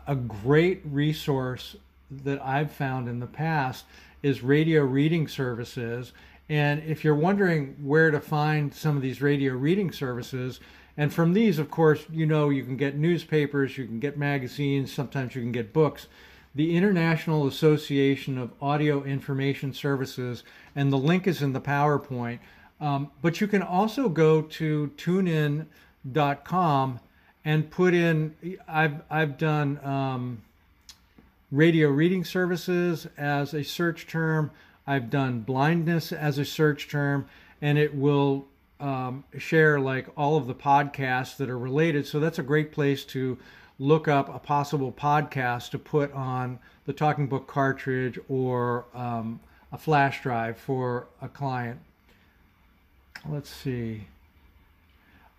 a 0.08 0.16
great 0.16 0.82
resource 0.86 1.76
that 2.10 2.42
i've 2.44 2.72
found 2.72 3.08
in 3.08 3.20
the 3.20 3.28
past 3.28 3.86
is 4.24 4.44
radio 4.44 4.84
reading 4.84 5.28
services 5.28 6.14
and 6.50 6.82
if 6.84 7.04
you're 7.04 7.16
wondering 7.16 7.76
where 7.82 8.12
to 8.12 8.20
find 8.20 8.74
some 8.74 8.96
of 8.96 9.02
these 9.02 9.22
radio 9.22 9.54
reading 9.54 9.92
services 9.92 10.60
and 10.98 11.14
from 11.14 11.34
these 11.34 11.60
of 11.60 11.70
course 11.70 12.06
you 12.12 12.26
know 12.26 12.50
you 12.50 12.64
can 12.64 12.78
get 12.78 12.98
newspapers 12.98 13.78
you 13.78 13.86
can 13.86 14.00
get 14.00 14.18
magazines 14.18 14.92
sometimes 14.92 15.36
you 15.36 15.42
can 15.42 15.52
get 15.52 15.72
books 15.72 16.08
the 16.56 16.76
International 16.76 17.48
Association 17.48 18.38
of 18.38 18.52
Audio 18.62 19.04
Information 19.04 19.74
Services, 19.74 20.44
and 20.76 20.92
the 20.92 20.98
link 20.98 21.28
is 21.28 21.42
in 21.42 21.54
the 21.54 21.62
PowerPoint. 21.62 22.40
Um, 22.82 23.12
but 23.22 23.40
you 23.40 23.48
can 23.48 23.62
also 23.62 24.10
go 24.10 24.42
to 24.42 24.92
tunein.com 24.98 27.00
and 27.46 27.70
put 27.70 27.94
in. 27.94 28.58
I've 28.68 29.02
I've 29.10 29.38
done 29.38 29.80
um, 29.86 30.42
radio 31.52 31.90
reading 31.90 32.24
services 32.24 33.08
as 33.18 33.54
a 33.54 33.64
search 33.64 34.08
term. 34.08 34.52
I've 34.86 35.10
done 35.10 35.42
blindness 35.42 36.12
as 36.12 36.38
a 36.38 36.46
search 36.46 36.90
term, 36.90 37.28
and 37.62 37.78
it 37.78 37.96
will 37.96 38.48
um, 38.80 39.24
share 39.38 39.80
like 39.80 40.08
all 40.16 40.38
of 40.38 40.48
the 40.48 40.56
podcasts 40.56 41.38
that 41.38 41.50
are 41.50 41.58
related. 41.58 42.08
So 42.08 42.20
that's 42.20 42.40
a 42.40 42.44
great 42.44 42.72
place 42.72 43.04
to 43.06 43.38
look 43.78 44.08
up 44.08 44.34
a 44.34 44.40
possible 44.40 44.92
podcast 44.92 45.72
to 45.72 45.80
put 45.80 46.12
on 46.14 46.60
the 46.86 46.94
Talking 46.94 47.28
Book 47.28 47.48
cartridge 47.48 48.20
or 48.28 48.86
um, 48.94 49.40
a 49.72 49.78
flash 49.78 50.22
drive 50.22 50.58
for 50.58 51.08
a 51.22 51.28
client. 51.28 51.80
Let's 53.28 53.50
see. 53.50 54.08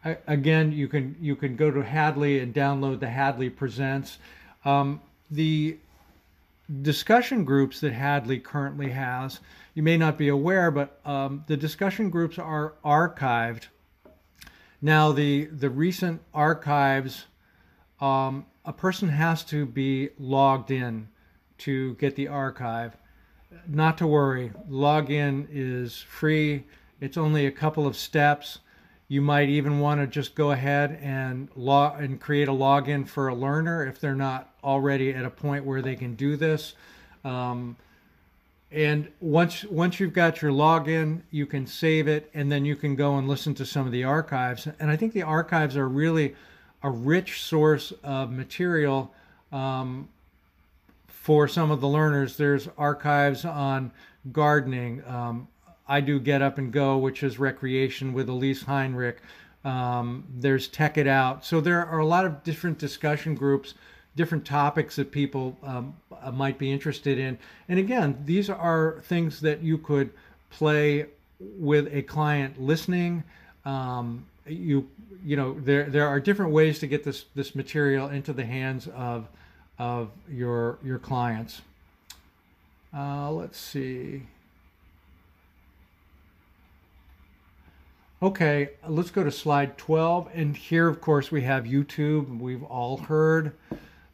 I, 0.04 0.16
again, 0.26 0.72
you 0.72 0.88
can 0.88 1.16
you 1.20 1.36
can 1.36 1.56
go 1.56 1.70
to 1.70 1.82
Hadley 1.82 2.38
and 2.40 2.54
download 2.54 3.00
the 3.00 3.11
Hadley 3.11 3.50
Presents. 3.50 4.18
Um, 4.64 5.00
the 5.30 5.76
discussion 6.82 7.44
groups 7.44 7.80
that 7.80 7.92
Hadley 7.92 8.38
currently 8.38 8.90
has, 8.90 9.40
you 9.74 9.82
may 9.82 9.96
not 9.96 10.16
be 10.16 10.28
aware, 10.28 10.70
but 10.70 11.00
um, 11.04 11.44
the 11.46 11.56
discussion 11.56 12.10
groups 12.10 12.38
are 12.38 12.74
archived. 12.84 13.66
Now, 14.82 15.12
the 15.12 15.44
the 15.46 15.68
recent 15.68 16.22
archives, 16.32 17.26
um, 18.00 18.46
a 18.64 18.72
person 18.72 19.08
has 19.08 19.44
to 19.44 19.66
be 19.66 20.10
logged 20.18 20.70
in 20.70 21.08
to 21.58 21.94
get 21.94 22.16
the 22.16 22.28
archive. 22.28 22.96
Not 23.66 23.98
to 23.98 24.06
worry, 24.06 24.52
login 24.70 25.46
is 25.50 26.00
free. 26.00 26.64
It's 27.00 27.16
only 27.16 27.46
a 27.46 27.50
couple 27.50 27.86
of 27.86 27.96
steps. 27.96 28.60
You 29.11 29.20
might 29.20 29.48
even 29.48 29.80
want 29.80 30.00
to 30.00 30.06
just 30.06 30.36
go 30.36 30.52
ahead 30.52 30.96
and 31.02 31.48
log 31.56 32.00
and 32.00 32.20
create 32.20 32.46
a 32.46 32.52
login 32.52 33.08
for 33.08 33.26
a 33.26 33.34
learner 33.34 33.84
if 33.84 33.98
they're 34.00 34.14
not 34.14 34.54
already 34.62 35.11
at 35.11 35.24
a 35.24 35.30
point 35.30 35.64
where 35.64 35.82
they 35.82 35.96
can 35.96 36.14
do 36.14 36.36
this. 36.36 36.74
Um, 37.24 37.74
and 38.70 39.08
once 39.18 39.64
once 39.64 39.98
you've 39.98 40.12
got 40.12 40.40
your 40.40 40.52
login, 40.52 41.22
you 41.32 41.44
can 41.44 41.66
save 41.66 42.06
it, 42.06 42.30
and 42.34 42.52
then 42.52 42.64
you 42.64 42.76
can 42.76 42.94
go 42.94 43.18
and 43.18 43.26
listen 43.26 43.52
to 43.54 43.66
some 43.66 43.84
of 43.84 43.90
the 43.90 44.04
archives. 44.04 44.68
And 44.78 44.88
I 44.88 44.94
think 44.94 45.12
the 45.12 45.24
archives 45.24 45.76
are 45.76 45.88
really 45.88 46.36
a 46.84 46.88
rich 46.88 47.42
source 47.42 47.92
of 48.04 48.30
material 48.30 49.12
um, 49.50 50.08
for 51.08 51.48
some 51.48 51.72
of 51.72 51.80
the 51.80 51.88
learners. 51.88 52.36
There's 52.36 52.68
archives 52.78 53.44
on 53.44 53.90
gardening, 54.30 55.02
um, 55.04 55.48
I 55.91 56.01
do 56.01 56.20
Get 56.20 56.41
Up 56.41 56.57
and 56.57 56.72
Go, 56.72 56.97
which 56.99 57.24
is 57.24 57.41
recreation 57.41 58.12
with 58.12 58.28
Elise 58.28 58.62
Heinrich. 58.62 59.18
Um, 59.64 60.24
there's 60.32 60.68
Tech 60.68 60.97
It 60.97 61.09
Out. 61.09 61.45
So 61.45 61.61
there 61.61 61.84
are 61.84 61.99
a 61.99 62.07
lot 62.07 62.24
of 62.24 62.45
different 62.45 62.78
discussion 62.78 63.34
groups, 63.34 63.74
different 64.14 64.45
topics 64.45 64.95
that 64.97 65.11
people 65.11 65.57
um, 65.64 65.97
uh, 66.22 66.30
might 66.30 66.59
be 66.59 66.70
interested 66.70 67.18
in. 67.18 67.36
And 67.68 67.80
again, 67.80 68.22
these 68.24 68.49
are 68.49 69.03
things 69.03 69.41
that 69.41 69.64
you 69.64 69.78
could 69.78 70.11
play 70.49 71.07
with 71.41 71.93
a 71.93 72.03
client 72.03 72.61
listening. 72.62 73.24
Um, 73.64 74.26
you 74.47 74.88
you 75.24 75.36
know 75.36 75.59
there 75.61 75.84
there 75.84 76.07
are 76.07 76.20
different 76.20 76.53
ways 76.53 76.78
to 76.78 76.86
get 76.86 77.05
this 77.05 77.24
this 77.34 77.55
material 77.55 78.09
into 78.09 78.32
the 78.32 78.45
hands 78.45 78.88
of 78.95 79.28
of 79.78 80.11
your 80.30 80.78
your 80.84 80.99
clients. 80.99 81.62
Uh, 82.95 83.30
let's 83.30 83.59
see. 83.59 84.22
Okay, 88.22 88.72
let's 88.86 89.10
go 89.10 89.24
to 89.24 89.30
slide 89.30 89.78
12. 89.78 90.28
And 90.34 90.54
here, 90.54 90.88
of 90.88 91.00
course, 91.00 91.30
we 91.30 91.40
have 91.40 91.64
YouTube. 91.64 92.38
We've 92.38 92.62
all 92.62 92.98
heard 92.98 93.52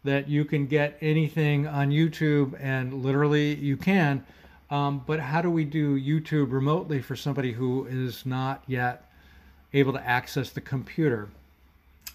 that 0.04 0.28
you 0.28 0.44
can 0.44 0.68
get 0.68 0.96
anything 1.00 1.66
on 1.66 1.90
YouTube, 1.90 2.56
and 2.60 2.94
literally 3.02 3.56
you 3.56 3.76
can. 3.76 4.24
Um, 4.70 5.02
but 5.04 5.18
how 5.18 5.42
do 5.42 5.50
we 5.50 5.64
do 5.64 6.00
YouTube 6.00 6.52
remotely 6.52 7.02
for 7.02 7.16
somebody 7.16 7.50
who 7.50 7.86
is 7.86 8.24
not 8.24 8.62
yet 8.68 9.10
able 9.72 9.92
to 9.94 10.06
access 10.06 10.50
the 10.50 10.60
computer? 10.60 11.28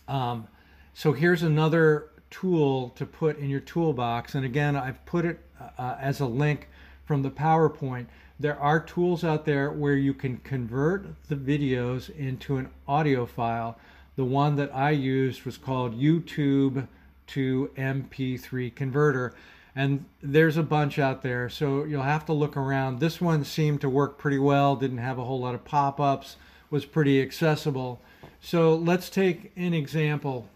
Um, 0.08 0.48
so 0.94 1.12
here's 1.12 1.44
another 1.44 2.08
tool 2.30 2.92
to 2.96 3.06
put 3.06 3.38
in 3.38 3.50
your 3.50 3.60
toolbox. 3.60 4.34
And 4.34 4.46
again, 4.46 4.78
I've 4.78 5.06
put 5.06 5.26
it 5.26 5.42
uh, 5.78 5.98
as 6.00 6.22
a 6.22 6.26
link 6.26 6.70
from 7.04 7.22
the 7.22 7.32
PowerPoint 7.32 8.06
there 8.42 8.60
are 8.60 8.80
tools 8.80 9.24
out 9.24 9.46
there 9.46 9.72
where 9.72 9.94
you 9.94 10.14
can 10.14 10.38
convert 10.38 11.06
the 11.28 11.36
videos 11.36 12.10
into 12.16 12.58
an 12.58 12.70
audio 12.88 13.26
file. 13.26 13.78
The 14.16 14.26
one 14.26 14.56
that 14.56 14.76
I 14.76 14.92
used 14.92 15.44
was 15.44 15.58
called 15.58 16.00
YouTube 16.00 16.88
to 17.28 17.72
MP3 17.78 18.74
converter. 18.74 19.34
And 19.76 20.06
there's 20.22 20.58
a 20.58 20.64
bunch 20.64 21.00
out 21.00 21.22
there, 21.22 21.50
so 21.50 21.86
you'll 21.86 22.02
have 22.02 22.26
to 22.26 22.34
look 22.34 22.58
around. 22.58 23.00
This 23.00 23.22
one 23.22 23.46
seemed 23.46 23.82
to 23.82 23.90
work 23.90 24.18
pretty 24.18 24.40
well, 24.40 24.76
didn't 24.76 24.98
have 24.98 25.20
a 25.20 25.24
whole 25.24 25.40
lot 25.40 25.56
of 25.56 25.64
pop 25.64 26.00
ups, 26.00 26.36
was 26.70 26.84
pretty 26.84 27.22
accessible. 27.22 28.02
So 28.42 28.76
let's 28.76 29.10
take 29.10 29.52
an 29.56 29.74
example 29.74 30.50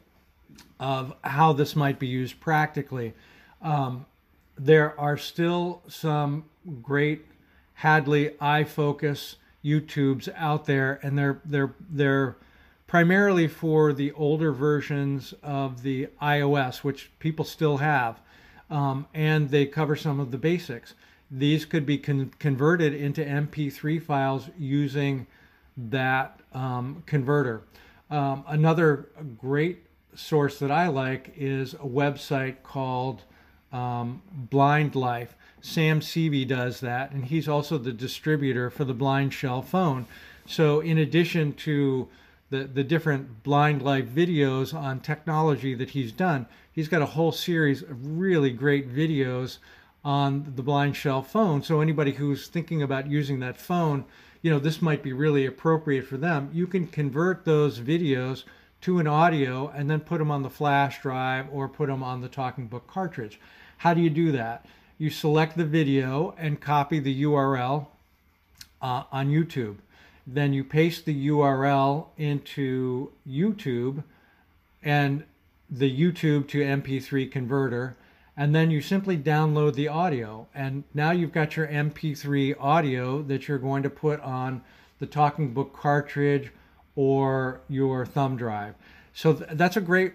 of 0.79 1.13
how 1.23 1.53
this 1.53 1.75
might 1.75 1.99
be 1.99 2.07
used 2.07 2.39
practically. 2.39 3.13
Um, 3.61 4.05
there 4.57 4.99
are 4.99 5.17
still 5.17 5.81
some 5.87 6.45
great 6.81 7.25
Hadley, 7.75 8.29
iFocus, 8.41 9.35
YouTubes 9.63 10.29
out 10.35 10.65
there, 10.65 10.99
and 11.01 11.17
they're 11.17 11.41
they're 11.45 11.73
they're 11.89 12.35
primarily 12.87 13.47
for 13.47 13.93
the 13.93 14.11
older 14.13 14.51
versions 14.51 15.33
of 15.41 15.81
the 15.81 16.07
iOS, 16.21 16.77
which 16.77 17.11
people 17.19 17.43
still 17.43 17.77
have, 17.77 18.21
um, 18.69 19.07
and 19.13 19.49
they 19.49 19.65
cover 19.65 19.95
some 19.95 20.19
of 20.19 20.31
the 20.31 20.37
basics. 20.37 20.93
These 21.31 21.65
could 21.65 21.85
be 21.85 21.97
con- 21.97 22.31
converted 22.37 22.93
into 22.93 23.25
MP3 23.25 24.01
files 24.01 24.49
using 24.57 25.25
that 25.75 26.39
um, 26.53 27.03
converter. 27.05 27.63
Um, 28.11 28.45
another 28.47 29.09
great 29.39 29.85
source 30.13 30.59
that 30.59 30.71
I 30.71 30.87
like 30.87 31.33
is 31.35 31.73
a 31.73 31.77
website 31.77 32.57
called 32.63 33.23
um, 33.71 34.21
Blind 34.31 34.95
Life. 34.95 35.35
Sam 35.61 35.99
Seavey 35.99 36.47
does 36.47 36.79
that, 36.81 37.11
and 37.11 37.25
he's 37.25 37.47
also 37.47 37.77
the 37.77 37.91
distributor 37.91 38.69
for 38.69 38.83
the 38.83 38.93
Blind 38.93 39.33
Shell 39.33 39.63
phone. 39.63 40.05
So, 40.45 40.79
in 40.79 40.97
addition 40.97 41.53
to 41.53 42.07
the, 42.49 42.65
the 42.65 42.83
different 42.83 43.43
Blind 43.43 43.81
Life 43.81 44.05
videos 44.05 44.73
on 44.73 44.99
technology 44.99 45.73
that 45.73 45.89
he's 45.89 46.11
done, 46.11 46.45
he's 46.71 46.87
got 46.87 47.01
a 47.01 47.07
whole 47.07 47.31
series 47.31 47.81
of 47.81 48.17
really 48.17 48.51
great 48.51 48.93
videos 48.93 49.57
on 50.03 50.53
the 50.55 50.61
Blind 50.61 50.95
Shell 50.95 51.23
phone. 51.23 51.63
So, 51.63 51.81
anybody 51.81 52.11
who's 52.11 52.47
thinking 52.47 52.83
about 52.83 53.09
using 53.09 53.39
that 53.39 53.57
phone, 53.57 54.05
you 54.43 54.51
know, 54.51 54.59
this 54.59 54.81
might 54.81 55.01
be 55.01 55.13
really 55.13 55.47
appropriate 55.47 56.05
for 56.05 56.17
them. 56.17 56.51
You 56.53 56.67
can 56.67 56.85
convert 56.85 57.45
those 57.45 57.79
videos 57.79 58.43
to 58.81 58.99
an 58.99 59.07
audio 59.07 59.69
and 59.69 59.89
then 59.89 59.99
put 59.99 60.19
them 60.19 60.29
on 60.29 60.43
the 60.43 60.49
flash 60.49 61.01
drive 61.01 61.47
or 61.51 61.67
put 61.67 61.87
them 61.87 62.03
on 62.03 62.21
the 62.21 62.29
Talking 62.29 62.67
Book 62.67 62.85
cartridge. 62.85 63.39
How 63.77 63.95
do 63.95 64.01
you 64.01 64.11
do 64.11 64.31
that? 64.33 64.67
You 64.97 65.09
select 65.09 65.57
the 65.57 65.65
video 65.65 66.33
and 66.37 66.59
copy 66.59 66.99
the 66.99 67.23
URL 67.23 67.87
uh, 68.81 69.03
on 69.11 69.29
YouTube. 69.29 69.77
Then 70.27 70.53
you 70.53 70.63
paste 70.63 71.05
the 71.05 71.27
URL 71.27 72.07
into 72.17 73.11
YouTube 73.27 74.03
and 74.83 75.23
the 75.69 75.89
YouTube 75.89 76.47
to 76.49 76.59
MP3 76.59 77.31
converter. 77.31 77.95
And 78.37 78.53
then 78.53 78.69
you 78.69 78.81
simply 78.81 79.17
download 79.17 79.75
the 79.75 79.87
audio. 79.87 80.47
And 80.53 80.83
now 80.93 81.11
you've 81.11 81.31
got 81.31 81.55
your 81.55 81.67
MP3 81.67 82.55
audio 82.59 83.21
that 83.23 83.47
you're 83.47 83.57
going 83.57 83.83
to 83.83 83.89
put 83.89 84.19
on 84.21 84.61
the 84.99 85.05
Talking 85.05 85.53
Book 85.53 85.75
cartridge 85.75 86.51
or 86.95 87.61
your 87.69 88.05
thumb 88.05 88.37
drive. 88.37 88.75
So 89.13 89.33
th- 89.33 89.51
that's 89.53 89.77
a 89.77 89.81
great 89.81 90.13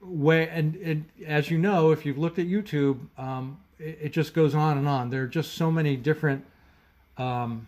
way. 0.00 0.48
And, 0.48 0.76
and, 0.76 1.04
as 1.26 1.50
you 1.50 1.58
know, 1.58 1.90
if 1.90 2.06
you've 2.06 2.18
looked 2.18 2.38
at 2.38 2.46
YouTube, 2.46 2.98
um, 3.18 3.58
it, 3.78 4.12
just 4.12 4.34
goes 4.34 4.54
on 4.54 4.78
and 4.78 4.88
on. 4.88 5.10
There 5.10 5.22
are 5.22 5.28
just 5.28 5.54
so 5.54 5.70
many 5.70 5.96
different 5.96 6.44
um, 7.16 7.66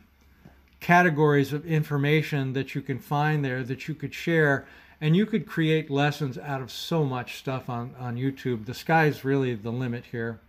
categories 0.81 1.53
of 1.53 1.67
information 1.67 2.53
that 2.55 2.75
you 2.75 2.83
can 2.83 2.99
find 2.99 3.45
there 3.45 3.63
that 3.63 3.89
you 3.89 3.95
could 3.95 4.15
share 4.15 4.67
and 5.01 5.17
you 5.17 5.25
could 5.25 5.47
create 5.47 5.91
lessons 5.91 6.37
out 6.37 6.61
of 6.61 6.71
so 6.71 7.05
much 7.05 7.39
stuff 7.39 7.71
on, 7.71 7.95
on 7.99 8.17
YouTube. 8.17 8.67
The 8.67 8.75
sky's 8.75 9.25
really 9.25 9.55
the 9.55 9.71
limit 9.71 10.05
here. 10.11 10.41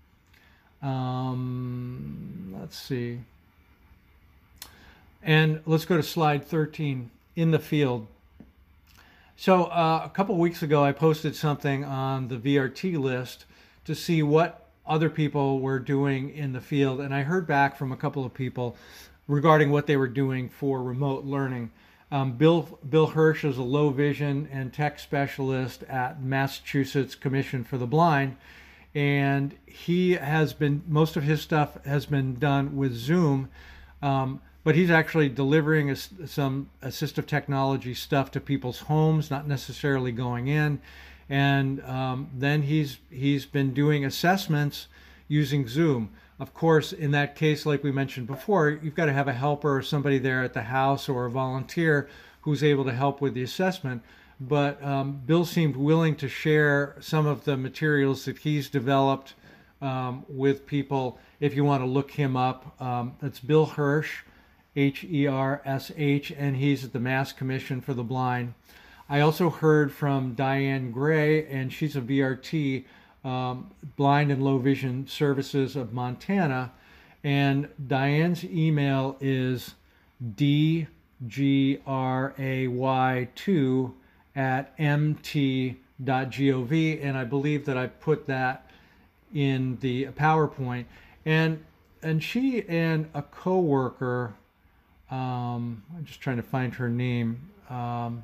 Um, 0.81 2.55
let's 2.59 2.77
see. 2.77 3.19
And 5.23 5.61
let's 5.65 5.85
go 5.85 5.95
to 5.95 6.03
slide 6.03 6.43
13 6.43 7.11
in 7.35 7.51
the 7.51 7.59
field. 7.59 8.07
So 9.37 9.65
uh, 9.65 10.01
a 10.05 10.09
couple 10.09 10.35
weeks 10.37 10.63
ago, 10.63 10.83
I 10.83 10.91
posted 10.91 11.35
something 11.35 11.85
on 11.85 12.27
the 12.27 12.37
VRT 12.37 12.99
list 12.99 13.45
to 13.85 13.95
see 13.95 14.21
what 14.21 14.67
other 14.85 15.09
people 15.09 15.59
were 15.59 15.79
doing 15.79 16.29
in 16.29 16.53
the 16.53 16.61
field. 16.61 16.99
And 16.99 17.13
I 17.13 17.23
heard 17.23 17.47
back 17.47 17.77
from 17.77 17.91
a 17.91 17.97
couple 17.97 18.25
of 18.25 18.33
people 18.33 18.75
regarding 19.27 19.71
what 19.71 19.87
they 19.87 19.97
were 19.97 20.07
doing 20.07 20.49
for 20.49 20.83
remote 20.83 21.25
learning. 21.25 21.71
Um, 22.11 22.33
Bill 22.33 22.77
Bill 22.87 23.11
Hersh 23.11 23.49
is 23.49 23.57
a 23.57 23.63
low 23.63 23.89
vision 23.89 24.49
and 24.51 24.73
tech 24.73 24.99
specialist 24.99 25.83
at 25.83 26.21
Massachusetts 26.21 27.15
Commission 27.15 27.63
for 27.63 27.77
the 27.77 27.87
Blind, 27.87 28.35
and 28.93 29.55
he 29.65 30.11
has 30.13 30.51
been 30.51 30.83
most 30.87 31.15
of 31.15 31.23
his 31.23 31.41
stuff 31.41 31.83
has 31.85 32.05
been 32.05 32.37
done 32.37 32.75
with 32.75 32.93
Zoom, 32.93 33.49
um, 34.01 34.41
but 34.65 34.75
he's 34.75 34.91
actually 34.91 35.29
delivering 35.29 35.89
a, 35.89 35.95
some 35.95 36.69
assistive 36.83 37.27
technology 37.27 37.93
stuff 37.93 38.29
to 38.31 38.41
people's 38.41 38.79
homes, 38.79 39.31
not 39.31 39.47
necessarily 39.47 40.11
going 40.11 40.49
in, 40.49 40.81
and 41.31 41.81
um, 41.85 42.29
then 42.37 42.63
he's 42.63 42.97
he's 43.09 43.45
been 43.45 43.73
doing 43.73 44.03
assessments 44.03 44.87
using 45.29 45.65
Zoom. 45.65 46.09
Of 46.41 46.53
course, 46.53 46.91
in 46.91 47.11
that 47.11 47.37
case, 47.37 47.65
like 47.65 47.83
we 47.83 47.91
mentioned 47.91 48.27
before, 48.27 48.69
you've 48.69 48.95
got 48.95 49.05
to 49.05 49.13
have 49.13 49.29
a 49.29 49.33
helper 49.33 49.77
or 49.77 49.81
somebody 49.81 50.17
there 50.17 50.43
at 50.43 50.53
the 50.53 50.63
house 50.63 51.07
or 51.07 51.25
a 51.25 51.31
volunteer 51.31 52.09
who's 52.41 52.63
able 52.63 52.83
to 52.83 52.91
help 52.91 53.21
with 53.21 53.33
the 53.33 53.43
assessment. 53.43 54.03
But 54.41 54.83
um, 54.83 55.21
Bill 55.25 55.45
seemed 55.45 55.77
willing 55.77 56.17
to 56.17 56.27
share 56.27 56.97
some 56.99 57.25
of 57.25 57.45
the 57.45 57.55
materials 57.55 58.25
that 58.25 58.39
he's 58.39 58.69
developed 58.69 59.33
um, 59.81 60.25
with 60.27 60.65
people. 60.65 61.17
If 61.39 61.55
you 61.55 61.63
want 61.63 61.81
to 61.81 61.87
look 61.87 62.11
him 62.11 62.35
up, 62.35 62.75
um, 62.81 63.15
that's 63.21 63.39
Bill 63.39 63.67
Hersh, 63.67 64.23
H 64.75 65.05
E 65.05 65.27
R 65.27 65.61
S 65.63 65.93
H, 65.95 66.33
and 66.37 66.57
he's 66.57 66.83
at 66.83 66.91
the 66.91 66.99
Mass 66.99 67.31
Commission 67.31 67.79
for 67.79 67.93
the 67.93 68.03
Blind. 68.03 68.53
I 69.11 69.19
also 69.19 69.49
heard 69.49 69.91
from 69.91 70.35
Diane 70.35 70.91
Gray, 70.91 71.45
and 71.47 71.73
she's 71.73 71.97
a 71.97 72.01
VRT 72.01 72.85
um, 73.25 73.69
Blind 73.97 74.31
and 74.31 74.41
Low 74.41 74.57
Vision 74.57 75.05
Services 75.05 75.75
of 75.75 75.91
Montana. 75.91 76.71
And 77.21 77.67
Diane's 77.87 78.45
email 78.45 79.17
is 79.19 79.75
dgray2 80.37 80.87
at 84.33 84.79
mt.gov. 84.79 85.75
And 87.03 87.17
I 87.17 87.23
believe 87.25 87.65
that 87.65 87.77
I 87.77 87.87
put 87.87 88.27
that 88.27 88.71
in 89.35 89.77
the 89.81 90.05
PowerPoint. 90.05 90.85
And 91.25 91.65
and 92.01 92.23
she 92.23 92.65
and 92.65 93.09
a 93.13 93.23
coworker, 93.23 94.35
um, 95.11 95.83
I'm 95.93 96.05
just 96.05 96.21
trying 96.21 96.37
to 96.37 96.43
find 96.43 96.73
her 96.75 96.87
name, 96.87 97.51
um, 97.69 98.23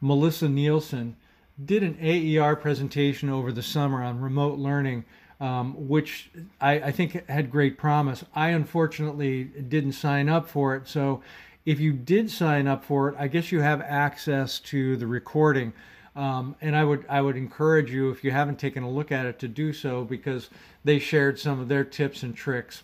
Melissa 0.00 0.48
Nielsen, 0.48 1.16
did 1.62 1.82
an 1.82 1.98
AER 2.00 2.54
presentation 2.56 3.28
over 3.28 3.50
the 3.50 3.62
summer 3.62 4.02
on 4.02 4.20
remote 4.20 4.58
learning, 4.58 5.04
um, 5.40 5.88
which 5.88 6.30
I, 6.60 6.72
I, 6.80 6.92
think 6.92 7.28
had 7.28 7.50
great 7.50 7.76
promise. 7.76 8.24
I 8.34 8.50
unfortunately 8.50 9.44
didn't 9.44 9.92
sign 9.92 10.28
up 10.28 10.48
for 10.48 10.76
it. 10.76 10.86
So 10.86 11.22
if 11.66 11.80
you 11.80 11.92
did 11.92 12.30
sign 12.30 12.66
up 12.66 12.84
for 12.84 13.08
it, 13.08 13.16
I 13.18 13.28
guess 13.28 13.50
you 13.50 13.60
have 13.60 13.80
access 13.80 14.60
to 14.60 14.96
the 14.96 15.06
recording. 15.06 15.72
Um, 16.16 16.56
and 16.60 16.74
I 16.74 16.82
would 16.82 17.04
I 17.08 17.20
would 17.20 17.36
encourage 17.36 17.92
you 17.92 18.10
if 18.10 18.24
you 18.24 18.32
haven't 18.32 18.58
taken 18.58 18.82
a 18.82 18.90
look 18.90 19.12
at 19.12 19.26
it 19.26 19.38
to 19.40 19.48
do 19.48 19.72
so 19.72 20.04
because 20.04 20.50
they 20.82 20.98
shared 20.98 21.38
some 21.38 21.60
of 21.60 21.68
their 21.68 21.84
tips 21.84 22.24
and 22.24 22.34
tricks 22.34 22.82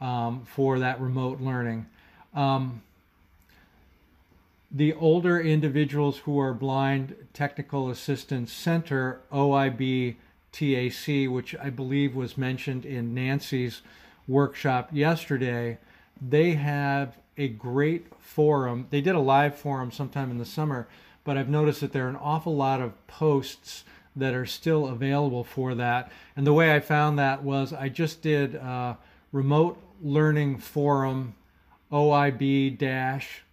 um, 0.00 0.44
for 0.44 0.78
that 0.78 1.00
remote 1.00 1.40
learning. 1.40 1.86
Um, 2.34 2.82
the 4.70 4.92
older 4.94 5.40
individuals 5.40 6.18
who 6.18 6.38
are 6.38 6.52
blind 6.52 7.14
technical 7.32 7.88
assistance 7.90 8.52
center 8.52 9.20
oib 9.32 10.16
tac 10.52 11.28
which 11.30 11.54
i 11.56 11.70
believe 11.70 12.14
was 12.14 12.36
mentioned 12.36 12.84
in 12.84 13.14
nancy's 13.14 13.80
workshop 14.26 14.90
yesterday 14.92 15.78
they 16.20 16.54
have 16.54 17.16
a 17.36 17.48
great 17.48 18.08
forum. 18.18 18.88
They 18.90 19.00
did 19.00 19.14
a 19.14 19.20
live 19.20 19.54
forum 19.54 19.92
sometime 19.92 20.30
in 20.30 20.38
the 20.38 20.44
summer 20.44 20.88
but 21.24 21.36
i've 21.36 21.48
noticed 21.48 21.80
that 21.80 21.92
there 21.92 22.06
are 22.06 22.10
an 22.10 22.16
awful 22.16 22.56
lot 22.56 22.80
of 22.80 23.06
posts 23.06 23.84
that 24.16 24.34
are 24.34 24.46
still 24.46 24.88
available 24.88 25.44
for 25.44 25.74
that. 25.74 26.10
And 26.36 26.46
the 26.46 26.52
way 26.52 26.74
i 26.74 26.80
found 26.80 27.18
that 27.18 27.42
was 27.42 27.72
i 27.72 27.88
just 27.88 28.22
did 28.22 28.60
remote 29.32 29.82
learning 30.02 30.58
forum 30.58 31.34
oib 31.92 32.78
dash 32.78 33.44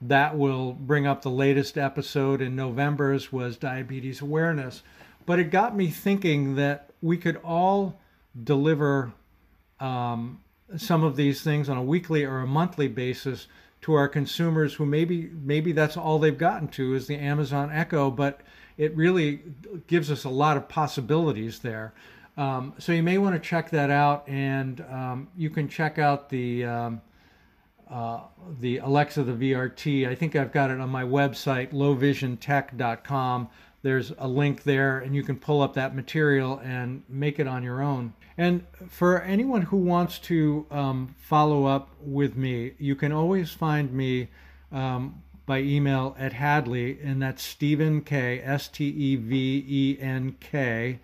that 0.00 0.38
will 0.38 0.72
bring 0.74 1.06
up 1.06 1.22
the 1.22 1.30
latest 1.30 1.76
episode. 1.76 2.40
In 2.40 2.54
November's 2.54 3.32
was 3.32 3.56
diabetes 3.56 4.20
awareness. 4.20 4.82
But 5.26 5.40
it 5.40 5.50
got 5.50 5.76
me 5.76 5.88
thinking 5.88 6.54
that 6.54 6.87
we 7.02 7.16
could 7.16 7.36
all 7.44 8.00
deliver 8.44 9.12
um, 9.80 10.40
some 10.76 11.04
of 11.04 11.16
these 11.16 11.42
things 11.42 11.68
on 11.68 11.76
a 11.76 11.82
weekly 11.82 12.24
or 12.24 12.40
a 12.40 12.46
monthly 12.46 12.88
basis 12.88 13.46
to 13.80 13.94
our 13.94 14.08
consumers 14.08 14.74
who 14.74 14.84
maybe 14.84 15.30
maybe 15.42 15.72
that's 15.72 15.96
all 15.96 16.18
they've 16.18 16.38
gotten 16.38 16.68
to 16.68 16.94
is 16.94 17.06
the 17.06 17.16
Amazon 17.16 17.70
Echo, 17.72 18.10
but 18.10 18.40
it 18.76 18.94
really 18.96 19.42
gives 19.86 20.10
us 20.10 20.24
a 20.24 20.28
lot 20.28 20.56
of 20.56 20.68
possibilities 20.68 21.60
there. 21.60 21.92
Um, 22.36 22.74
so 22.78 22.92
you 22.92 23.02
may 23.02 23.18
want 23.18 23.34
to 23.34 23.40
check 23.40 23.70
that 23.70 23.90
out, 23.90 24.28
and 24.28 24.80
um, 24.90 25.28
you 25.36 25.50
can 25.50 25.68
check 25.68 25.98
out 25.98 26.28
the 26.28 26.64
um, 26.64 27.00
uh, 27.90 28.20
the 28.60 28.78
Alexa 28.78 29.22
the 29.22 29.32
VRT. 29.32 30.08
I 30.08 30.14
think 30.14 30.36
I've 30.36 30.52
got 30.52 30.70
it 30.70 30.80
on 30.80 30.90
my 30.90 31.04
website, 31.04 31.72
lowvisiontech.com 31.72 33.48
there's 33.88 34.12
a 34.18 34.28
link 34.28 34.64
there 34.64 34.98
and 34.98 35.16
you 35.16 35.22
can 35.22 35.36
pull 35.36 35.62
up 35.62 35.72
that 35.72 35.96
material 35.96 36.60
and 36.62 37.02
make 37.08 37.38
it 37.38 37.48
on 37.48 37.62
your 37.62 37.80
own. 37.80 38.12
And 38.36 38.66
for 38.86 39.22
anyone 39.22 39.62
who 39.62 39.78
wants 39.78 40.18
to 40.30 40.66
um, 40.70 41.14
follow 41.16 41.64
up 41.64 41.88
with 42.02 42.36
me, 42.36 42.74
you 42.78 42.94
can 42.94 43.12
always 43.12 43.50
find 43.50 43.90
me 43.90 44.28
um, 44.70 45.22
by 45.46 45.60
email 45.60 46.14
at 46.18 46.34
Hadley, 46.34 47.00
and 47.02 47.22
that's 47.22 47.42
Steven 47.42 48.02
K, 48.02 48.42
S 48.44 48.68
T 48.68 48.84
E 48.86 49.16
V 49.16 49.64
E 49.66 49.98
N 49.98 50.36
K, 50.38 51.00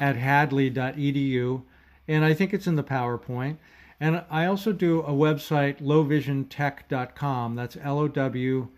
at 0.00 0.14
hadley.edu. 0.14 1.62
and 2.06 2.24
I 2.24 2.34
think 2.34 2.54
it's 2.54 2.68
in 2.68 2.76
the 2.76 2.84
PowerPoint. 2.84 3.56
And 3.98 4.22
I 4.30 4.46
also 4.46 4.72
do 4.72 5.00
a 5.00 5.10
website, 5.10 5.82
lowvisiontech.com. 5.82 7.56
That's 7.56 7.76
L 7.82 7.98
O 7.98 8.06
W 8.06 8.68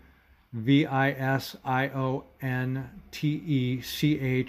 V 0.53 0.85
I 0.85 1.11
S 1.11 1.55
I 1.63 1.89
O 1.89 2.25
N 2.41 2.89
T 3.11 3.41
E 3.45 3.81
C 3.81 4.45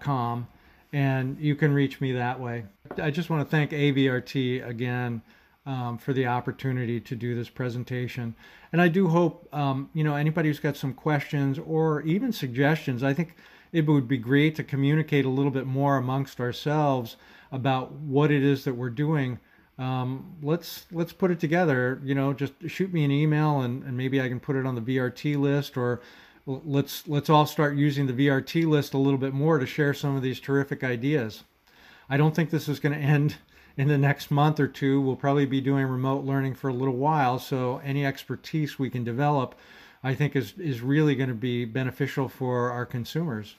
com. 0.00 0.48
And 0.92 1.38
you 1.40 1.56
can 1.56 1.72
reach 1.72 2.00
me 2.00 2.12
that 2.12 2.38
way. 2.38 2.64
I 3.02 3.10
just 3.10 3.30
want 3.30 3.42
to 3.42 3.50
thank 3.50 3.72
AVRT 3.72 4.66
again 4.66 5.22
um, 5.66 5.98
for 5.98 6.12
the 6.12 6.26
opportunity 6.26 7.00
to 7.00 7.16
do 7.16 7.34
this 7.34 7.48
presentation. 7.48 8.34
And 8.72 8.80
I 8.80 8.88
do 8.88 9.08
hope, 9.08 9.48
um, 9.52 9.90
you 9.94 10.04
know, 10.04 10.14
anybody 10.14 10.48
who's 10.48 10.60
got 10.60 10.76
some 10.76 10.94
questions 10.94 11.58
or 11.58 12.02
even 12.02 12.32
suggestions, 12.32 13.02
I 13.02 13.14
think 13.14 13.36
it 13.72 13.86
would 13.86 14.06
be 14.06 14.18
great 14.18 14.54
to 14.56 14.64
communicate 14.64 15.24
a 15.24 15.28
little 15.30 15.50
bit 15.50 15.66
more 15.66 15.96
amongst 15.96 16.40
ourselves 16.40 17.16
about 17.50 17.92
what 17.92 18.30
it 18.30 18.42
is 18.42 18.64
that 18.64 18.74
we're 18.74 18.90
doing. 18.90 19.38
Um, 19.78 20.36
let's 20.42 20.86
let's 20.92 21.12
put 21.12 21.30
it 21.30 21.40
together. 21.40 22.00
You 22.04 22.14
know, 22.14 22.32
just 22.32 22.52
shoot 22.68 22.92
me 22.92 23.04
an 23.04 23.10
email 23.10 23.60
and, 23.60 23.82
and 23.82 23.96
maybe 23.96 24.20
I 24.20 24.28
can 24.28 24.40
put 24.40 24.56
it 24.56 24.66
on 24.66 24.74
the 24.74 24.80
VRT 24.80 25.36
list 25.36 25.76
or 25.76 26.00
let's 26.46 27.08
let's 27.08 27.30
all 27.30 27.46
start 27.46 27.76
using 27.76 28.06
the 28.06 28.12
VRT 28.12 28.66
list 28.66 28.94
a 28.94 28.98
little 28.98 29.18
bit 29.18 29.34
more 29.34 29.58
to 29.58 29.66
share 29.66 29.94
some 29.94 30.16
of 30.16 30.22
these 30.22 30.40
terrific 30.40 30.84
ideas. 30.84 31.44
I 32.08 32.16
don't 32.16 32.34
think 32.34 32.50
this 32.50 32.68
is 32.68 32.80
going 32.80 32.94
to 32.98 33.04
end 33.04 33.36
in 33.76 33.88
the 33.88 33.98
next 33.98 34.30
month 34.30 34.60
or 34.60 34.68
two. 34.68 35.00
We'll 35.00 35.16
probably 35.16 35.46
be 35.46 35.60
doing 35.60 35.86
remote 35.86 36.24
learning 36.24 36.54
for 36.54 36.68
a 36.68 36.74
little 36.74 36.96
while, 36.96 37.38
so 37.38 37.80
any 37.84 38.06
expertise 38.06 38.78
we 38.78 38.90
can 38.90 39.02
develop, 39.02 39.56
I 40.02 40.14
think, 40.14 40.36
is 40.36 40.52
is 40.58 40.82
really 40.82 41.16
going 41.16 41.30
to 41.30 41.34
be 41.34 41.64
beneficial 41.64 42.28
for 42.28 42.70
our 42.70 42.86
consumers. 42.86 43.56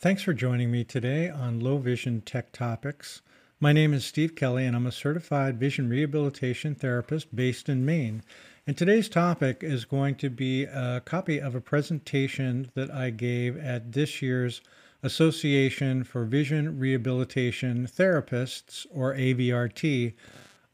Thanks 0.00 0.22
for 0.22 0.32
joining 0.32 0.70
me 0.70 0.84
today 0.84 1.28
on 1.28 1.58
Low 1.58 1.78
Vision 1.78 2.20
Tech 2.20 2.52
Topics. 2.52 3.20
My 3.58 3.72
name 3.72 3.92
is 3.92 4.04
Steve 4.04 4.36
Kelly, 4.36 4.64
and 4.64 4.76
I'm 4.76 4.86
a 4.86 4.92
certified 4.92 5.58
vision 5.58 5.88
rehabilitation 5.88 6.76
therapist 6.76 7.34
based 7.34 7.68
in 7.68 7.84
Maine. 7.84 8.22
And 8.64 8.78
today's 8.78 9.08
topic 9.08 9.64
is 9.64 9.84
going 9.84 10.14
to 10.18 10.30
be 10.30 10.66
a 10.66 11.02
copy 11.04 11.40
of 11.40 11.56
a 11.56 11.60
presentation 11.60 12.70
that 12.76 12.92
I 12.92 13.10
gave 13.10 13.56
at 13.56 13.90
this 13.90 14.22
year's 14.22 14.60
Association 15.02 16.04
for 16.04 16.24
Vision 16.24 16.78
Rehabilitation 16.78 17.88
Therapists, 17.88 18.86
or 18.94 19.14
AVRT, 19.14 20.14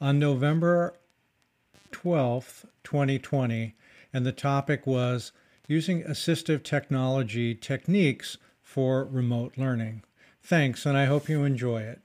on 0.02 0.18
November 0.18 0.92
12th, 1.92 2.66
2020. 2.84 3.74
And 4.12 4.26
the 4.26 4.32
topic 4.32 4.86
was 4.86 5.32
using 5.66 6.02
assistive 6.02 6.62
technology 6.62 7.54
techniques 7.54 8.36
for 8.74 9.04
remote 9.04 9.56
learning. 9.56 10.02
Thanks, 10.42 10.84
and 10.84 10.98
I 10.98 11.04
hope 11.04 11.28
you 11.28 11.44
enjoy 11.44 11.82
it. 11.82 12.00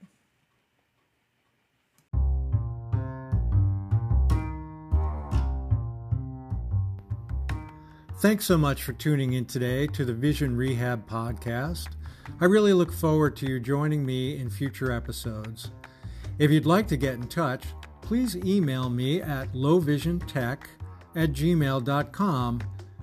Thanks 8.20 8.44
so 8.44 8.56
much 8.56 8.84
for 8.84 8.92
tuning 8.92 9.32
in 9.32 9.46
today 9.46 9.88
to 9.88 10.04
the 10.04 10.14
Vision 10.14 10.56
Rehab 10.56 11.10
Podcast. 11.10 11.88
I 12.40 12.44
really 12.44 12.72
look 12.72 12.92
forward 12.92 13.34
to 13.38 13.46
you 13.46 13.58
joining 13.58 14.06
me 14.06 14.38
in 14.38 14.48
future 14.48 14.92
episodes. 14.92 15.72
If 16.38 16.52
you'd 16.52 16.66
like 16.66 16.86
to 16.86 16.96
get 16.96 17.14
in 17.14 17.26
touch, 17.26 17.64
please 18.00 18.36
email 18.36 18.88
me 18.88 19.20
at 19.20 19.52
lowvisiontech 19.54 20.58
at 21.16 21.32
gmail.com, 21.32 22.60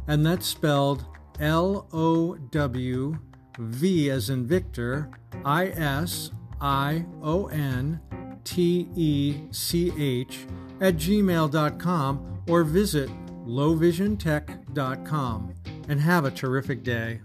and 0.08 0.26
that's 0.26 0.48
spelled 0.48 1.06
L 1.42 1.90
O 1.92 2.36
W 2.36 3.20
V 3.58 4.10
as 4.10 4.30
in 4.30 4.46
Victor, 4.46 5.10
I 5.46 5.68
S 5.68 6.32
I 6.62 7.06
O 7.22 7.48
N 7.48 8.00
T 8.44 8.90
E 8.96 9.42
C 9.52 9.92
H 9.98 10.46
at 10.80 10.96
gmail.com 10.96 12.44
or 12.48 12.64
visit 12.64 13.10
lowvisiontech.com 13.46 15.54
and 15.90 16.02
have 16.02 16.26
a 16.26 16.32
terrific 16.32 16.84
day. 16.84 17.20